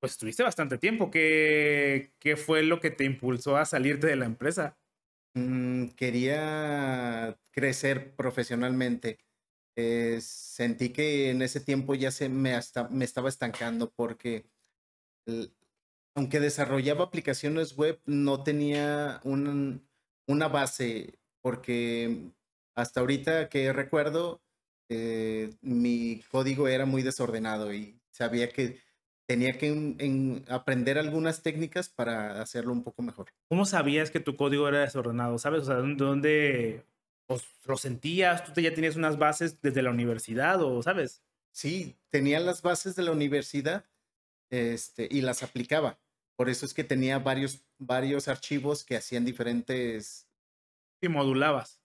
pues 0.00 0.12
estuviste 0.12 0.42
bastante 0.42 0.76
tiempo. 0.76 1.08
¿Qué, 1.08 2.12
¿Qué 2.18 2.36
fue 2.36 2.64
lo 2.64 2.80
que 2.80 2.90
te 2.90 3.04
impulsó 3.04 3.56
a 3.56 3.66
salirte 3.66 4.08
de 4.08 4.16
la 4.16 4.24
empresa? 4.24 4.76
Mm, 5.34 5.90
quería 5.90 7.38
crecer 7.52 8.16
profesionalmente. 8.16 9.20
Eh, 9.76 10.18
sentí 10.20 10.90
que 10.90 11.30
en 11.30 11.42
ese 11.42 11.60
tiempo 11.60 11.94
ya 11.94 12.10
se 12.10 12.28
me, 12.28 12.56
estaba 12.56 13.28
estancando 13.28 13.90
porque 13.90 14.46
aunque 16.14 16.40
desarrollaba 16.40 17.04
aplicaciones 17.04 17.76
web, 17.76 18.00
no 18.06 18.42
tenía 18.42 19.20
una 19.24 20.48
base, 20.48 21.18
porque 21.40 22.32
hasta 22.74 23.00
ahorita 23.00 23.48
que 23.48 23.72
recuerdo, 23.72 24.42
eh, 24.88 25.54
mi 25.62 26.22
código 26.30 26.68
era 26.68 26.84
muy 26.84 27.02
desordenado 27.02 27.72
y 27.72 28.00
sabía 28.10 28.48
que 28.48 28.80
tenía 29.26 29.52
que 29.52 30.42
aprender 30.48 30.98
algunas 30.98 31.42
técnicas 31.42 31.88
para 31.88 32.42
hacerlo 32.42 32.72
un 32.72 32.82
poco 32.82 33.02
mejor. 33.02 33.28
¿Cómo 33.48 33.64
sabías 33.64 34.10
que 34.10 34.18
tu 34.18 34.36
código 34.36 34.68
era 34.68 34.80
desordenado? 34.80 35.38
¿Sabes? 35.38 35.62
O 35.62 35.64
sea, 35.66 35.76
¿dónde 35.76 36.84
lo 37.64 37.76
sentías? 37.76 38.52
¿Tú 38.52 38.60
ya 38.60 38.74
tenías 38.74 38.96
unas 38.96 39.18
bases 39.18 39.60
desde 39.60 39.82
la 39.82 39.90
universidad 39.90 40.62
o 40.62 40.82
sabes? 40.82 41.22
Sí, 41.52 41.96
tenía 42.10 42.40
las 42.40 42.62
bases 42.62 42.96
de 42.96 43.02
la 43.02 43.12
universidad 43.12 43.84
este, 44.50 45.08
y 45.10 45.20
las 45.20 45.42
aplicaba. 45.42 45.98
Por 46.36 46.48
eso 46.48 46.64
es 46.64 46.74
que 46.74 46.84
tenía 46.84 47.18
varios, 47.18 47.64
varios 47.78 48.28
archivos 48.28 48.84
que 48.84 48.96
hacían 48.96 49.24
diferentes... 49.24 50.26
Y 51.00 51.08
modulabas. 51.08 51.82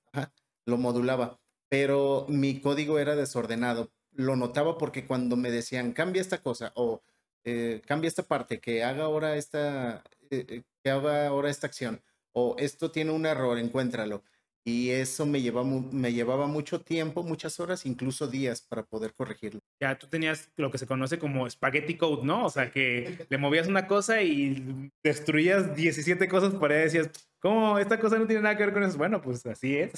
lo 0.65 0.77
modulaba, 0.77 1.39
pero 1.69 2.25
mi 2.29 2.59
código 2.59 2.99
era 2.99 3.15
desordenado. 3.15 3.91
Lo 4.11 4.35
notaba 4.35 4.77
porque 4.77 5.05
cuando 5.05 5.35
me 5.35 5.51
decían, 5.51 5.93
cambia 5.93 6.21
esta 6.21 6.41
cosa 6.41 6.71
o 6.75 7.01
eh, 7.43 7.81
cambia 7.85 8.07
esta 8.07 8.23
parte, 8.23 8.59
que 8.59 8.83
haga 8.83 9.03
ahora 9.03 9.35
esta, 9.35 10.03
eh, 10.31 10.45
eh, 10.47 10.63
que 10.83 10.89
haga 10.89 11.27
ahora 11.27 11.49
esta 11.49 11.67
acción, 11.67 12.01
o 12.31 12.55
esto 12.57 12.91
tiene 12.91 13.11
un 13.11 13.25
error, 13.25 13.59
encuéntralo. 13.59 14.23
Y 14.67 14.89
eso 14.89 15.27
me 15.27 15.43
llevaba, 15.43 15.67
me 15.91 16.11
llevaba 16.11 16.47
mucho 16.47 16.81
tiempo, 16.81 17.21
muchas 17.21 17.59
horas, 17.59 17.85
incluso 17.85 18.27
días 18.27 18.63
para 18.63 18.81
poder 18.81 19.13
corregirlo. 19.13 19.59
Ya 19.79 19.95
tú 19.99 20.07
tenías 20.07 20.51
lo 20.57 20.71
que 20.71 20.79
se 20.79 20.87
conoce 20.87 21.19
como 21.19 21.47
spaghetti 21.47 21.95
code, 21.97 22.25
¿no? 22.25 22.47
O 22.47 22.49
sea, 22.49 22.71
que 22.71 23.25
le 23.29 23.37
movías 23.37 23.67
una 23.67 23.85
cosa 23.85 24.23
y 24.23 24.91
destruías 25.03 25.75
17 25.75 26.27
cosas 26.27 26.55
por 26.55 26.71
ahí 26.71 26.79
decías, 26.79 27.11
¿cómo? 27.39 27.77
Esta 27.77 27.99
cosa 27.99 28.17
no 28.17 28.25
tiene 28.25 28.41
nada 28.41 28.57
que 28.57 28.65
ver 28.65 28.73
con 28.73 28.81
eso. 28.81 28.97
Bueno, 28.97 29.21
pues 29.21 29.45
así 29.45 29.77
es. 29.77 29.91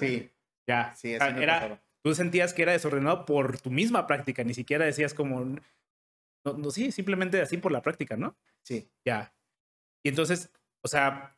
Sí. 0.00 0.30
ya. 0.66 0.94
Sí, 0.94 1.14
así 1.14 1.42
era, 1.42 1.82
Tú 2.02 2.14
sentías 2.14 2.54
que 2.54 2.62
era 2.62 2.72
desordenado 2.72 3.26
por 3.26 3.60
tu 3.60 3.70
misma 3.70 4.06
práctica, 4.06 4.44
ni 4.44 4.54
siquiera 4.54 4.86
decías 4.86 5.12
como, 5.12 5.44
no, 5.44 6.52
no, 6.56 6.70
sí, 6.70 6.90
simplemente 6.90 7.40
así 7.42 7.58
por 7.58 7.72
la 7.72 7.82
práctica, 7.82 8.16
¿no? 8.16 8.34
Sí. 8.62 8.88
Ya. 9.04 9.34
Y 10.02 10.08
entonces, 10.08 10.50
o 10.82 10.88
sea, 10.88 11.36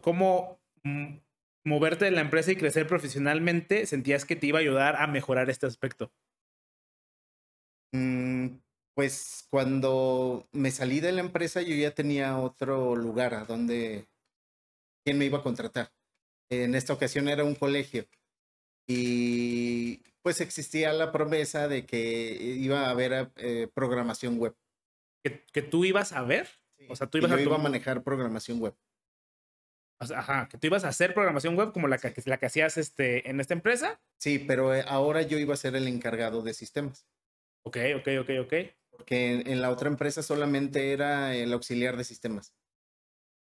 ¿cómo 0.00 0.60
mm, 0.82 1.18
moverte 1.64 2.04
de 2.04 2.10
la 2.10 2.20
empresa 2.20 2.52
y 2.52 2.56
crecer 2.56 2.86
profesionalmente, 2.86 3.86
sentías 3.86 4.24
que 4.24 4.36
te 4.36 4.46
iba 4.46 4.58
a 4.58 4.62
ayudar 4.62 4.96
a 4.96 5.06
mejorar 5.06 5.50
este 5.50 5.66
aspecto? 5.66 6.12
Mm, 7.92 8.58
pues 8.94 9.46
cuando 9.50 10.48
me 10.52 10.70
salí 10.70 11.00
de 11.00 11.12
la 11.12 11.20
empresa 11.20 11.62
yo 11.62 11.74
ya 11.74 11.94
tenía 11.94 12.38
otro 12.38 12.96
lugar 12.96 13.34
a 13.34 13.44
donde 13.44 14.08
quién 15.04 15.18
me 15.18 15.26
iba 15.26 15.38
a 15.38 15.42
contratar. 15.42 15.92
En 16.50 16.74
esta 16.74 16.92
ocasión 16.92 17.28
era 17.28 17.44
un 17.44 17.54
colegio 17.54 18.06
y 18.86 20.02
pues 20.22 20.40
existía 20.40 20.92
la 20.92 21.12
promesa 21.12 21.68
de 21.68 21.86
que 21.86 22.32
iba 22.58 22.86
a 22.86 22.90
haber 22.90 23.30
eh, 23.36 23.68
programación 23.72 24.38
web. 24.38 24.54
¿Que, 25.24 25.62
tú 25.62 25.84
ibas 25.84 26.12
a 26.12 26.22
ver? 26.22 26.48
O 26.88 26.96
sea, 26.96 27.06
tú 27.06 27.18
ibas 27.18 27.30
yo 27.30 27.36
a 27.36 27.40
iba 27.40 27.54
a 27.56 27.60
manejar 27.60 28.02
programación 28.02 28.58
web 28.58 28.74
ajá, 30.10 30.48
que 30.48 30.58
tú 30.58 30.66
ibas 30.66 30.84
a 30.84 30.88
hacer 30.88 31.14
programación 31.14 31.56
web 31.56 31.72
como 31.72 31.88
la 31.88 31.98
que, 31.98 32.12
la 32.24 32.38
que 32.38 32.46
hacías 32.46 32.76
este, 32.78 33.28
en 33.30 33.40
esta 33.40 33.54
empresa. 33.54 34.00
Sí, 34.18 34.38
pero 34.38 34.74
eh, 34.74 34.84
ahora 34.86 35.22
yo 35.22 35.38
iba 35.38 35.54
a 35.54 35.56
ser 35.56 35.76
el 35.76 35.86
encargado 35.86 36.42
de 36.42 36.54
sistemas. 36.54 37.06
Ok, 37.62 37.78
ok, 37.96 38.08
ok, 38.20 38.30
ok. 38.40 38.54
Porque 38.90 39.42
en, 39.46 39.62
la 39.62 39.70
otra 39.70 39.88
empresa 39.88 40.22
solamente 40.22 40.92
era 40.92 41.34
el 41.34 41.52
auxiliar 41.52 41.96
de 41.96 42.04
sistemas. 42.04 42.54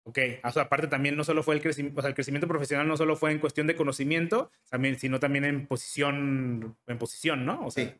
Ok, 0.07 0.19
o 0.45 0.51
sea, 0.51 0.65
aparte 0.65 0.87
también 0.87 1.17
no 1.17 1.25
solo 1.25 1.43
fue 1.43 1.55
el 1.55 1.63
crecimiento, 1.63 1.99
o 1.99 2.03
sea, 2.03 2.09
el 2.09 2.15
crecimiento 2.15 2.47
profesional 2.47 2.87
no 2.87 2.97
solo 2.97 3.17
fue 3.17 3.33
en 3.33 3.39
cuestión 3.39 3.67
de 3.67 3.75
conocimiento, 3.75 4.51
también, 4.69 4.99
sino 4.99 5.19
también 5.19 5.45
en 5.45 5.67
posición, 5.67 6.77
en 6.87 6.99
posición, 6.99 7.47
¿no? 7.47 7.65
O 7.65 7.71
sea, 7.71 7.87
sí. 7.87 7.95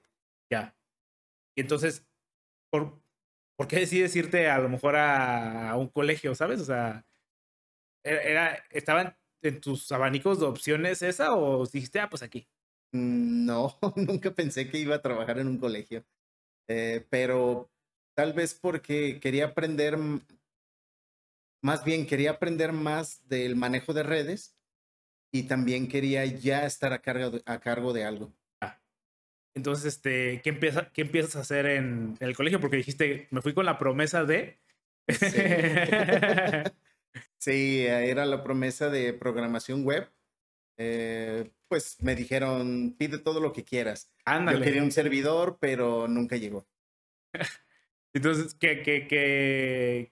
Ya. 0.51 0.77
Y 1.57 1.63
entonces, 1.63 2.07
¿por, 2.71 3.01
¿por 3.57 3.69
qué 3.69 3.77
decides 3.77 4.15
irte 4.17 4.51
a 4.51 4.59
lo 4.59 4.69
mejor 4.69 4.97
a, 4.97 5.71
a 5.71 5.77
un 5.77 5.89
colegio, 5.89 6.35
sabes? 6.35 6.61
O 6.61 6.65
sea, 6.67 7.07
era, 8.05 8.63
¿Estaban 8.71 9.17
en 9.43 9.61
tus 9.61 9.91
abanicos 9.93 10.41
de 10.41 10.47
opciones 10.47 11.03
esa 11.03 11.35
o 11.35 11.67
dijiste, 11.67 12.01
ah, 12.01 12.09
pues 12.09 12.23
aquí? 12.23 12.49
Mm, 12.93 13.45
no, 13.47 13.79
nunca 13.97 14.31
pensé 14.33 14.71
que 14.71 14.79
iba 14.79 14.97
a 14.97 15.03
trabajar 15.03 15.39
en 15.39 15.49
un 15.49 15.59
colegio. 15.59 16.05
Eh, 16.69 17.07
pero 17.11 17.71
tal 18.15 18.33
vez 18.33 18.55
porque 18.55 19.21
quería 19.21 19.47
aprender, 19.47 19.99
más 21.63 21.85
bien 21.85 22.07
quería 22.07 22.33
aprender 22.33 22.73
más 22.73 23.27
del 23.29 23.57
manejo 23.57 23.93
de 23.93 24.03
redes 24.03 24.57
y 25.33 25.45
también 25.45 25.89
quería 25.89 26.25
ya 26.25 26.65
estar 26.65 26.93
a 26.93 27.03
cargo 27.03 27.31
de, 27.31 27.43
a 27.47 27.61
cargo 27.61 27.93
de 27.93 28.05
algo. 28.05 28.33
Ah. 28.61 28.81
Entonces, 29.55 29.97
este, 29.97 30.41
¿qué, 30.43 30.51
empieza, 30.51 30.91
¿qué 30.93 31.03
empiezas 31.03 31.37
a 31.37 31.41
hacer 31.41 31.67
en, 31.67 32.17
el 32.21 32.37
colegio? 32.37 32.61
Porque 32.61 32.77
dijiste, 32.77 33.29
me 33.31 33.43
fui 33.43 33.53
con 33.53 33.67
la 33.67 33.79
promesa 33.79 34.25
de... 34.25 34.61
Sí, 35.09 35.27
era 37.47 38.27
la 38.27 38.43
promesa 38.43 38.91
de 38.91 39.13
programación 39.13 39.85
web. 39.85 40.09
Eh, 40.77 41.51
pues 41.69 42.03
me 42.03 42.15
dijeron, 42.15 42.95
pide 42.99 43.19
todo 43.19 43.41
lo 43.41 43.53
que 43.53 43.65
quieras. 43.65 44.13
Yo 44.27 44.61
quería 44.61 44.83
un 44.83 44.93
servidor, 44.93 45.59
pero 45.61 46.09
nunca 46.09 46.37
llegó. 46.37 46.67
Entonces, 48.15 48.55
¿qué, 48.55 48.83
qué, 48.83 49.07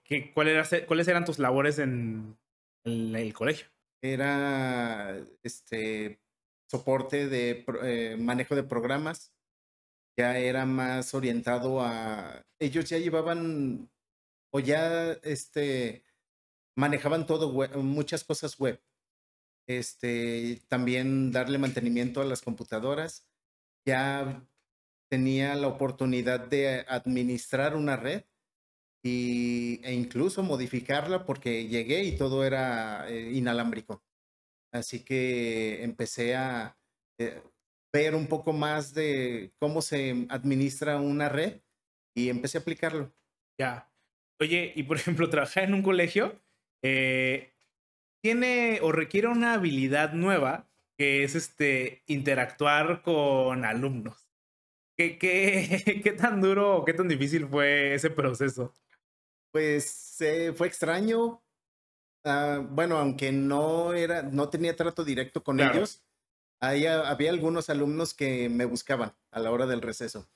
qué, 0.04 0.32
cuál 0.34 0.48
era, 0.48 0.66
¿cuáles 0.86 1.06
eran 1.06 1.24
tus 1.24 1.38
labores 1.38 1.78
en, 1.78 2.36
el 2.84 3.32
colegio? 3.32 3.68
Era 4.02 5.16
este 5.44 6.20
soporte 6.68 7.28
de 7.28 7.64
eh, 7.84 8.16
manejo 8.18 8.56
de 8.56 8.64
programas. 8.64 9.32
Ya 10.16 10.36
era 10.38 10.66
más 10.66 11.14
orientado 11.14 11.80
a. 11.80 12.44
Ellos 12.58 12.88
ya 12.88 12.98
llevaban 12.98 13.88
o 14.50 14.60
ya 14.60 15.12
este 15.22 16.02
manejaban 16.76 17.26
todo, 17.26 17.52
muchas 17.82 18.24
cosas 18.24 18.58
web. 18.58 18.80
Este, 19.68 20.60
también 20.68 21.30
darle 21.30 21.58
mantenimiento 21.58 22.20
a 22.20 22.24
las 22.24 22.42
computadoras. 22.42 23.28
Ya 23.86 24.46
tenía 25.10 25.54
la 25.54 25.68
oportunidad 25.68 26.40
de 26.48 26.84
administrar 26.88 27.76
una 27.76 27.96
red 27.96 28.24
y, 29.04 29.80
e 29.84 29.92
incluso 29.92 30.42
modificarla 30.42 31.26
porque 31.26 31.68
llegué 31.68 32.04
y 32.04 32.16
todo 32.16 32.44
era 32.44 33.08
eh, 33.10 33.32
inalámbrico. 33.32 34.02
Así 34.72 35.04
que 35.04 35.82
empecé 35.82 36.34
a 36.34 36.78
eh, 37.18 37.42
ver 37.92 38.14
un 38.14 38.26
poco 38.26 38.52
más 38.52 38.94
de 38.94 39.52
cómo 39.58 39.82
se 39.82 40.26
administra 40.30 40.98
una 40.98 41.28
red 41.28 41.60
y 42.16 42.28
empecé 42.28 42.58
a 42.58 42.62
aplicarlo. 42.62 43.12
Ya. 43.58 43.92
Oye, 44.40 44.72
y 44.74 44.82
por 44.84 44.96
ejemplo, 44.96 45.28
trabajar 45.28 45.64
en 45.64 45.74
un 45.74 45.82
colegio, 45.82 46.40
eh, 46.82 47.52
tiene 48.22 48.80
o 48.82 48.92
requiere 48.92 49.28
una 49.28 49.54
habilidad 49.54 50.12
nueva 50.12 50.70
que 50.98 51.24
es 51.24 51.34
este 51.34 52.02
interactuar 52.06 53.02
con 53.02 53.64
alumnos. 53.64 54.28
¿Qué, 54.96 55.18
qué, 55.18 56.00
qué 56.04 56.12
tan 56.12 56.40
duro 56.40 56.76
o 56.78 56.84
qué 56.84 56.92
tan 56.94 57.08
difícil 57.08 57.48
fue 57.48 57.94
ese 57.94 58.10
proceso? 58.10 58.74
Pues 59.52 60.20
eh, 60.20 60.52
fue 60.54 60.66
extraño. 60.68 61.42
Ah, 62.24 62.64
bueno, 62.68 62.98
aunque 62.98 63.32
no 63.32 63.94
era, 63.94 64.22
no 64.22 64.48
tenía 64.48 64.76
trato 64.76 65.04
directo 65.04 65.42
con 65.42 65.58
Claro. 65.58 65.74
ellos, 65.74 66.04
ahí 66.60 66.86
ha- 66.86 67.08
había 67.10 67.30
algunos 67.30 67.68
alumnos 67.70 68.14
que 68.14 68.48
me 68.48 68.64
buscaban 68.64 69.14
a 69.32 69.40
la 69.40 69.50
hora 69.50 69.66
del 69.66 69.82
receso. 69.82 70.28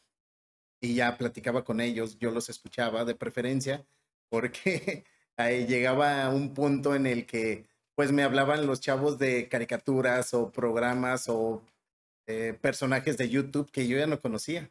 Y 0.82 0.94
ya 0.94 1.16
platicaba 1.16 1.64
con 1.64 1.80
ellos, 1.80 2.18
yo 2.18 2.30
los 2.30 2.48
escuchaba 2.50 3.04
de 3.04 3.14
preferencia, 3.14 3.86
porque 4.30 5.04
ahí 5.36 5.66
llegaba 5.66 6.28
un 6.30 6.54
punto 6.54 6.94
en 6.94 7.06
el 7.06 7.26
que 7.26 7.66
pues 7.94 8.12
me 8.12 8.22
hablaban 8.22 8.66
los 8.66 8.80
chavos 8.80 9.18
de 9.18 9.48
caricaturas 9.48 10.34
o 10.34 10.50
programas 10.52 11.28
o 11.28 11.62
eh, 12.26 12.56
personajes 12.60 13.16
de 13.16 13.28
YouTube 13.28 13.70
que 13.70 13.88
yo 13.88 13.96
ya 13.98 14.06
no 14.06 14.20
conocía. 14.20 14.70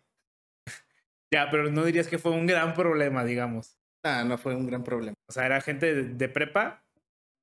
Ya, 1.34 1.50
pero 1.50 1.72
no 1.72 1.84
dirías 1.84 2.08
que 2.08 2.20
fue 2.20 2.32
un 2.32 2.46
gran 2.46 2.74
problema, 2.74 3.26
digamos. 3.26 3.78
Ah, 4.04 4.24
no 4.24 4.38
fue 4.38 4.56
un 4.56 4.68
gran 4.68 4.84
problema. 4.84 5.16
O 5.28 5.32
sea, 5.34 5.46
era 5.46 5.60
gente 5.62 5.94
de, 5.94 6.04
de 6.04 6.30
prepa, 6.30 6.84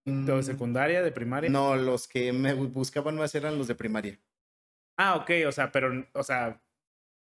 de 0.04 0.12
Mm, 0.12 0.42
secundaria, 0.42 1.02
de 1.02 1.12
primaria. 1.12 1.50
No, 1.50 1.76
los 1.76 2.08
que 2.08 2.32
me 2.32 2.54
bu- 2.54 2.72
buscaban 2.72 3.16
más 3.16 3.34
eran 3.34 3.58
los 3.58 3.68
de 3.68 3.74
primaria. 3.74 4.18
Ah, 4.96 5.16
ok, 5.16 5.30
o 5.48 5.52
sea, 5.52 5.72
pero, 5.72 6.06
o 6.12 6.22
sea, 6.22 6.60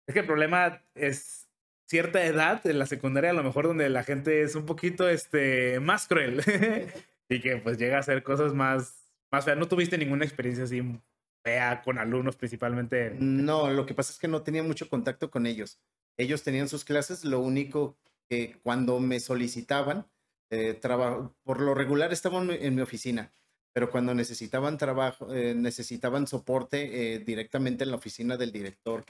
es 0.08 0.14
que 0.14 0.20
el 0.22 0.26
problema 0.26 0.82
es 0.96 1.43
cierta 1.86 2.24
edad 2.26 2.66
en 2.66 2.80
la 2.80 2.86
secundaria, 2.86 3.32
a 3.32 3.34
lo 3.34 3.44
mejor 3.44 3.68
donde 3.68 3.90
la 3.90 4.04
gente 4.04 4.42
es 4.42 4.56
un 4.56 4.66
poquito, 4.66 5.08
este, 5.08 5.80
más 5.80 6.08
cruel 6.08 6.42
y 7.30 7.40
que 7.40 7.58
pues 7.58 7.78
llega 7.78 7.98
a 7.98 8.02
hacer 8.02 8.24
cosas 8.24 8.54
más, 8.54 9.12
más 9.32 9.46
feas. 9.46 9.58
¿No 9.58 9.68
tuviste 9.68 9.98
ninguna 9.98 10.26
experiencia 10.26 10.64
así 10.64 10.82
fea 11.44 11.82
con 11.84 11.98
alumnos 11.98 12.36
principalmente? 12.36 13.16
No, 13.20 13.70
lo 13.70 13.86
que 13.86 13.94
pasa 13.94 14.12
es 14.12 14.20
que 14.20 14.28
no 14.28 14.42
tenía 14.44 14.64
mucho 14.64 14.90
contacto 14.90 15.30
con 15.30 15.46
ellos. 15.46 15.80
Ellos 16.18 16.44
tenían 16.44 16.70
sus 16.70 16.86
clases, 16.86 17.26
lo 17.26 17.40
único 17.40 17.98
que 18.30 18.60
cuando 18.64 19.00
me 19.00 19.20
solicitaban, 19.20 20.08
eh, 20.50 20.74
trabajo, 20.76 21.36
por 21.44 21.60
lo 21.60 21.74
regular 21.74 22.14
estaban 22.14 22.50
en 22.52 22.76
mi 22.76 22.82
oficina, 22.82 23.34
pero 23.74 23.90
cuando 23.90 24.14
necesitaban 24.14 24.78
trabajo, 24.78 25.34
eh, 25.34 25.56
necesitaban 25.56 26.28
soporte 26.28 27.16
eh, 27.16 27.20
directamente 27.20 27.84
en 27.84 27.90
la 27.90 27.98
oficina 27.98 28.38
del 28.38 28.52
director 28.52 29.04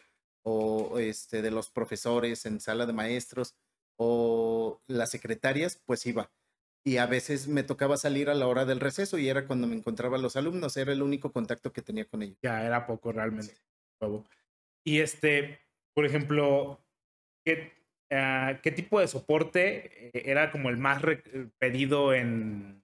o 0.44 1.00
este, 1.00 1.42
de 1.42 1.52
los 1.52 1.70
profesores 1.70 2.46
en 2.46 2.60
sala 2.60 2.86
de 2.86 2.94
maestros 2.94 3.56
o 3.98 4.82
las 4.88 5.12
secretarias, 5.12 5.82
pues 5.86 6.06
iba. 6.06 6.32
Y 6.86 6.98
a 6.98 7.06
veces 7.06 7.48
me 7.48 7.64
tocaba 7.64 7.96
salir 7.98 8.30
a 8.30 8.34
la 8.34 8.48
hora 8.48 8.66
del 8.66 8.80
receso 8.82 9.18
y 9.18 9.30
era 9.30 9.48
cuando 9.48 9.68
me 9.68 9.76
encontraba 9.76 10.18
los 10.18 10.36
alumnos, 10.36 10.76
era 10.76 10.92
el 10.92 11.02
único 11.02 11.32
contacto 11.32 11.72
que 11.72 11.82
tenía 11.82 12.06
con 12.06 12.22
ellos. 12.22 12.38
Ya 12.42 12.66
era 12.66 12.86
poco 12.86 13.12
realmente. 13.12 13.54
Y 14.86 15.00
este, 15.00 15.60
por 15.94 16.06
ejemplo, 16.06 16.86
¿qué, 17.46 17.72
ah, 18.12 18.60
¿qué 18.62 18.72
tipo 18.72 19.00
de 19.00 19.08
soporte 19.08 20.10
eh, 20.18 20.24
era 20.26 20.52
como 20.52 20.70
el 20.70 20.78
más 20.78 21.02
re- 21.02 21.24
pedido 21.58 22.14
en, 22.14 22.84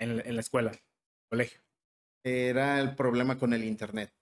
en, 0.00 0.20
en 0.26 0.34
la 0.34 0.40
escuela, 0.40 0.72
colegio? 1.30 1.60
era 2.24 2.80
el 2.80 2.94
problema 2.94 3.38
con 3.38 3.52
el 3.52 3.64
internet. 3.64 4.12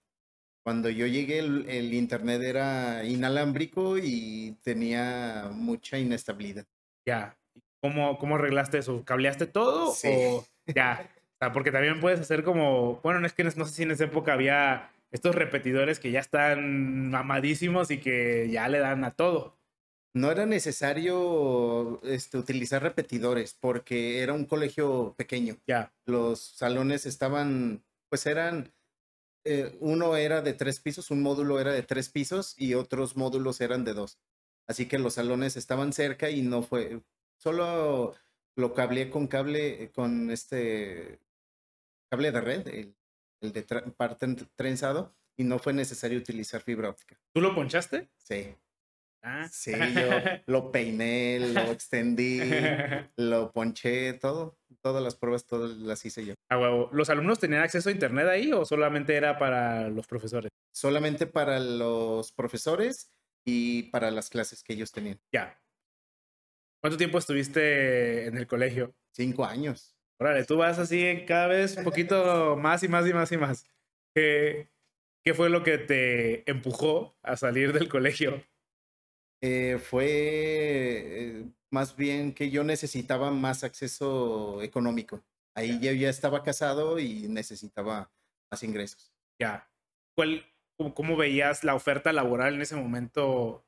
Cuando 0.63 0.91
yo 0.91 1.07
llegué, 1.07 1.39
el, 1.39 1.69
el 1.69 1.95
internet 1.95 2.43
era 2.43 3.05
inalámbrico 3.05 3.97
y 3.99 4.57
tenía 4.63 5.51
mucha 5.53 5.99
inestabilidad. 5.99 6.67
Ya. 7.07 7.37
¿Cómo, 7.83 8.19
¿Cómo 8.19 8.37
arreglaste 8.37 8.79
eso? 8.79 9.05
¿Cableaste 9.05 9.47
todo? 9.47 9.93
Sí. 9.93 10.09
O 10.09 10.47
ya. 10.67 11.09
O 11.35 11.37
sea, 11.39 11.53
porque 11.53 11.73
también 11.73 12.01
puedes 12.01 12.21
hacer 12.21 12.45
como. 12.45 13.01
Bueno, 13.03 13.21
no 13.21 13.27
es 13.27 13.33
que 13.33 13.45
no 13.45 13.51
sé 13.51 13.65
si 13.67 13.83
en 13.83 13.93
esa 13.93 14.05
época 14.05 14.35
había 14.35 14.91
estos 15.11 15.35
repetidores 15.35 15.99
que 15.99 16.11
ya 16.11 16.21
están 16.21 17.11
mamadísimos 17.11 17.91
y 17.91 17.99
que 17.99 18.49
ya 18.51 18.69
le 18.69 18.79
dan 18.79 19.05
a 19.05 19.13
todo. 19.13 19.59
No 20.13 20.31
era 20.31 20.45
necesario 20.45 22.01
este, 22.03 22.37
utilizar 22.37 22.83
repetidores 22.83 23.57
porque 23.59 24.23
era 24.23 24.33
un 24.33 24.45
colegio 24.45 25.15
pequeño. 25.17 25.57
Ya. 25.67 25.93
Los 26.05 26.41
salones 26.41 27.07
estaban, 27.07 27.85
pues 28.09 28.27
eran, 28.27 28.73
eh, 29.45 29.77
uno 29.81 30.17
era 30.17 30.43
de 30.43 30.53
tres 30.55 30.81
pisos, 30.81 31.11
un 31.11 31.23
módulo 31.23 31.61
era 31.61 31.73
de 31.73 31.83
tres 31.83 32.09
pisos 32.09 32.55
y 32.59 32.75
otros 32.75 33.17
módulos 33.17 33.61
eran 33.61 33.85
de 33.85 33.95
dos. 33.95 34.19
Así 34.67 34.87
que 34.87 34.99
los 34.99 35.15
salones 35.15 35.57
estaban 35.57 35.93
cerca 35.93 36.31
y 36.31 36.43
no 36.43 36.63
fue, 36.63 37.01
solo 37.37 38.15
lo 38.57 38.75
cableé 38.75 39.11
con 39.11 39.27
cable, 39.27 39.91
con 39.93 40.31
este 40.31 41.19
cable 42.11 42.31
de 42.33 42.41
red, 42.41 42.69
el, 42.69 42.95
el 43.41 43.53
de 43.53 43.63
parte 43.97 44.27
en- 44.27 44.49
trenzado, 44.57 45.15
y 45.37 45.45
no 45.45 45.59
fue 45.59 45.73
necesario 45.73 46.19
utilizar 46.19 46.61
fibra 46.61 46.91
óptica. 46.91 47.19
¿Tú 47.33 47.41
lo 47.41 47.55
ponchaste? 47.55 48.11
Sí, 48.17 48.55
Ah. 49.23 49.49
sí, 49.53 49.73
yo 49.73 50.09
lo 50.47 50.71
peiné, 50.73 51.39
lo 51.53 51.61
extendí, 51.73 52.41
lo 53.17 53.53
ponché, 53.53 54.15
todo, 54.15 54.57
todas 54.81 55.03
las 55.03 55.15
pruebas, 55.17 55.47
todas 55.47 55.71
las 55.79 56.05
hice 56.05 56.25
yo. 56.25 56.35
A 56.49 56.59
huevo. 56.59 56.89
¿Los 56.93 57.11
alumnos 57.11 57.39
tenían 57.39 57.63
acceso 57.63 57.89
a 57.89 57.93
internet 57.93 58.27
ahí 58.27 58.53
o 58.53 58.65
solamente 58.65 59.15
era 59.15 59.39
para 59.39 59.89
los 59.89 60.07
profesores? 60.07 60.51
Solamente 60.73 61.27
para 61.27 61.61
los 61.61 62.33
profesores 62.33 63.13
y 63.45 63.85
para 63.85 64.11
las 64.11 64.31
clases 64.31 64.63
que 64.63 64.75
ellos 64.75 64.93
tenían. 64.93 65.21
Ya. 65.33 65.61
¿Cuánto 66.81 66.97
tiempo 66.97 67.19
estuviste 67.19 68.27
en 68.27 68.37
el 68.37 68.47
colegio? 68.47 68.95
Cinco 69.13 69.45
años. 69.45 69.97
Órale, 70.19 70.45
tú 70.45 70.57
vas 70.57 70.79
así 70.79 71.25
cada 71.27 71.47
vez 71.47 71.77
un 71.77 71.85
poquito 71.85 72.57
más 72.57 72.83
y 72.83 72.89
más 72.89 73.07
y 73.07 73.13
más 73.13 73.33
y 73.33 73.37
más. 73.37 73.67
¿Qué, 74.15 74.71
qué 75.23 75.35
fue 75.35 75.51
lo 75.51 75.63
que 75.63 75.79
te 75.79 76.51
empujó 76.51 77.17
a 77.23 77.37
salir 77.37 77.73
del 77.73 77.89
colegio? 77.89 78.43
Eh, 79.43 79.79
fue 79.79 80.07
eh, 80.09 81.51
más 81.71 81.97
bien 81.97 82.35
que 82.35 82.51
yo 82.51 82.63
necesitaba 82.65 83.31
más 83.31 83.65
acceso 83.65 84.63
económico. 84.63 85.23
Ahí 85.57 85.81
yo 85.81 85.93
ya 85.93 86.09
estaba 86.11 86.43
casado 86.43 86.99
y 86.99 87.27
necesitaba 87.29 88.11
más 88.51 88.63
ingresos. 88.63 89.13
Ya. 89.41 89.71
¿Cuál, 90.17 90.45
cómo, 90.77 90.95
cómo 90.95 91.17
veías 91.17 91.65
la 91.65 91.75
oferta 91.75 92.13
laboral 92.13 92.55
en 92.55 92.63
ese 92.63 92.77
momento? 92.77 93.65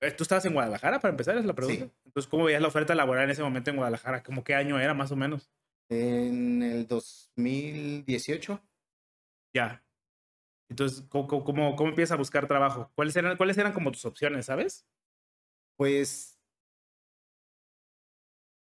Eh, 0.00 0.12
¿Tú 0.12 0.22
estabas 0.22 0.44
en 0.46 0.54
Guadalajara 0.54 1.00
para 1.00 1.10
empezar? 1.10 1.36
Es 1.36 1.44
la 1.44 1.54
pregunta. 1.54 1.84
Sí. 1.86 1.92
Entonces, 2.06 2.30
¿cómo 2.30 2.44
veías 2.44 2.62
la 2.62 2.68
oferta 2.68 2.94
laboral 2.94 3.24
en 3.24 3.30
ese 3.30 3.42
momento 3.42 3.70
en 3.70 3.76
Guadalajara? 3.76 4.22
¿Cómo 4.22 4.44
qué 4.44 4.54
año 4.54 4.78
era 4.78 4.94
más 4.94 5.10
o 5.12 5.16
menos? 5.16 5.50
En 5.90 6.62
el 6.62 6.86
2018, 6.86 8.60
Ya. 9.54 9.84
Entonces, 10.70 11.02
¿cómo, 11.08 11.26
cómo, 11.26 11.44
cómo- 11.44 11.76
cómo 11.76 11.88
empiezas 11.90 12.14
a 12.14 12.18
buscar 12.18 12.46
trabajo? 12.46 12.92
¿Cuáles 12.94 13.16
eran, 13.16 13.36
¿Cuáles 13.36 13.58
eran 13.58 13.72
como 13.72 13.90
tus 13.90 14.04
opciones, 14.04 14.46
sabes? 14.46 14.86
Pues 15.80 16.38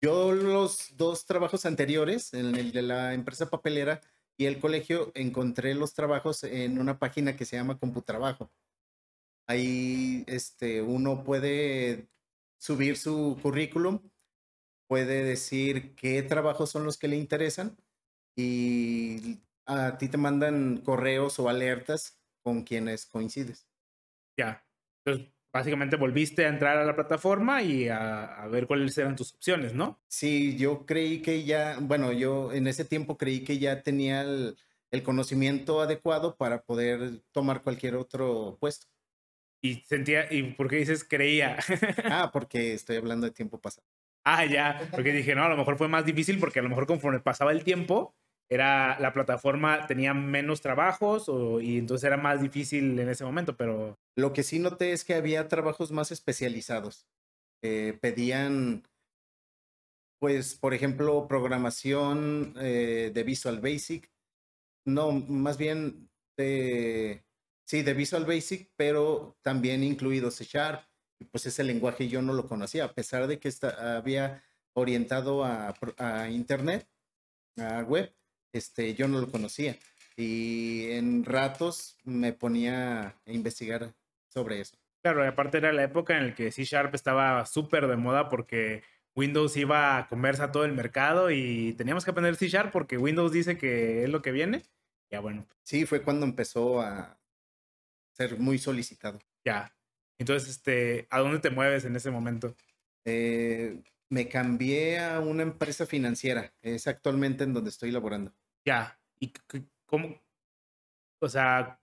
yo 0.02 0.32
los 0.32 0.96
dos 0.96 1.24
trabajos 1.24 1.64
anteriores, 1.64 2.34
en 2.34 2.56
el 2.56 2.72
de 2.72 2.82
la 2.82 3.14
empresa 3.14 3.48
papelera 3.48 4.00
y 4.36 4.46
el 4.46 4.58
colegio, 4.58 5.12
encontré 5.14 5.76
los 5.76 5.94
trabajos 5.94 6.42
en 6.42 6.80
una 6.80 6.98
página 6.98 7.36
que 7.36 7.44
se 7.44 7.54
llama 7.54 7.78
Computrabajo. 7.78 8.50
Ahí 9.46 10.24
este, 10.26 10.82
uno 10.82 11.22
puede 11.22 12.08
subir 12.58 12.96
su 12.96 13.38
currículum, 13.40 14.00
puede 14.88 15.22
decir 15.22 15.94
qué 15.94 16.24
trabajos 16.24 16.70
son 16.70 16.82
los 16.82 16.98
que 16.98 17.06
le 17.06 17.18
interesan 17.18 17.76
y 18.36 19.38
a 19.64 19.96
ti 19.96 20.08
te 20.08 20.18
mandan 20.18 20.78
correos 20.78 21.38
o 21.38 21.48
alertas 21.48 22.20
con 22.42 22.64
quienes 22.64 23.06
coincides. 23.06 23.68
Ya. 24.36 24.66
Entonces, 25.04 25.35
básicamente 25.56 25.96
volviste 25.96 26.44
a 26.46 26.48
entrar 26.48 26.78
a 26.78 26.84
la 26.84 26.94
plataforma 26.94 27.62
y 27.62 27.88
a, 27.88 28.24
a 28.42 28.48
ver 28.48 28.66
cuáles 28.66 28.96
eran 28.98 29.16
tus 29.16 29.34
opciones, 29.34 29.74
¿no? 29.74 30.00
Sí, 30.08 30.56
yo 30.56 30.86
creí 30.86 31.20
que 31.20 31.44
ya, 31.44 31.78
bueno, 31.80 32.12
yo 32.12 32.52
en 32.52 32.66
ese 32.68 32.84
tiempo 32.84 33.16
creí 33.18 33.44
que 33.44 33.58
ya 33.58 33.82
tenía 33.82 34.22
el, 34.22 34.56
el 34.90 35.02
conocimiento 35.02 35.80
adecuado 35.80 36.36
para 36.36 36.62
poder 36.64 37.22
tomar 37.32 37.62
cualquier 37.62 37.96
otro 37.96 38.56
puesto. 38.60 38.86
Y 39.62 39.82
sentía, 39.86 40.32
¿y 40.32 40.54
por 40.54 40.68
qué 40.68 40.76
dices 40.76 41.04
creía? 41.04 41.58
Ah, 42.08 42.30
porque 42.32 42.74
estoy 42.74 42.96
hablando 42.96 43.26
de 43.26 43.32
tiempo 43.32 43.60
pasado. 43.60 43.86
ah, 44.24 44.44
ya, 44.44 44.90
porque 44.94 45.12
dije, 45.12 45.34
no, 45.34 45.44
a 45.44 45.48
lo 45.48 45.56
mejor 45.56 45.76
fue 45.78 45.88
más 45.88 46.04
difícil 46.04 46.38
porque 46.38 46.58
a 46.58 46.62
lo 46.62 46.68
mejor 46.68 46.86
conforme 46.86 47.20
pasaba 47.20 47.52
el 47.52 47.64
tiempo, 47.64 48.16
era 48.48 48.98
la 49.00 49.12
plataforma 49.12 49.86
tenía 49.86 50.14
menos 50.14 50.60
trabajos 50.60 51.28
o, 51.28 51.60
y 51.60 51.78
entonces 51.78 52.04
era 52.04 52.16
más 52.16 52.40
difícil 52.40 52.98
en 52.98 53.08
ese 53.08 53.24
momento, 53.24 53.56
pero 53.56 53.98
Lo 54.16 54.32
que 54.32 54.42
sí 54.42 54.58
noté 54.58 54.92
es 54.92 55.04
que 55.04 55.14
había 55.14 55.48
trabajos 55.48 55.90
más 55.92 56.10
especializados. 56.12 57.06
Eh, 57.62 57.98
pedían, 58.00 58.84
pues, 60.18 60.54
por 60.54 60.74
ejemplo, 60.74 61.26
programación 61.28 62.54
eh, 62.58 63.10
de 63.12 63.22
Visual 63.22 63.60
Basic. 63.60 64.10
No, 64.86 65.12
más 65.12 65.58
bien 65.58 66.10
de, 66.38 67.26
sí, 67.66 67.82
de 67.82 67.94
Visual 67.94 68.26
Basic, 68.26 68.72
pero 68.76 69.38
también 69.42 69.82
incluido 69.84 70.30
C 70.30 70.44
Sharp. 70.44 70.82
Pues 71.32 71.46
ese 71.46 71.64
lenguaje 71.64 72.08
yo 72.08 72.22
no 72.22 72.34
lo 72.34 72.46
conocía, 72.48 72.84
a 72.86 72.94
pesar 72.94 73.26
de 73.26 73.38
que 73.40 73.48
esta- 73.48 73.96
había 73.96 74.44
orientado 74.74 75.44
a, 75.44 75.74
a 75.98 76.30
Internet. 76.30 76.88
a 77.58 77.82
web, 77.82 78.14
este, 78.52 78.94
yo 78.94 79.08
no 79.08 79.20
lo 79.20 79.30
conocía. 79.30 79.76
Y 80.16 80.90
en 80.92 81.24
ratos 81.24 81.98
me 82.04 82.32
ponía 82.32 83.08
a 83.08 83.32
investigar 83.32 83.92
sobre 84.28 84.60
eso. 84.60 84.76
Claro, 85.02 85.24
y 85.24 85.28
aparte 85.28 85.58
era 85.58 85.72
la 85.72 85.84
época 85.84 86.16
en 86.16 86.28
la 86.28 86.34
que 86.34 86.50
C 86.50 86.64
Sharp 86.64 86.94
estaba 86.94 87.44
súper 87.46 87.86
de 87.86 87.96
moda 87.96 88.28
porque 88.28 88.82
Windows 89.14 89.56
iba 89.56 89.98
a 89.98 90.08
comerse 90.08 90.42
a 90.42 90.52
todo 90.52 90.64
el 90.64 90.72
mercado 90.72 91.30
y 91.30 91.74
teníamos 91.74 92.04
que 92.04 92.10
aprender 92.10 92.36
C 92.36 92.48
Sharp 92.48 92.72
porque 92.72 92.98
Windows 92.98 93.32
dice 93.32 93.56
que 93.56 94.04
es 94.04 94.10
lo 94.10 94.22
que 94.22 94.32
viene. 94.32 94.62
Ya 95.10 95.20
bueno. 95.20 95.46
Sí, 95.62 95.86
fue 95.86 96.02
cuando 96.02 96.26
empezó 96.26 96.80
a 96.80 97.18
ser 98.12 98.38
muy 98.38 98.58
solicitado. 98.58 99.20
Ya. 99.44 99.74
Entonces, 100.18 100.48
este, 100.48 101.06
¿a 101.10 101.20
dónde 101.20 101.38
te 101.38 101.50
mueves 101.50 101.84
en 101.84 101.94
ese 101.94 102.10
momento? 102.10 102.56
Eh, 103.04 103.80
me 104.08 104.28
cambié 104.28 104.98
a 104.98 105.20
una 105.20 105.42
empresa 105.42 105.86
financiera. 105.86 106.52
Es 106.62 106.86
actualmente 106.86 107.44
en 107.44 107.52
donde 107.52 107.70
estoy 107.70 107.90
laborando. 107.90 108.32
Ya. 108.64 108.98
¿Y 109.18 109.32
cómo? 109.86 110.20
O 111.20 111.28
sea, 111.28 111.80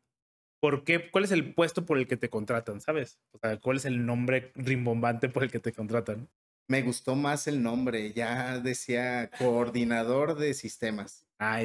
¿por 0.60 0.84
qué? 0.84 1.10
¿Cuál 1.10 1.24
es 1.24 1.32
el 1.32 1.54
puesto 1.54 1.86
por 1.86 1.98
el 1.98 2.08
que 2.08 2.18
te 2.18 2.30
contratan? 2.30 2.82
¿Sabes? 2.82 3.20
O 3.32 3.40
sea, 3.40 3.58
¿cuál 3.60 3.78
es 3.78 3.86
el 3.86 4.06
nombre 4.06 4.52
rimbombante 4.56 5.30
por 5.30 5.44
el 5.44 5.52
que 5.52 5.60
te 5.60 5.74
contratan? 5.74 6.30
Me 6.68 6.82
gustó 6.82 7.16
más 7.16 7.48
el 7.48 7.62
nombre. 7.62 8.14
Ya 8.14 8.60
decía 8.60 9.30
coordinador 9.38 10.38
de 10.38 10.54
sistemas. 10.54 11.28
Ah, 11.40 11.62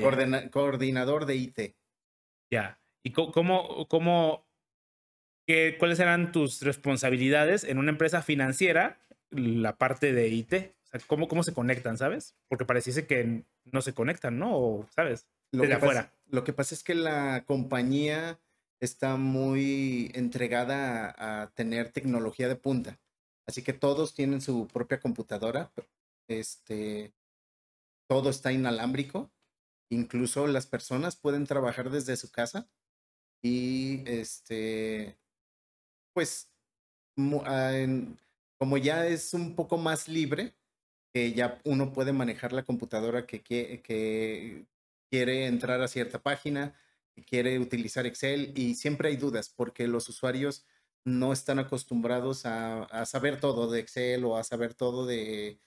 coordinador 0.51 1.27
de 1.27 1.37
IT. 1.37 1.77
Ya. 2.51 2.81
¿Y 3.05 3.13
cómo, 3.13 3.87
cómo, 3.89 4.47
qué, 5.47 5.77
cuáles 5.79 6.01
eran 6.01 6.33
tus 6.33 6.63
responsabilidades 6.63 7.65
en 7.65 7.79
una 7.79 7.91
empresa 7.91 8.23
financiera, 8.23 9.01
la 9.31 9.77
parte 9.77 10.13
de 10.13 10.29
IT? 10.29 10.53
O 10.55 10.87
sea, 10.91 11.01
¿cómo, 11.07 11.29
¿cómo 11.29 11.43
se 11.43 11.55
conectan, 11.55 11.99
sabes? 11.99 12.37
Porque 12.49 12.65
pareciese 12.65 13.07
que 13.07 13.45
no 13.65 13.83
se 13.83 13.95
conectan, 13.95 14.39
¿no? 14.39 14.57
O, 14.57 14.87
¿sabes? 14.95 15.27
Lo 15.53 15.63
Desde 15.63 15.75
afuera. 15.75 16.13
lo 16.27 16.45
que 16.45 16.53
pasa 16.53 16.75
es 16.75 16.83
que 16.83 16.95
la 16.95 17.45
compañía 17.47 18.39
está 18.81 19.17
muy 19.17 20.11
entregada 20.15 21.15
a, 21.19 21.51
tener 21.51 21.91
tecnología 21.91 22.49
de 22.49 22.57
punta. 22.57 22.99
Así 23.47 23.63
que 23.63 23.73
todos 23.73 24.15
tienen 24.15 24.41
su 24.41 24.69
propia 24.69 25.01
computadora. 25.01 25.73
Este, 26.29 27.13
todo 28.09 28.31
está 28.31 28.53
inalámbrico. 28.53 29.31
Incluso 29.91 30.47
las 30.47 30.67
personas 30.67 31.17
pueden 31.17 31.47
trabajar 31.47 31.91
desde 31.91 32.17
su 32.17 32.31
casa 32.31 32.69
y 33.43 34.03
este, 34.07 35.17
pues, 36.13 36.51
ah, 37.45 37.87
como 38.59 38.77
ya 38.77 39.07
es 39.07 39.35
un 39.35 39.55
poco 39.55 39.79
más 39.79 40.09
libre, 40.09 40.55
que 41.13 41.33
ya 41.33 41.61
uno 41.65 41.93
puede 41.93 42.13
manejar 42.13 42.53
la 42.53 42.65
computadora 42.65 43.27
que, 43.27 43.43
que 43.43 44.67
quiere 45.11 45.47
entrar 45.47 45.81
a 45.81 45.89
cierta 45.89 46.23
página, 46.23 46.75
que 47.15 47.25
quiere 47.25 47.59
utilizar 47.59 48.07
Excel 48.07 48.53
y 48.57 48.75
siempre 48.75 49.09
hay 49.09 49.17
dudas 49.17 49.49
porque 49.49 49.89
los 49.89 50.09
usuarios 50.09 50.67
no 51.05 51.33
están 51.33 51.59
acostumbrados 51.59 52.45
a, 52.45 53.07
saber 53.07 53.41
todo 53.41 53.71
de 53.71 53.81
Excel 53.81 54.25
o 54.25 54.37
a 54.37 54.45
saber 54.45 54.75
todo 54.75 55.07
de 55.07 55.59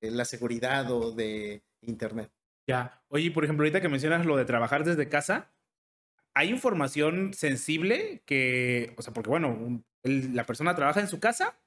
la 0.00 0.24
seguridad 0.24 0.90
o 0.90 1.12
de 1.12 1.62
Internet. 1.82 2.30
Ya. 2.68 3.02
Oye, 3.08 3.30
por 3.30 3.44
ejemplo, 3.44 3.64
ahorita 3.64 3.80
que 3.80 3.88
mencionas 3.88 4.26
lo 4.26 4.36
de 4.36 4.44
trabajar 4.44 4.84
desde 4.84 5.08
casa, 5.08 5.50
hay 6.34 6.50
información 6.50 7.32
sensible 7.34 8.22
que, 8.26 8.94
o 8.96 9.02
sea, 9.02 9.12
porque 9.12 9.30
bueno, 9.30 9.82
la 10.02 10.44
persona 10.44 10.74
trabaja 10.74 11.00
en 11.00 11.08
su 11.08 11.18
casa, 11.18 11.58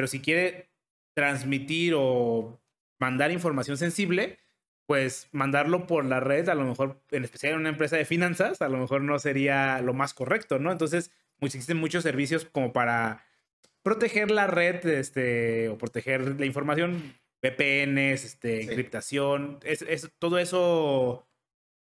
pero 0.00 0.08
si 0.08 0.20
quiere 0.20 0.70
transmitir 1.14 1.92
o 1.94 2.58
mandar 2.98 3.32
información 3.32 3.76
sensible, 3.76 4.38
pues 4.86 5.28
mandarlo 5.30 5.86
por 5.86 6.06
la 6.06 6.20
red, 6.20 6.48
a 6.48 6.54
lo 6.54 6.64
mejor, 6.64 7.02
en 7.10 7.22
especial 7.22 7.52
en 7.52 7.58
una 7.58 7.68
empresa 7.68 7.98
de 7.98 8.06
finanzas, 8.06 8.62
a 8.62 8.70
lo 8.70 8.78
mejor 8.78 9.02
no 9.02 9.18
sería 9.18 9.82
lo 9.82 9.92
más 9.92 10.14
correcto, 10.14 10.58
¿no? 10.58 10.72
Entonces, 10.72 11.10
existen 11.42 11.76
muchos 11.76 12.02
servicios 12.02 12.46
como 12.46 12.72
para 12.72 13.26
proteger 13.82 14.30
la 14.30 14.46
red, 14.46 14.86
este, 14.86 15.68
o 15.68 15.76
proteger 15.76 16.40
la 16.40 16.46
información 16.46 17.14
VPNs, 17.42 18.24
este, 18.24 18.62
encriptación, 18.62 19.58
es, 19.64 20.10
todo 20.18 20.38
eso 20.38 21.26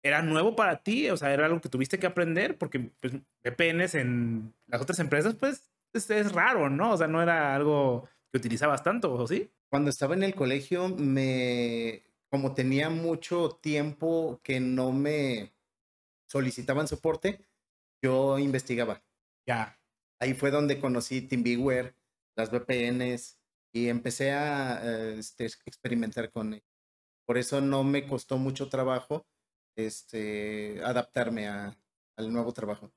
era 0.03 0.21
nuevo 0.21 0.55
para 0.55 0.83
ti, 0.83 1.09
o 1.09 1.17
sea, 1.17 1.33
era 1.33 1.47
algo 1.47 1.63
que 1.63 1.71
tuviste 1.71 1.99
que 1.99 2.09
aprender, 2.09 2.59
porque 2.59 2.91
pues, 3.01 3.15
VPNs 3.43 3.95
en 3.95 4.53
las 4.67 4.83
otras 4.83 4.99
empresas, 4.99 5.35
pues 5.35 5.72
es, 5.93 6.33
raro, 6.33 6.71
¿no? 6.71 6.93
O 6.93 6.97
sea, 6.97 7.07
no 7.07 7.23
era 7.23 7.55
algo 7.55 8.09
que 8.31 8.39
utilizabas 8.39 8.83
tanto, 8.83 9.13
¿o 9.13 9.27
sí? 9.27 9.51
Cuando 9.71 9.91
estaba 9.91 10.15
en 10.15 10.23
el 10.23 10.35
colegio, 10.35 10.89
me, 10.89 12.05
como 12.31 12.55
tenía 12.55 12.91
mucho 12.91 13.59
tiempo 13.63 14.41
que 14.43 14.61
no 14.61 14.93
me 14.93 15.53
solicitaban 16.29 16.89
soporte, 16.89 17.47
yo 18.03 18.39
investigaba. 18.39 19.03
Ya. 19.47 19.79
Ahí 20.21 20.35
fue 20.35 20.51
donde 20.51 20.81
conocí 20.81 21.23
TeamViewer, 21.23 21.95
las 22.37 22.51
VPNs, 22.51 23.39
y 23.75 23.89
empecé 23.89 24.33
a 24.33 24.81
eh, 24.83 25.19
este, 25.19 25.47
experimentar 25.67 26.31
con 26.31 26.55
ello. 26.55 26.65
Por 27.27 27.39
eso 27.39 27.61
no 27.61 27.85
me 27.85 28.07
costó 28.07 28.39
mucho 28.39 28.69
trabajo 28.69 29.27
este, 29.77 30.83
adaptarme 30.85 31.49
a, 31.49 31.77
al 32.17 32.33
nuevo 32.33 32.53
trabajo. 32.53 32.93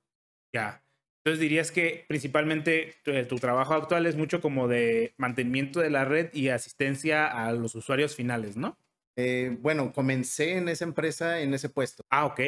Ya. 0.54 0.84
Entonces 1.26 1.39
dirías 1.39 1.71
que 1.71 2.05
principalmente 2.07 2.93
tu, 3.03 3.36
trabajo 3.38 3.73
actual 3.73 4.05
es 4.05 4.15
mucho 4.15 4.41
como 4.41 4.67
de 4.67 5.15
mantenimiento 5.17 5.80
de 5.80 5.89
la 5.89 6.05
red 6.05 6.32
y 6.34 6.49
asistencia 6.49 7.26
a 7.26 7.51
los 7.51 7.73
usuarios 7.73 8.15
finales, 8.15 8.55
¿no? 8.57 8.78
Eh, 9.17 9.57
bueno, 9.61 9.91
comencé 9.91 10.57
en 10.57 10.69
esa 10.69 10.86
empresa, 10.86 11.41
en 11.41 11.53
ese 11.53 11.69
puesto. 11.69 12.03
Ah, 12.09 12.26
ok. 12.26 12.41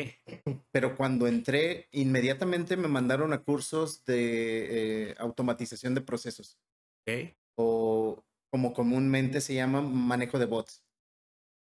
Pero 0.71 0.95
cuando 0.95 1.25
entré, 1.25 1.87
inmediatamente 1.91 2.77
me 2.77 2.87
mandaron 2.87 3.33
a 3.33 3.39
cursos 3.39 4.05
de 4.05 5.09
eh, 5.09 5.15
automatización 5.17 5.95
de 5.95 6.01
procesos. 6.01 6.59
Ok 7.01 7.33
o 7.57 8.23
como 8.49 8.73
comúnmente 8.73 9.41
se 9.41 9.55
llama, 9.55 9.81
manejo 9.81 10.39
de 10.39 10.45
bots. 10.45 10.83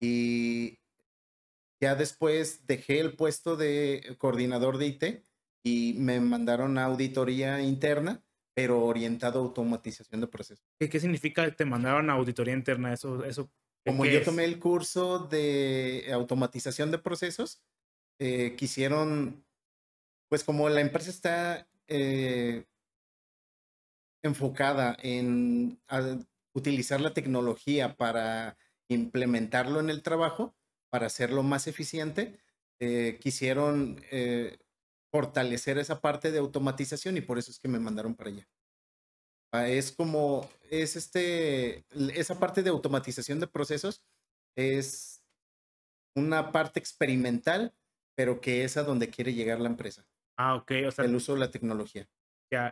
Y 0.00 0.78
ya 1.80 1.94
después 1.94 2.66
dejé 2.66 3.00
el 3.00 3.16
puesto 3.16 3.56
de 3.56 4.16
coordinador 4.18 4.78
de 4.78 4.86
IT 4.86 5.04
y 5.62 5.94
me 5.98 6.20
mandaron 6.20 6.78
a 6.78 6.84
auditoría 6.84 7.60
interna, 7.60 8.22
pero 8.54 8.84
orientado 8.84 9.40
a 9.40 9.42
automatización 9.42 10.20
de 10.20 10.26
procesos. 10.26 10.64
¿Qué, 10.78 10.88
qué 10.88 11.00
significa 11.00 11.50
te 11.54 11.64
mandaron 11.64 12.10
a 12.10 12.14
auditoría 12.14 12.54
interna? 12.54 12.92
Eso, 12.92 13.24
eso 13.24 13.50
Como 13.86 14.04
yo 14.04 14.22
tomé 14.22 14.44
el 14.44 14.58
curso 14.58 15.18
de 15.18 16.10
automatización 16.12 16.90
de 16.90 16.98
procesos, 16.98 17.62
eh, 18.18 18.54
quisieron, 18.56 19.44
pues 20.28 20.44
como 20.44 20.68
la 20.68 20.80
empresa 20.80 21.10
está 21.10 21.68
eh, 21.88 22.64
enfocada 24.22 24.96
en 25.02 25.80
utilizar 26.52 27.00
la 27.00 27.14
tecnología 27.14 27.96
para 27.96 28.56
implementarlo 28.88 29.80
en 29.80 29.90
el 29.90 30.02
trabajo, 30.02 30.54
para 30.90 31.06
hacerlo 31.06 31.42
más 31.42 31.66
eficiente, 31.66 32.38
eh, 32.80 33.18
quisieron 33.20 34.02
eh, 34.10 34.58
fortalecer 35.10 35.78
esa 35.78 36.00
parte 36.00 36.30
de 36.30 36.38
automatización 36.38 37.16
y 37.16 37.20
por 37.20 37.38
eso 37.38 37.50
es 37.50 37.58
que 37.58 37.68
me 37.68 37.80
mandaron 37.80 38.14
para 38.14 38.30
allá. 38.30 38.48
Ah, 39.52 39.68
es 39.68 39.90
como, 39.90 40.48
es 40.70 40.94
este, 40.94 41.84
esa 42.14 42.38
parte 42.38 42.62
de 42.62 42.70
automatización 42.70 43.40
de 43.40 43.48
procesos 43.48 44.02
es 44.56 45.24
una 46.14 46.52
parte 46.52 46.78
experimental, 46.78 47.74
pero 48.16 48.40
que 48.40 48.64
es 48.64 48.76
a 48.76 48.84
donde 48.84 49.10
quiere 49.10 49.34
llegar 49.34 49.60
la 49.60 49.68
empresa. 49.68 50.06
Ah, 50.36 50.54
ok. 50.54 50.72
O 50.86 50.90
sea, 50.90 51.04
el 51.04 51.14
uso 51.14 51.34
de 51.34 51.40
la 51.40 51.50
tecnología. 51.50 52.08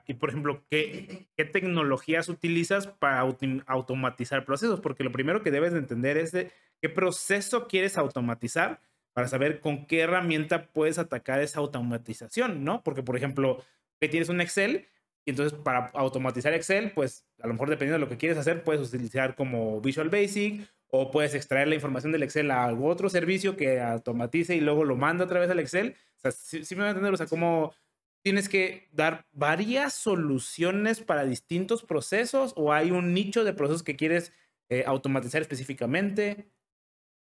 Y 0.06 0.14
por 0.14 0.30
ejemplo, 0.30 0.64
¿qué, 0.68 1.28
¿qué, 1.36 1.44
tecnologías 1.44 2.28
utilizas 2.28 2.88
para 2.88 3.20
automatizar 3.20 4.44
procesos? 4.44 4.80
Porque 4.80 5.04
lo 5.04 5.12
primero 5.12 5.42
que 5.42 5.52
debes 5.52 5.72
de 5.72 5.78
entender 5.78 6.16
es 6.16 6.32
de 6.32 6.50
qué 6.82 6.88
proceso 6.88 7.68
quieres 7.68 7.96
automatizar 7.96 8.80
para 9.18 9.26
saber 9.26 9.58
con 9.58 9.84
qué 9.84 10.02
herramienta 10.02 10.68
puedes 10.68 10.96
atacar 10.96 11.40
esa 11.40 11.58
automatización, 11.58 12.62
¿no? 12.62 12.84
Porque, 12.84 13.02
por 13.02 13.16
ejemplo, 13.16 13.64
que 14.00 14.08
tienes 14.08 14.28
un 14.28 14.40
Excel 14.40 14.86
y 15.24 15.30
entonces 15.30 15.58
para 15.58 15.86
automatizar 15.94 16.54
Excel, 16.54 16.92
pues 16.92 17.26
a 17.42 17.48
lo 17.48 17.54
mejor 17.54 17.68
dependiendo 17.68 17.94
de 17.94 18.04
lo 18.04 18.08
que 18.08 18.16
quieres 18.16 18.38
hacer, 18.38 18.62
puedes 18.62 18.86
utilizar 18.86 19.34
como 19.34 19.80
Visual 19.80 20.08
Basic 20.08 20.70
o 20.86 21.10
puedes 21.10 21.34
extraer 21.34 21.66
la 21.66 21.74
información 21.74 22.12
del 22.12 22.22
Excel 22.22 22.48
a 22.52 22.64
algún 22.64 22.92
otro 22.92 23.08
servicio 23.08 23.56
que 23.56 23.80
automatice 23.80 24.54
y 24.54 24.60
luego 24.60 24.84
lo 24.84 24.94
manda 24.94 25.24
a 25.24 25.28
través 25.28 25.48
del 25.48 25.58
Excel. 25.58 25.96
O 26.18 26.20
sea, 26.20 26.30
sí, 26.30 26.76
me 26.76 26.82
va 26.82 26.86
a 26.86 26.90
entender, 26.90 27.12
o 27.12 27.16
sea, 27.16 27.26
cómo 27.26 27.74
tienes 28.22 28.48
que 28.48 28.86
dar 28.92 29.26
varias 29.32 29.94
soluciones 29.94 31.00
para 31.00 31.24
distintos 31.24 31.82
procesos 31.82 32.52
o 32.54 32.72
hay 32.72 32.92
un 32.92 33.14
nicho 33.14 33.42
de 33.42 33.52
procesos 33.52 33.82
que 33.82 33.96
quieres 33.96 34.32
eh, 34.68 34.84
automatizar 34.86 35.42
específicamente? 35.42 36.52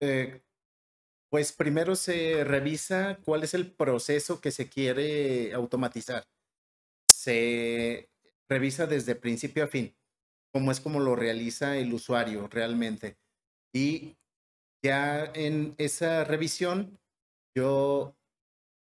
Eh, 0.00 0.40
pues 1.34 1.50
primero 1.50 1.96
se 1.96 2.44
revisa 2.44 3.18
cuál 3.24 3.42
es 3.42 3.54
el 3.54 3.72
proceso 3.72 4.40
que 4.40 4.52
se 4.52 4.68
quiere 4.68 5.52
automatizar. 5.52 6.28
Se 7.08 8.08
revisa 8.48 8.86
desde 8.86 9.16
principio 9.16 9.64
a 9.64 9.66
fin, 9.66 9.96
cómo 10.52 10.70
es 10.70 10.78
como 10.80 11.00
lo 11.00 11.16
realiza 11.16 11.76
el 11.76 11.92
usuario 11.92 12.46
realmente. 12.46 13.18
Y 13.74 14.16
Ya 14.84 15.24
en 15.34 15.74
esa 15.78 16.22
revisión, 16.24 17.00
yo, 17.56 18.16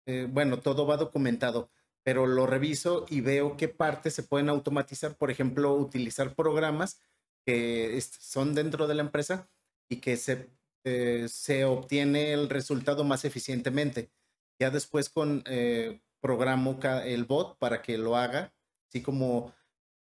eh, 0.07 0.27
bueno, 0.31 0.61
todo 0.61 0.87
va 0.87 0.97
documentado, 0.97 1.71
pero 2.03 2.27
lo 2.27 2.47
reviso 2.47 3.05
y 3.09 3.21
veo 3.21 3.57
qué 3.57 3.67
partes 3.69 4.15
se 4.15 4.23
pueden 4.23 4.49
automatizar, 4.49 5.17
por 5.17 5.31
ejemplo, 5.31 5.75
utilizar 5.75 6.35
programas 6.35 7.01
que 7.45 7.99
son 8.01 8.55
dentro 8.55 8.87
de 8.87 8.95
la 8.95 9.03
empresa 9.03 9.49
y 9.89 9.97
que 10.01 10.17
se, 10.17 10.49
eh, 10.83 11.27
se 11.29 11.65
obtiene 11.65 12.33
el 12.33 12.49
resultado 12.49 13.03
más 13.03 13.25
eficientemente. 13.25 14.11
Ya 14.59 14.69
después 14.69 15.09
con 15.09 15.43
eh, 15.45 16.01
programo 16.21 16.79
el 17.05 17.25
bot 17.25 17.57
para 17.59 17.81
que 17.81 17.97
lo 17.97 18.15
haga, 18.17 18.53
así 18.87 19.01
como 19.01 19.53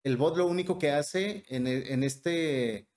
el 0.04 0.16
bot 0.16 0.36
lo 0.36 0.46
único 0.46 0.78
que 0.78 0.90
hace 0.90 1.44
en, 1.48 1.66
e, 1.66 1.92
en 1.92 2.02
este 2.02 2.88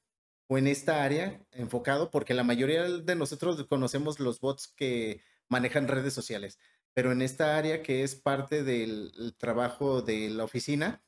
o 0.48 0.58
en 0.58 0.68
esta 0.68 1.04
área 1.04 1.44
enfocado, 1.52 2.12
porque 2.12 2.34
la 2.34 2.44
mayoría 2.44 2.84
de 2.84 3.16
nosotros 3.16 3.64
conocemos 3.68 4.20
los 4.20 4.40
bots 4.40 4.68
que 4.68 5.22
manejan 5.50 5.88
redes 5.88 6.14
sociales, 6.14 6.60
pero 6.94 7.12
en 7.12 7.22
esta 7.22 7.58
área 7.58 7.82
que 7.82 8.04
es 8.04 8.16
parte 8.16 8.64
del 8.64 9.36
trabajo 9.38 10.02
de 10.02 10.30
la 10.30 10.44
oficina, 10.44 11.04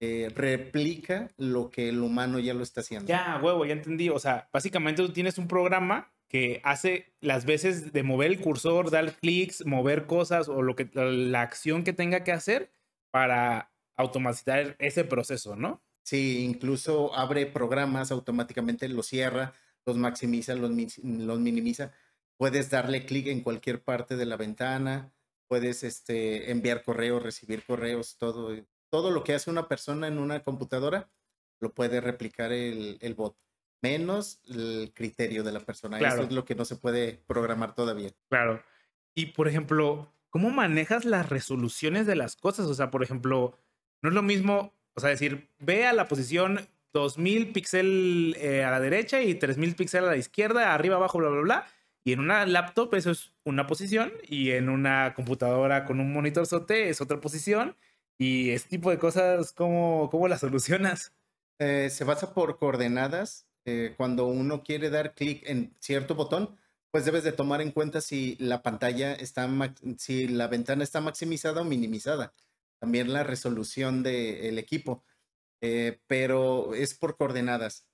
eh, 0.00 0.30
replica 0.34 1.30
lo 1.38 1.70
que 1.70 1.88
el 1.88 2.02
humano 2.02 2.38
ya 2.38 2.54
lo 2.54 2.62
está 2.62 2.80
haciendo. 2.80 3.08
Ya, 3.08 3.40
huevo, 3.42 3.64
ya 3.64 3.72
entendí. 3.72 4.10
O 4.10 4.18
sea, 4.18 4.48
básicamente 4.52 5.02
tú 5.02 5.12
tienes 5.12 5.38
un 5.38 5.48
programa 5.48 6.12
que 6.28 6.60
hace 6.64 7.14
las 7.20 7.44
veces 7.44 7.92
de 7.92 8.02
mover 8.02 8.30
el 8.30 8.40
cursor, 8.40 8.90
dar 8.90 9.14
clics, 9.16 9.64
mover 9.64 10.06
cosas 10.06 10.48
o 10.48 10.60
lo 10.62 10.74
que 10.76 10.90
la 10.92 11.42
acción 11.42 11.84
que 11.84 11.92
tenga 11.92 12.24
que 12.24 12.32
hacer 12.32 12.70
para 13.10 13.72
automatizar 13.96 14.76
ese 14.78 15.04
proceso, 15.04 15.56
¿no? 15.56 15.82
Sí, 16.02 16.44
incluso 16.44 17.14
abre 17.14 17.46
programas 17.46 18.10
automáticamente, 18.10 18.88
los 18.88 19.06
cierra, 19.06 19.54
los 19.86 19.96
maximiza, 19.96 20.54
los, 20.54 20.70
los 21.02 21.40
minimiza. 21.40 21.92
Puedes 22.36 22.70
darle 22.70 23.06
clic 23.06 23.28
en 23.28 23.40
cualquier 23.40 23.82
parte 23.82 24.16
de 24.16 24.26
la 24.26 24.36
ventana, 24.36 25.12
puedes 25.48 25.82
este, 25.84 26.50
enviar 26.50 26.82
correos, 26.82 27.22
recibir 27.22 27.64
correos, 27.64 28.16
todo, 28.18 28.54
todo 28.90 29.10
lo 29.10 29.24
que 29.24 29.34
hace 29.34 29.50
una 29.50 29.68
persona 29.68 30.08
en 30.08 30.18
una 30.18 30.42
computadora 30.42 31.10
lo 31.60 31.72
puede 31.74 32.00
replicar 32.00 32.52
el, 32.52 32.98
el 33.00 33.14
bot, 33.14 33.36
menos 33.82 34.40
el 34.44 34.92
criterio 34.94 35.42
de 35.42 35.52
la 35.52 35.60
persona. 35.60 35.98
Eso 35.98 36.22
es 36.22 36.32
lo 36.32 36.44
que 36.44 36.54
no 36.54 36.64
se 36.64 36.76
puede 36.76 37.22
programar 37.26 37.74
todavía. 37.74 38.10
Claro. 38.28 38.62
Y 39.14 39.26
por 39.26 39.48
ejemplo, 39.48 40.12
¿cómo 40.28 40.50
manejas 40.50 41.04
las 41.04 41.28
resoluciones 41.28 42.06
de 42.06 42.16
las 42.16 42.36
cosas? 42.36 42.66
O 42.66 42.74
sea, 42.74 42.90
por 42.90 43.02
ejemplo, 43.02 43.58
no 44.02 44.10
es 44.10 44.14
lo 44.14 44.22
mismo, 44.22 44.74
o 44.94 45.00
sea, 45.00 45.10
decir, 45.10 45.48
ve 45.58 45.86
a 45.86 45.92
la 45.92 46.08
posición 46.08 46.68
2000 46.92 47.52
píxeles 47.52 48.36
eh, 48.42 48.64
a 48.64 48.70
la 48.70 48.80
derecha 48.80 49.22
y 49.22 49.34
3000 49.34 49.74
píxeles 49.74 50.08
a 50.08 50.12
la 50.12 50.16
izquierda, 50.16 50.74
arriba, 50.74 50.96
abajo, 50.96 51.18
bla, 51.18 51.28
bla, 51.28 51.40
bla. 51.40 51.66
Y 52.04 52.12
en 52.12 52.20
una 52.20 52.46
laptop 52.46 52.94
eso 52.94 53.10
es 53.10 53.32
una 53.44 53.66
posición 53.66 54.12
y 54.28 54.52
en 54.52 54.68
una 54.68 55.12
computadora 55.14 55.84
con 55.84 55.98
un 55.98 56.12
monitor 56.12 56.46
sote 56.46 56.88
es 56.88 57.00
otra 57.00 57.20
posición. 57.20 57.76
Y 58.18 58.50
este 58.50 58.70
tipo 58.70 58.90
de 58.90 58.98
cosas, 58.98 59.52
¿cómo, 59.52 60.08
cómo 60.10 60.28
las 60.28 60.40
solucionas? 60.40 61.12
Eh, 61.58 61.90
se 61.90 62.04
basa 62.04 62.34
por 62.34 62.58
coordenadas. 62.58 63.46
Eh, 63.64 63.94
cuando 63.96 64.26
uno 64.26 64.62
quiere 64.62 64.90
dar 64.90 65.14
clic 65.14 65.42
en 65.48 65.74
cierto 65.80 66.14
botón, 66.14 66.56
pues 66.90 67.04
debes 67.04 67.24
de 67.24 67.32
tomar 67.32 67.60
en 67.60 67.72
cuenta 67.72 68.00
si 68.00 68.36
la 68.36 68.62
pantalla 68.62 69.12
está, 69.14 69.48
si 69.98 70.28
la 70.28 70.46
ventana 70.46 70.84
está 70.84 71.00
maximizada 71.00 71.62
o 71.62 71.64
minimizada 71.64 72.32
también 72.78 73.12
la 73.12 73.24
resolución 73.24 74.02
del 74.02 74.58
equipo, 74.58 75.04
eh, 75.60 76.00
pero 76.06 76.74
es 76.74 76.94
por 76.94 77.16
coordenadas. 77.16 77.86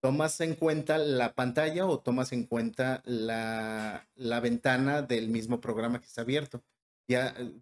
¿Tomas 0.00 0.40
en 0.40 0.54
cuenta 0.54 0.98
la 0.98 1.34
pantalla 1.34 1.86
o 1.86 2.00
tomas 2.00 2.32
en 2.32 2.44
cuenta 2.46 3.02
la, 3.06 4.06
la 4.16 4.40
ventana 4.40 5.02
del 5.02 5.30
mismo 5.30 5.60
programa 5.60 6.00
que 6.00 6.06
está 6.06 6.22
abierto? 6.22 6.62
Ya 7.08 7.34
eh, 7.38 7.52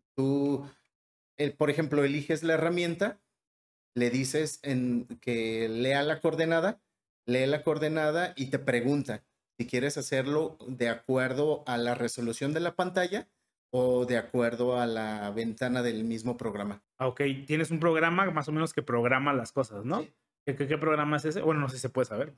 tú, 1.37 1.51
por 1.57 1.71
ejemplo, 1.71 2.05
eliges 2.05 2.43
la 2.43 2.55
herramienta, 2.55 3.21
le 3.95 4.11
dices 4.11 4.61
en, 4.63 5.07
que 5.21 5.69
lea 5.69 6.03
la 6.03 6.21
coordenada, 6.21 6.81
lee 7.27 7.47
la 7.47 7.63
coordenada 7.63 8.33
y 8.37 8.47
te 8.47 8.59
pregunta 8.59 9.25
si 9.59 9.67
quieres 9.67 9.99
hacerlo 9.99 10.57
de 10.67 10.89
acuerdo 10.89 11.63
a 11.67 11.77
la 11.77 11.95
resolución 11.95 12.53
de 12.53 12.61
la 12.61 12.75
pantalla 12.75 13.29
o 13.71 14.05
de 14.05 14.19
acuerdo 14.19 14.79
a 14.79 14.87
la 14.87 15.31
ventana 15.31 15.83
del 15.83 16.05
mismo 16.05 16.37
programa. 16.37 16.83
Ah, 16.99 17.07
ok, 17.09 17.23
tienes 17.47 17.71
un 17.71 17.81
programa 17.81 18.31
más 18.31 18.49
o 18.49 18.53
menos 18.53 18.73
que 18.73 18.83
programa 18.83 19.33
las 19.33 19.53
cosas, 19.53 19.85
¿no? 19.85 20.07
¿Qué, 20.45 20.55
programa 20.55 21.17
es 21.17 21.25
ese? 21.25 21.41
Bueno, 21.41 21.61
no 21.61 21.69
sé 21.69 21.77
si 21.77 21.83
se 21.83 21.89
puede 21.89 22.07
saber. 22.07 22.35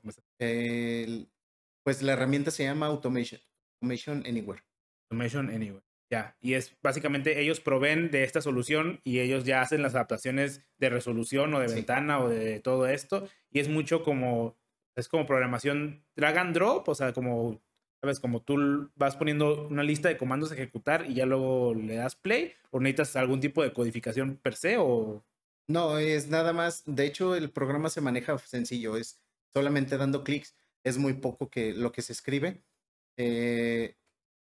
pues 1.83 2.01
la 2.01 2.13
herramienta 2.13 2.51
se 2.51 2.63
llama 2.63 2.85
Automation, 2.85 3.41
Automation 3.81 4.23
Anywhere. 4.25 4.63
Automation 5.09 5.49
Anywhere. 5.49 5.84
Ya, 6.11 6.37
y 6.39 6.53
es 6.53 6.77
básicamente 6.83 7.41
ellos 7.41 7.59
proveen 7.59 8.11
de 8.11 8.23
esta 8.23 8.39
solución 8.39 9.01
y 9.03 9.19
ellos 9.19 9.43
ya 9.43 9.61
hacen 9.61 9.81
las 9.81 9.95
adaptaciones 9.95 10.61
de 10.77 10.89
resolución 10.89 11.53
o 11.53 11.59
de 11.59 11.67
ventana 11.67 12.19
o 12.19 12.29
de 12.29 12.59
todo 12.59 12.87
esto. 12.87 13.27
Y 13.51 13.59
es 13.59 13.69
mucho 13.69 14.03
como, 14.03 14.55
es 14.95 15.07
como 15.07 15.25
programación 15.25 16.05
drag 16.15 16.37
and 16.37 16.53
drop, 16.53 16.87
o 16.87 16.95
sea, 16.95 17.11
como 17.11 17.59
¿Sabes? 18.01 18.19
Como 18.19 18.41
tú 18.43 18.91
vas 18.95 19.15
poniendo 19.15 19.67
una 19.67 19.81
lista 19.81 20.09
de 20.09 20.17
comandos 20.17 20.51
a 20.51 20.53
ejecutar 20.53 21.09
y 21.09 21.15
ya 21.15 21.25
luego 21.25 21.73
le 21.73 21.95
das 21.95 22.15
play, 22.15 22.53
o 22.69 22.79
necesitas 22.79 23.15
algún 23.15 23.39
tipo 23.39 23.63
de 23.63 23.73
codificación 23.73 24.37
per 24.37 24.55
se, 24.55 24.77
o. 24.77 25.25
No, 25.67 25.97
es 25.97 26.29
nada 26.29 26.53
más. 26.53 26.83
De 26.85 27.05
hecho, 27.05 27.35
el 27.35 27.49
programa 27.49 27.89
se 27.89 28.01
maneja 28.01 28.37
sencillo, 28.37 28.97
es 28.97 29.19
solamente 29.55 29.97
dando 29.97 30.23
clics. 30.23 30.55
Es 30.83 30.99
muy 30.99 31.13
poco 31.13 31.49
que 31.49 31.73
lo 31.73 31.91
que 31.91 32.03
se 32.03 32.13
escribe. 32.13 32.61
Eh, 33.17 33.95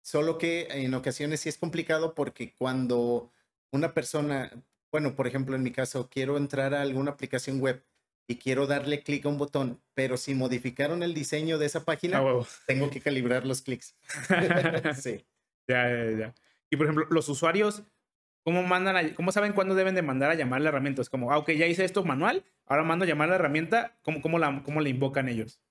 solo 0.03 0.37
que 0.37 0.67
en 0.69 0.93
ocasiones 0.93 1.39
sí 1.39 1.49
es 1.49 1.57
complicado 1.57 2.13
porque 2.13 2.53
cuando 2.53 3.31
una 3.71 3.93
persona, 3.93 4.51
bueno, 4.91 5.15
por 5.15 5.25
ejemplo, 5.25 5.55
en 5.55 5.63
mi 5.63 5.71
caso, 5.71 6.09
quiero 6.09 6.37
entrar 6.37 6.75
a 6.75 6.81
alguna 6.81 7.11
aplicación 7.11 7.59
web 7.59 7.83
y 8.27 8.35
quiero 8.35 8.67
darle 8.67 9.01
clic 9.01 9.25
a 9.25 9.29
un 9.29 9.37
botón, 9.37 9.81
pero 9.93 10.17
si 10.17 10.35
modificaron 10.35 11.03
el 11.03 11.13
diseño 11.13 11.57
de 11.57 11.65
esa 11.65 11.83
página, 11.83 12.19
ah, 12.19 12.45
tengo 12.67 12.89
que 12.89 13.01
calibrar 13.01 13.45
los 13.45 13.61
clics. 13.61 13.95
sí. 15.01 15.25
Ya, 15.67 15.89
ya, 15.89 16.11
ya. 16.11 16.35
Y 16.69 16.75
por 16.75 16.85
ejemplo, 16.85 17.05
los 17.09 17.29
usuarios, 17.29 17.83
¿cómo 18.43 18.63
mandan 18.63 18.97
a, 18.97 19.15
cómo 19.15 19.31
saben 19.31 19.53
cuándo 19.53 19.73
deben 19.73 19.95
de 19.95 20.01
mandar 20.01 20.31
a 20.31 20.35
llamar 20.35 20.61
la 20.61 20.69
herramienta? 20.69 21.01
Es 21.01 21.09
como, 21.09 21.31
ah, 21.31 21.37
ok, 21.37 21.51
ya 21.51 21.65
hice 21.65 21.85
esto 21.85 22.03
manual, 22.03 22.43
ahora 22.65 22.83
mando 22.83 23.05
a 23.05 23.07
llamar 23.07 23.29
la 23.29 23.35
herramienta, 23.35 23.97
¿cómo, 24.01 24.21
cómo, 24.21 24.37
la, 24.37 24.61
cómo 24.63 24.81
la 24.81 24.89
invocan 24.89 25.29
ellos? 25.29 25.61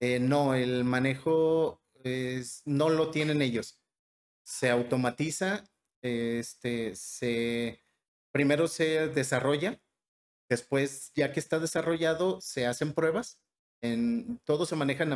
Eh, 0.00 0.20
no, 0.20 0.54
el 0.54 0.84
manejo 0.84 1.80
no 2.64 2.88
lo 2.88 3.10
tienen 3.10 3.42
ellos. 3.42 3.80
Se 4.44 4.70
automatiza, 4.70 5.64
este, 6.02 6.94
se, 6.94 7.82
primero 8.32 8.68
se 8.68 9.08
desarrolla 9.08 9.80
Después, 10.48 11.12
ya 11.14 11.32
que 11.32 11.40
está 11.40 11.58
desarrollado, 11.58 12.40
se 12.40 12.66
hacen 12.66 12.94
pruebas. 12.94 13.40
En, 13.82 14.38
todo 14.44 14.66
se 14.66 14.76
maneja 14.76 15.04
en, 15.04 15.12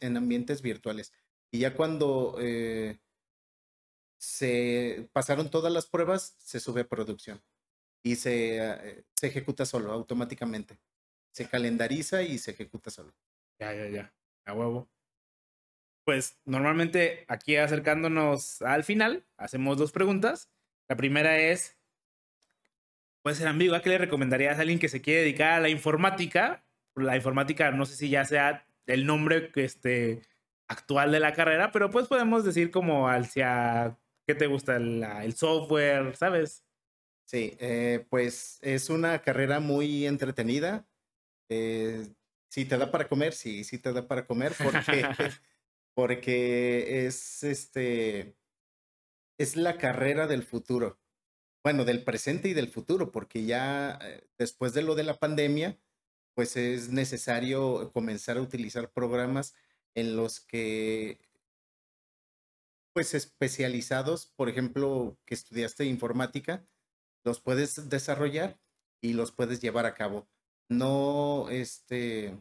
en 0.00 0.16
ambientes 0.16 0.62
virtuales. 0.62 1.12
Y 1.52 1.60
ya 1.60 1.74
cuando 1.74 2.36
eh, 2.40 2.98
se 4.18 5.08
pasaron 5.12 5.50
todas 5.50 5.72
las 5.72 5.86
pruebas, 5.86 6.34
se 6.38 6.60
sube 6.60 6.82
a 6.82 6.88
producción. 6.88 7.42
Y 8.02 8.16
se, 8.16 8.58
eh, 8.58 9.04
se 9.14 9.26
ejecuta 9.26 9.66
solo, 9.66 9.92
automáticamente. 9.92 10.80
Se 11.32 11.46
calendariza 11.46 12.22
y 12.22 12.38
se 12.38 12.52
ejecuta 12.52 12.90
solo. 12.90 13.14
Ya, 13.58 13.74
ya, 13.74 13.88
ya. 13.88 14.14
A 14.46 14.54
huevo. 14.54 14.88
Pues 16.10 16.40
normalmente 16.44 17.24
aquí 17.28 17.54
acercándonos 17.54 18.62
al 18.62 18.82
final, 18.82 19.24
hacemos 19.36 19.78
dos 19.78 19.92
preguntas. 19.92 20.50
La 20.88 20.96
primera 20.96 21.38
es, 21.38 21.78
puede 23.22 23.36
ser 23.36 23.46
ambigua. 23.46 23.80
¿Qué 23.80 23.90
le 23.90 23.98
recomendarías 23.98 24.58
a 24.58 24.62
alguien 24.62 24.80
que 24.80 24.88
se 24.88 25.02
quiere 25.02 25.20
dedicar 25.20 25.52
a 25.52 25.60
la 25.60 25.68
informática? 25.68 26.64
La 26.96 27.14
informática, 27.14 27.70
no 27.70 27.86
sé 27.86 27.94
si 27.94 28.08
ya 28.08 28.24
sea 28.24 28.66
el 28.86 29.06
nombre 29.06 29.52
que 29.52 29.62
este, 29.62 30.22
actual 30.66 31.12
de 31.12 31.20
la 31.20 31.32
carrera, 31.32 31.70
pero 31.70 31.90
pues 31.90 32.08
podemos 32.08 32.44
decir 32.44 32.72
como 32.72 33.08
hacia 33.08 33.96
qué 34.26 34.34
te 34.34 34.48
gusta 34.48 34.78
el, 34.78 35.32
software, 35.36 36.16
¿sabes? 36.16 36.64
Sí, 37.24 37.56
eh, 37.60 38.04
pues 38.10 38.58
es 38.62 38.90
una 38.90 39.20
carrera 39.20 39.60
muy 39.60 40.08
entretenida. 40.08 40.84
Eh, 41.48 42.04
si 42.48 42.64
te 42.64 42.76
da 42.76 42.90
para 42.90 43.06
comer, 43.06 43.32
sí, 43.32 43.62
sí 43.62 43.78
te 43.78 43.92
da 43.92 44.08
para 44.08 44.26
comer, 44.26 44.54
porque, 44.58 45.06
porque 45.94 47.06
es 47.06 47.42
este 47.42 48.36
es 49.38 49.56
la 49.56 49.78
carrera 49.78 50.26
del 50.26 50.42
futuro 50.42 51.00
bueno, 51.62 51.84
del 51.84 52.04
presente 52.04 52.48
y 52.48 52.54
del 52.54 52.68
futuro, 52.68 53.12
porque 53.12 53.44
ya 53.44 53.98
eh, 54.02 54.28
después 54.38 54.72
de 54.72 54.82
lo 54.82 54.94
de 54.94 55.04
la 55.04 55.18
pandemia, 55.18 55.78
pues 56.34 56.56
es 56.56 56.90
necesario 56.90 57.92
comenzar 57.92 58.38
a 58.38 58.42
utilizar 58.42 58.92
programas 58.92 59.54
en 59.94 60.16
los 60.16 60.40
que, 60.40 61.20
pues 62.94 63.14
especializados, 63.14 64.26
por 64.36 64.48
ejemplo, 64.48 65.18
que 65.26 65.34
estudiaste 65.34 65.84
informática, 65.84 66.66
los 67.24 67.40
puedes 67.40 67.88
desarrollar 67.90 68.58
y 69.02 69.12
los 69.12 69.32
puedes 69.32 69.60
llevar 69.60 69.86
a 69.86 69.94
cabo. 69.94 70.28
No, 70.68 71.48
este, 71.50 72.38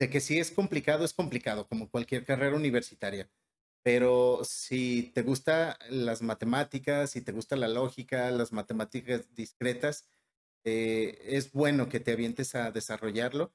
De 0.00 0.10
que 0.10 0.20
sí 0.20 0.38
es 0.38 0.50
complicado, 0.50 1.04
es 1.04 1.12
complicado, 1.12 1.68
como 1.68 1.90
cualquier 1.90 2.24
carrera 2.24 2.56
universitaria. 2.56 3.30
Pero 3.82 4.40
si 4.44 5.12
te 5.14 5.22
gusta 5.22 5.78
las 5.90 6.22
matemáticas, 6.22 7.10
si 7.10 7.20
te 7.22 7.32
gusta 7.32 7.56
la 7.56 7.68
lógica, 7.68 8.30
las 8.30 8.52
matemáticas 8.52 9.34
discretas, 9.34 10.08
eh, 10.64 11.18
es 11.24 11.52
bueno 11.52 11.88
que 11.88 12.00
te 12.00 12.12
avientes 12.12 12.54
a 12.54 12.72
desarrollarlo. 12.72 13.54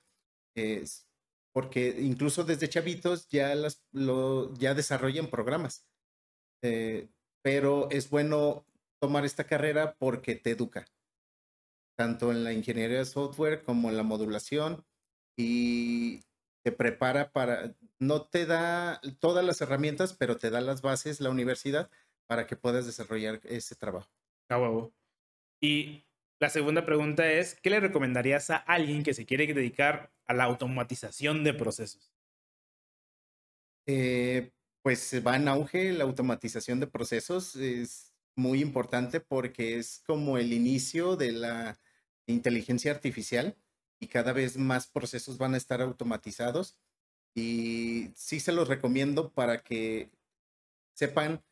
Es 0.55 1.07
porque 1.55 1.95
incluso 2.01 2.43
desde 2.43 2.67
chavitos 2.67 3.29
ya, 3.29 3.55
las, 3.55 3.81
ya 4.59 4.73
desarrollan 4.73 5.27
programas. 5.27 5.87
Eh, 6.61 7.07
pero 7.41 7.89
es 7.91 8.09
bueno 8.09 8.65
tomar 8.99 9.23
esta 9.23 9.45
carrera 9.45 9.95
porque 9.97 10.35
te 10.35 10.51
educa, 10.51 10.85
tanto 11.97 12.31
en 12.31 12.43
la 12.43 12.51
ingeniería 12.51 12.97
de 12.97 13.05
software 13.05 13.63
como 13.63 13.89
en 13.89 13.95
la 13.95 14.03
modulación 14.03 14.85
y 15.37 16.21
te 16.65 16.71
prepara 16.71 17.31
para, 17.31 17.75
no 17.99 18.23
te 18.23 18.47
da 18.47 18.99
todas 19.19 19.45
las 19.45 19.61
herramientas, 19.61 20.13
pero 20.13 20.37
te 20.37 20.49
da 20.49 20.61
las 20.61 20.81
bases 20.81 21.21
la 21.21 21.29
universidad 21.29 21.91
para 22.25 22.47
que 22.47 22.55
puedas 22.55 22.87
desarrollar 22.87 23.39
ese 23.43 23.75
trabajo. 23.75 24.09
A 24.49 24.57
huevo. 24.59 24.91
Y 25.61 26.05
la 26.39 26.49
segunda 26.49 26.83
pregunta 26.83 27.31
es, 27.31 27.53
¿qué 27.61 27.69
le 27.69 27.79
recomendarías 27.79 28.49
a 28.49 28.55
alguien 28.55 29.03
que 29.03 29.13
se 29.13 29.27
quiere 29.27 29.45
dedicar 29.53 30.11
a 30.25 30.33
la 30.33 30.45
automatización 30.45 31.43
de 31.43 31.53
procesos? 31.53 32.11
Eh, 33.85 34.51
pues 34.81 35.21
va 35.23 35.35
en 35.35 35.47
auge 35.47 35.93
la 35.93 36.05
automatización 36.05 36.79
de 36.79 36.87
procesos. 36.87 37.55
Es 37.57 38.11
muy 38.35 38.59
importante 38.59 39.19
porque 39.19 39.77
es 39.77 40.01
como 40.07 40.39
el 40.39 40.51
inicio 40.51 41.15
de 41.15 41.31
la 41.31 41.77
inteligencia 42.25 42.89
artificial 42.89 43.55
y 44.05 44.07
cada 44.07 44.33
vez 44.33 44.57
más 44.57 44.87
procesos 44.87 45.37
van 45.39 45.55
a 45.55 45.57
estar 45.57 45.81
automatizados. 45.81 46.77
Y 47.35 48.11
sí 48.15 48.39
se 48.39 48.51
los 48.51 48.67
recomiendo 48.67 49.31
para 49.33 49.63
que 49.63 50.11
sepan, 50.93 51.43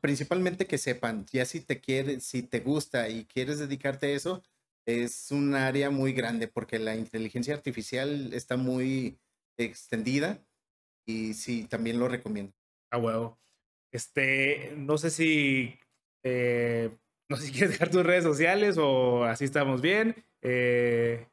principalmente 0.00 0.66
que 0.66 0.78
sepan, 0.78 1.26
ya 1.32 1.44
si 1.46 1.60
te 1.60 1.80
quieres, 1.80 2.24
si 2.24 2.42
te 2.42 2.60
gusta 2.60 3.08
y 3.08 3.24
quieres 3.24 3.58
dedicarte 3.58 4.06
a 4.06 4.10
eso, 4.10 4.42
es 4.86 5.30
un 5.30 5.54
área 5.54 5.90
muy 5.90 6.12
grande 6.12 6.48
porque 6.48 6.78
la 6.78 6.96
inteligencia 6.96 7.54
artificial 7.54 8.32
está 8.34 8.56
muy 8.56 9.18
extendida 9.56 10.44
y 11.06 11.34
sí, 11.34 11.64
también 11.64 11.98
lo 11.98 12.08
recomiendo. 12.08 12.52
Ah, 12.90 12.98
huevo. 12.98 13.38
Este, 13.90 14.74
no 14.76 14.98
sé 14.98 15.10
si, 15.10 15.80
eh, 16.22 16.90
no 17.28 17.36
sé 17.36 17.46
si 17.46 17.52
quieres 17.52 17.70
dejar 17.70 17.90
tus 17.90 18.04
redes 18.04 18.24
sociales 18.24 18.76
o 18.78 19.24
así 19.24 19.44
estamos 19.44 19.80
bien. 19.80 20.14
Eh, 20.42 21.26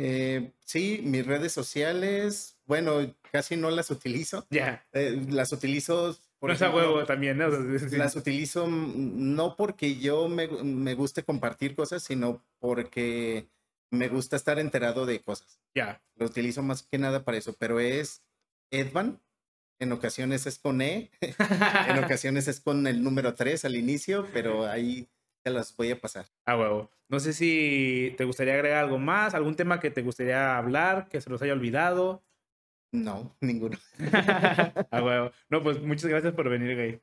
eh, 0.00 0.52
sí, 0.64 1.00
mis 1.02 1.26
redes 1.26 1.52
sociales, 1.52 2.56
bueno, 2.66 3.14
casi 3.32 3.56
no 3.56 3.70
las 3.70 3.90
utilizo. 3.90 4.46
Ya. 4.48 4.86
Eh, 4.92 5.20
las 5.28 5.52
utilizo. 5.52 6.16
Por 6.38 6.58
no 6.60 6.70
huevo 6.70 7.04
también, 7.04 7.36
¿no? 7.36 7.48
Las 7.90 8.14
utilizo 8.14 8.68
no 8.68 9.56
porque 9.56 9.96
yo 9.96 10.28
me, 10.28 10.46
me, 10.46 10.94
guste 10.94 11.24
compartir 11.24 11.74
cosas, 11.74 12.04
sino 12.04 12.44
porque 12.60 13.48
me 13.90 14.06
gusta 14.06 14.36
estar 14.36 14.60
enterado 14.60 15.04
de 15.04 15.20
cosas. 15.20 15.58
Ya. 15.74 16.00
Lo 16.14 16.26
utilizo 16.26 16.62
más 16.62 16.84
que 16.84 16.96
nada 16.96 17.24
para 17.24 17.38
eso, 17.38 17.56
pero 17.58 17.80
es 17.80 18.22
Edvan. 18.70 19.20
En 19.80 19.90
ocasiones 19.90 20.46
es 20.46 20.60
con 20.60 20.80
E, 20.80 21.10
en 21.88 22.04
ocasiones 22.04 22.46
es 22.46 22.60
con 22.60 22.86
el 22.86 23.02
número 23.02 23.34
3 23.34 23.64
al 23.64 23.74
inicio, 23.74 24.26
pero 24.32 24.66
ahí 24.66 25.08
te 25.48 25.54
las 25.54 25.76
voy 25.76 25.90
a 25.90 26.00
pasar. 26.00 26.26
Ah, 26.44 26.58
huevo. 26.58 26.90
No 27.08 27.20
sé 27.20 27.32
si 27.32 28.14
te 28.18 28.24
gustaría 28.24 28.54
agregar 28.54 28.84
algo 28.84 28.98
más, 28.98 29.34
algún 29.34 29.56
tema 29.56 29.80
que 29.80 29.90
te 29.90 30.02
gustaría 30.02 30.58
hablar, 30.58 31.08
que 31.08 31.20
se 31.20 31.30
los 31.30 31.40
haya 31.40 31.54
olvidado. 31.54 32.22
No, 32.92 33.36
ninguno. 33.40 33.78
ah, 34.90 35.02
huevo. 35.02 35.30
No, 35.48 35.62
pues 35.62 35.80
muchas 35.80 36.10
gracias 36.10 36.34
por 36.34 36.48
venir, 36.48 36.74
güey. 36.74 37.02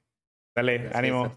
Dale, 0.56 0.90
ánimo. 0.94 1.36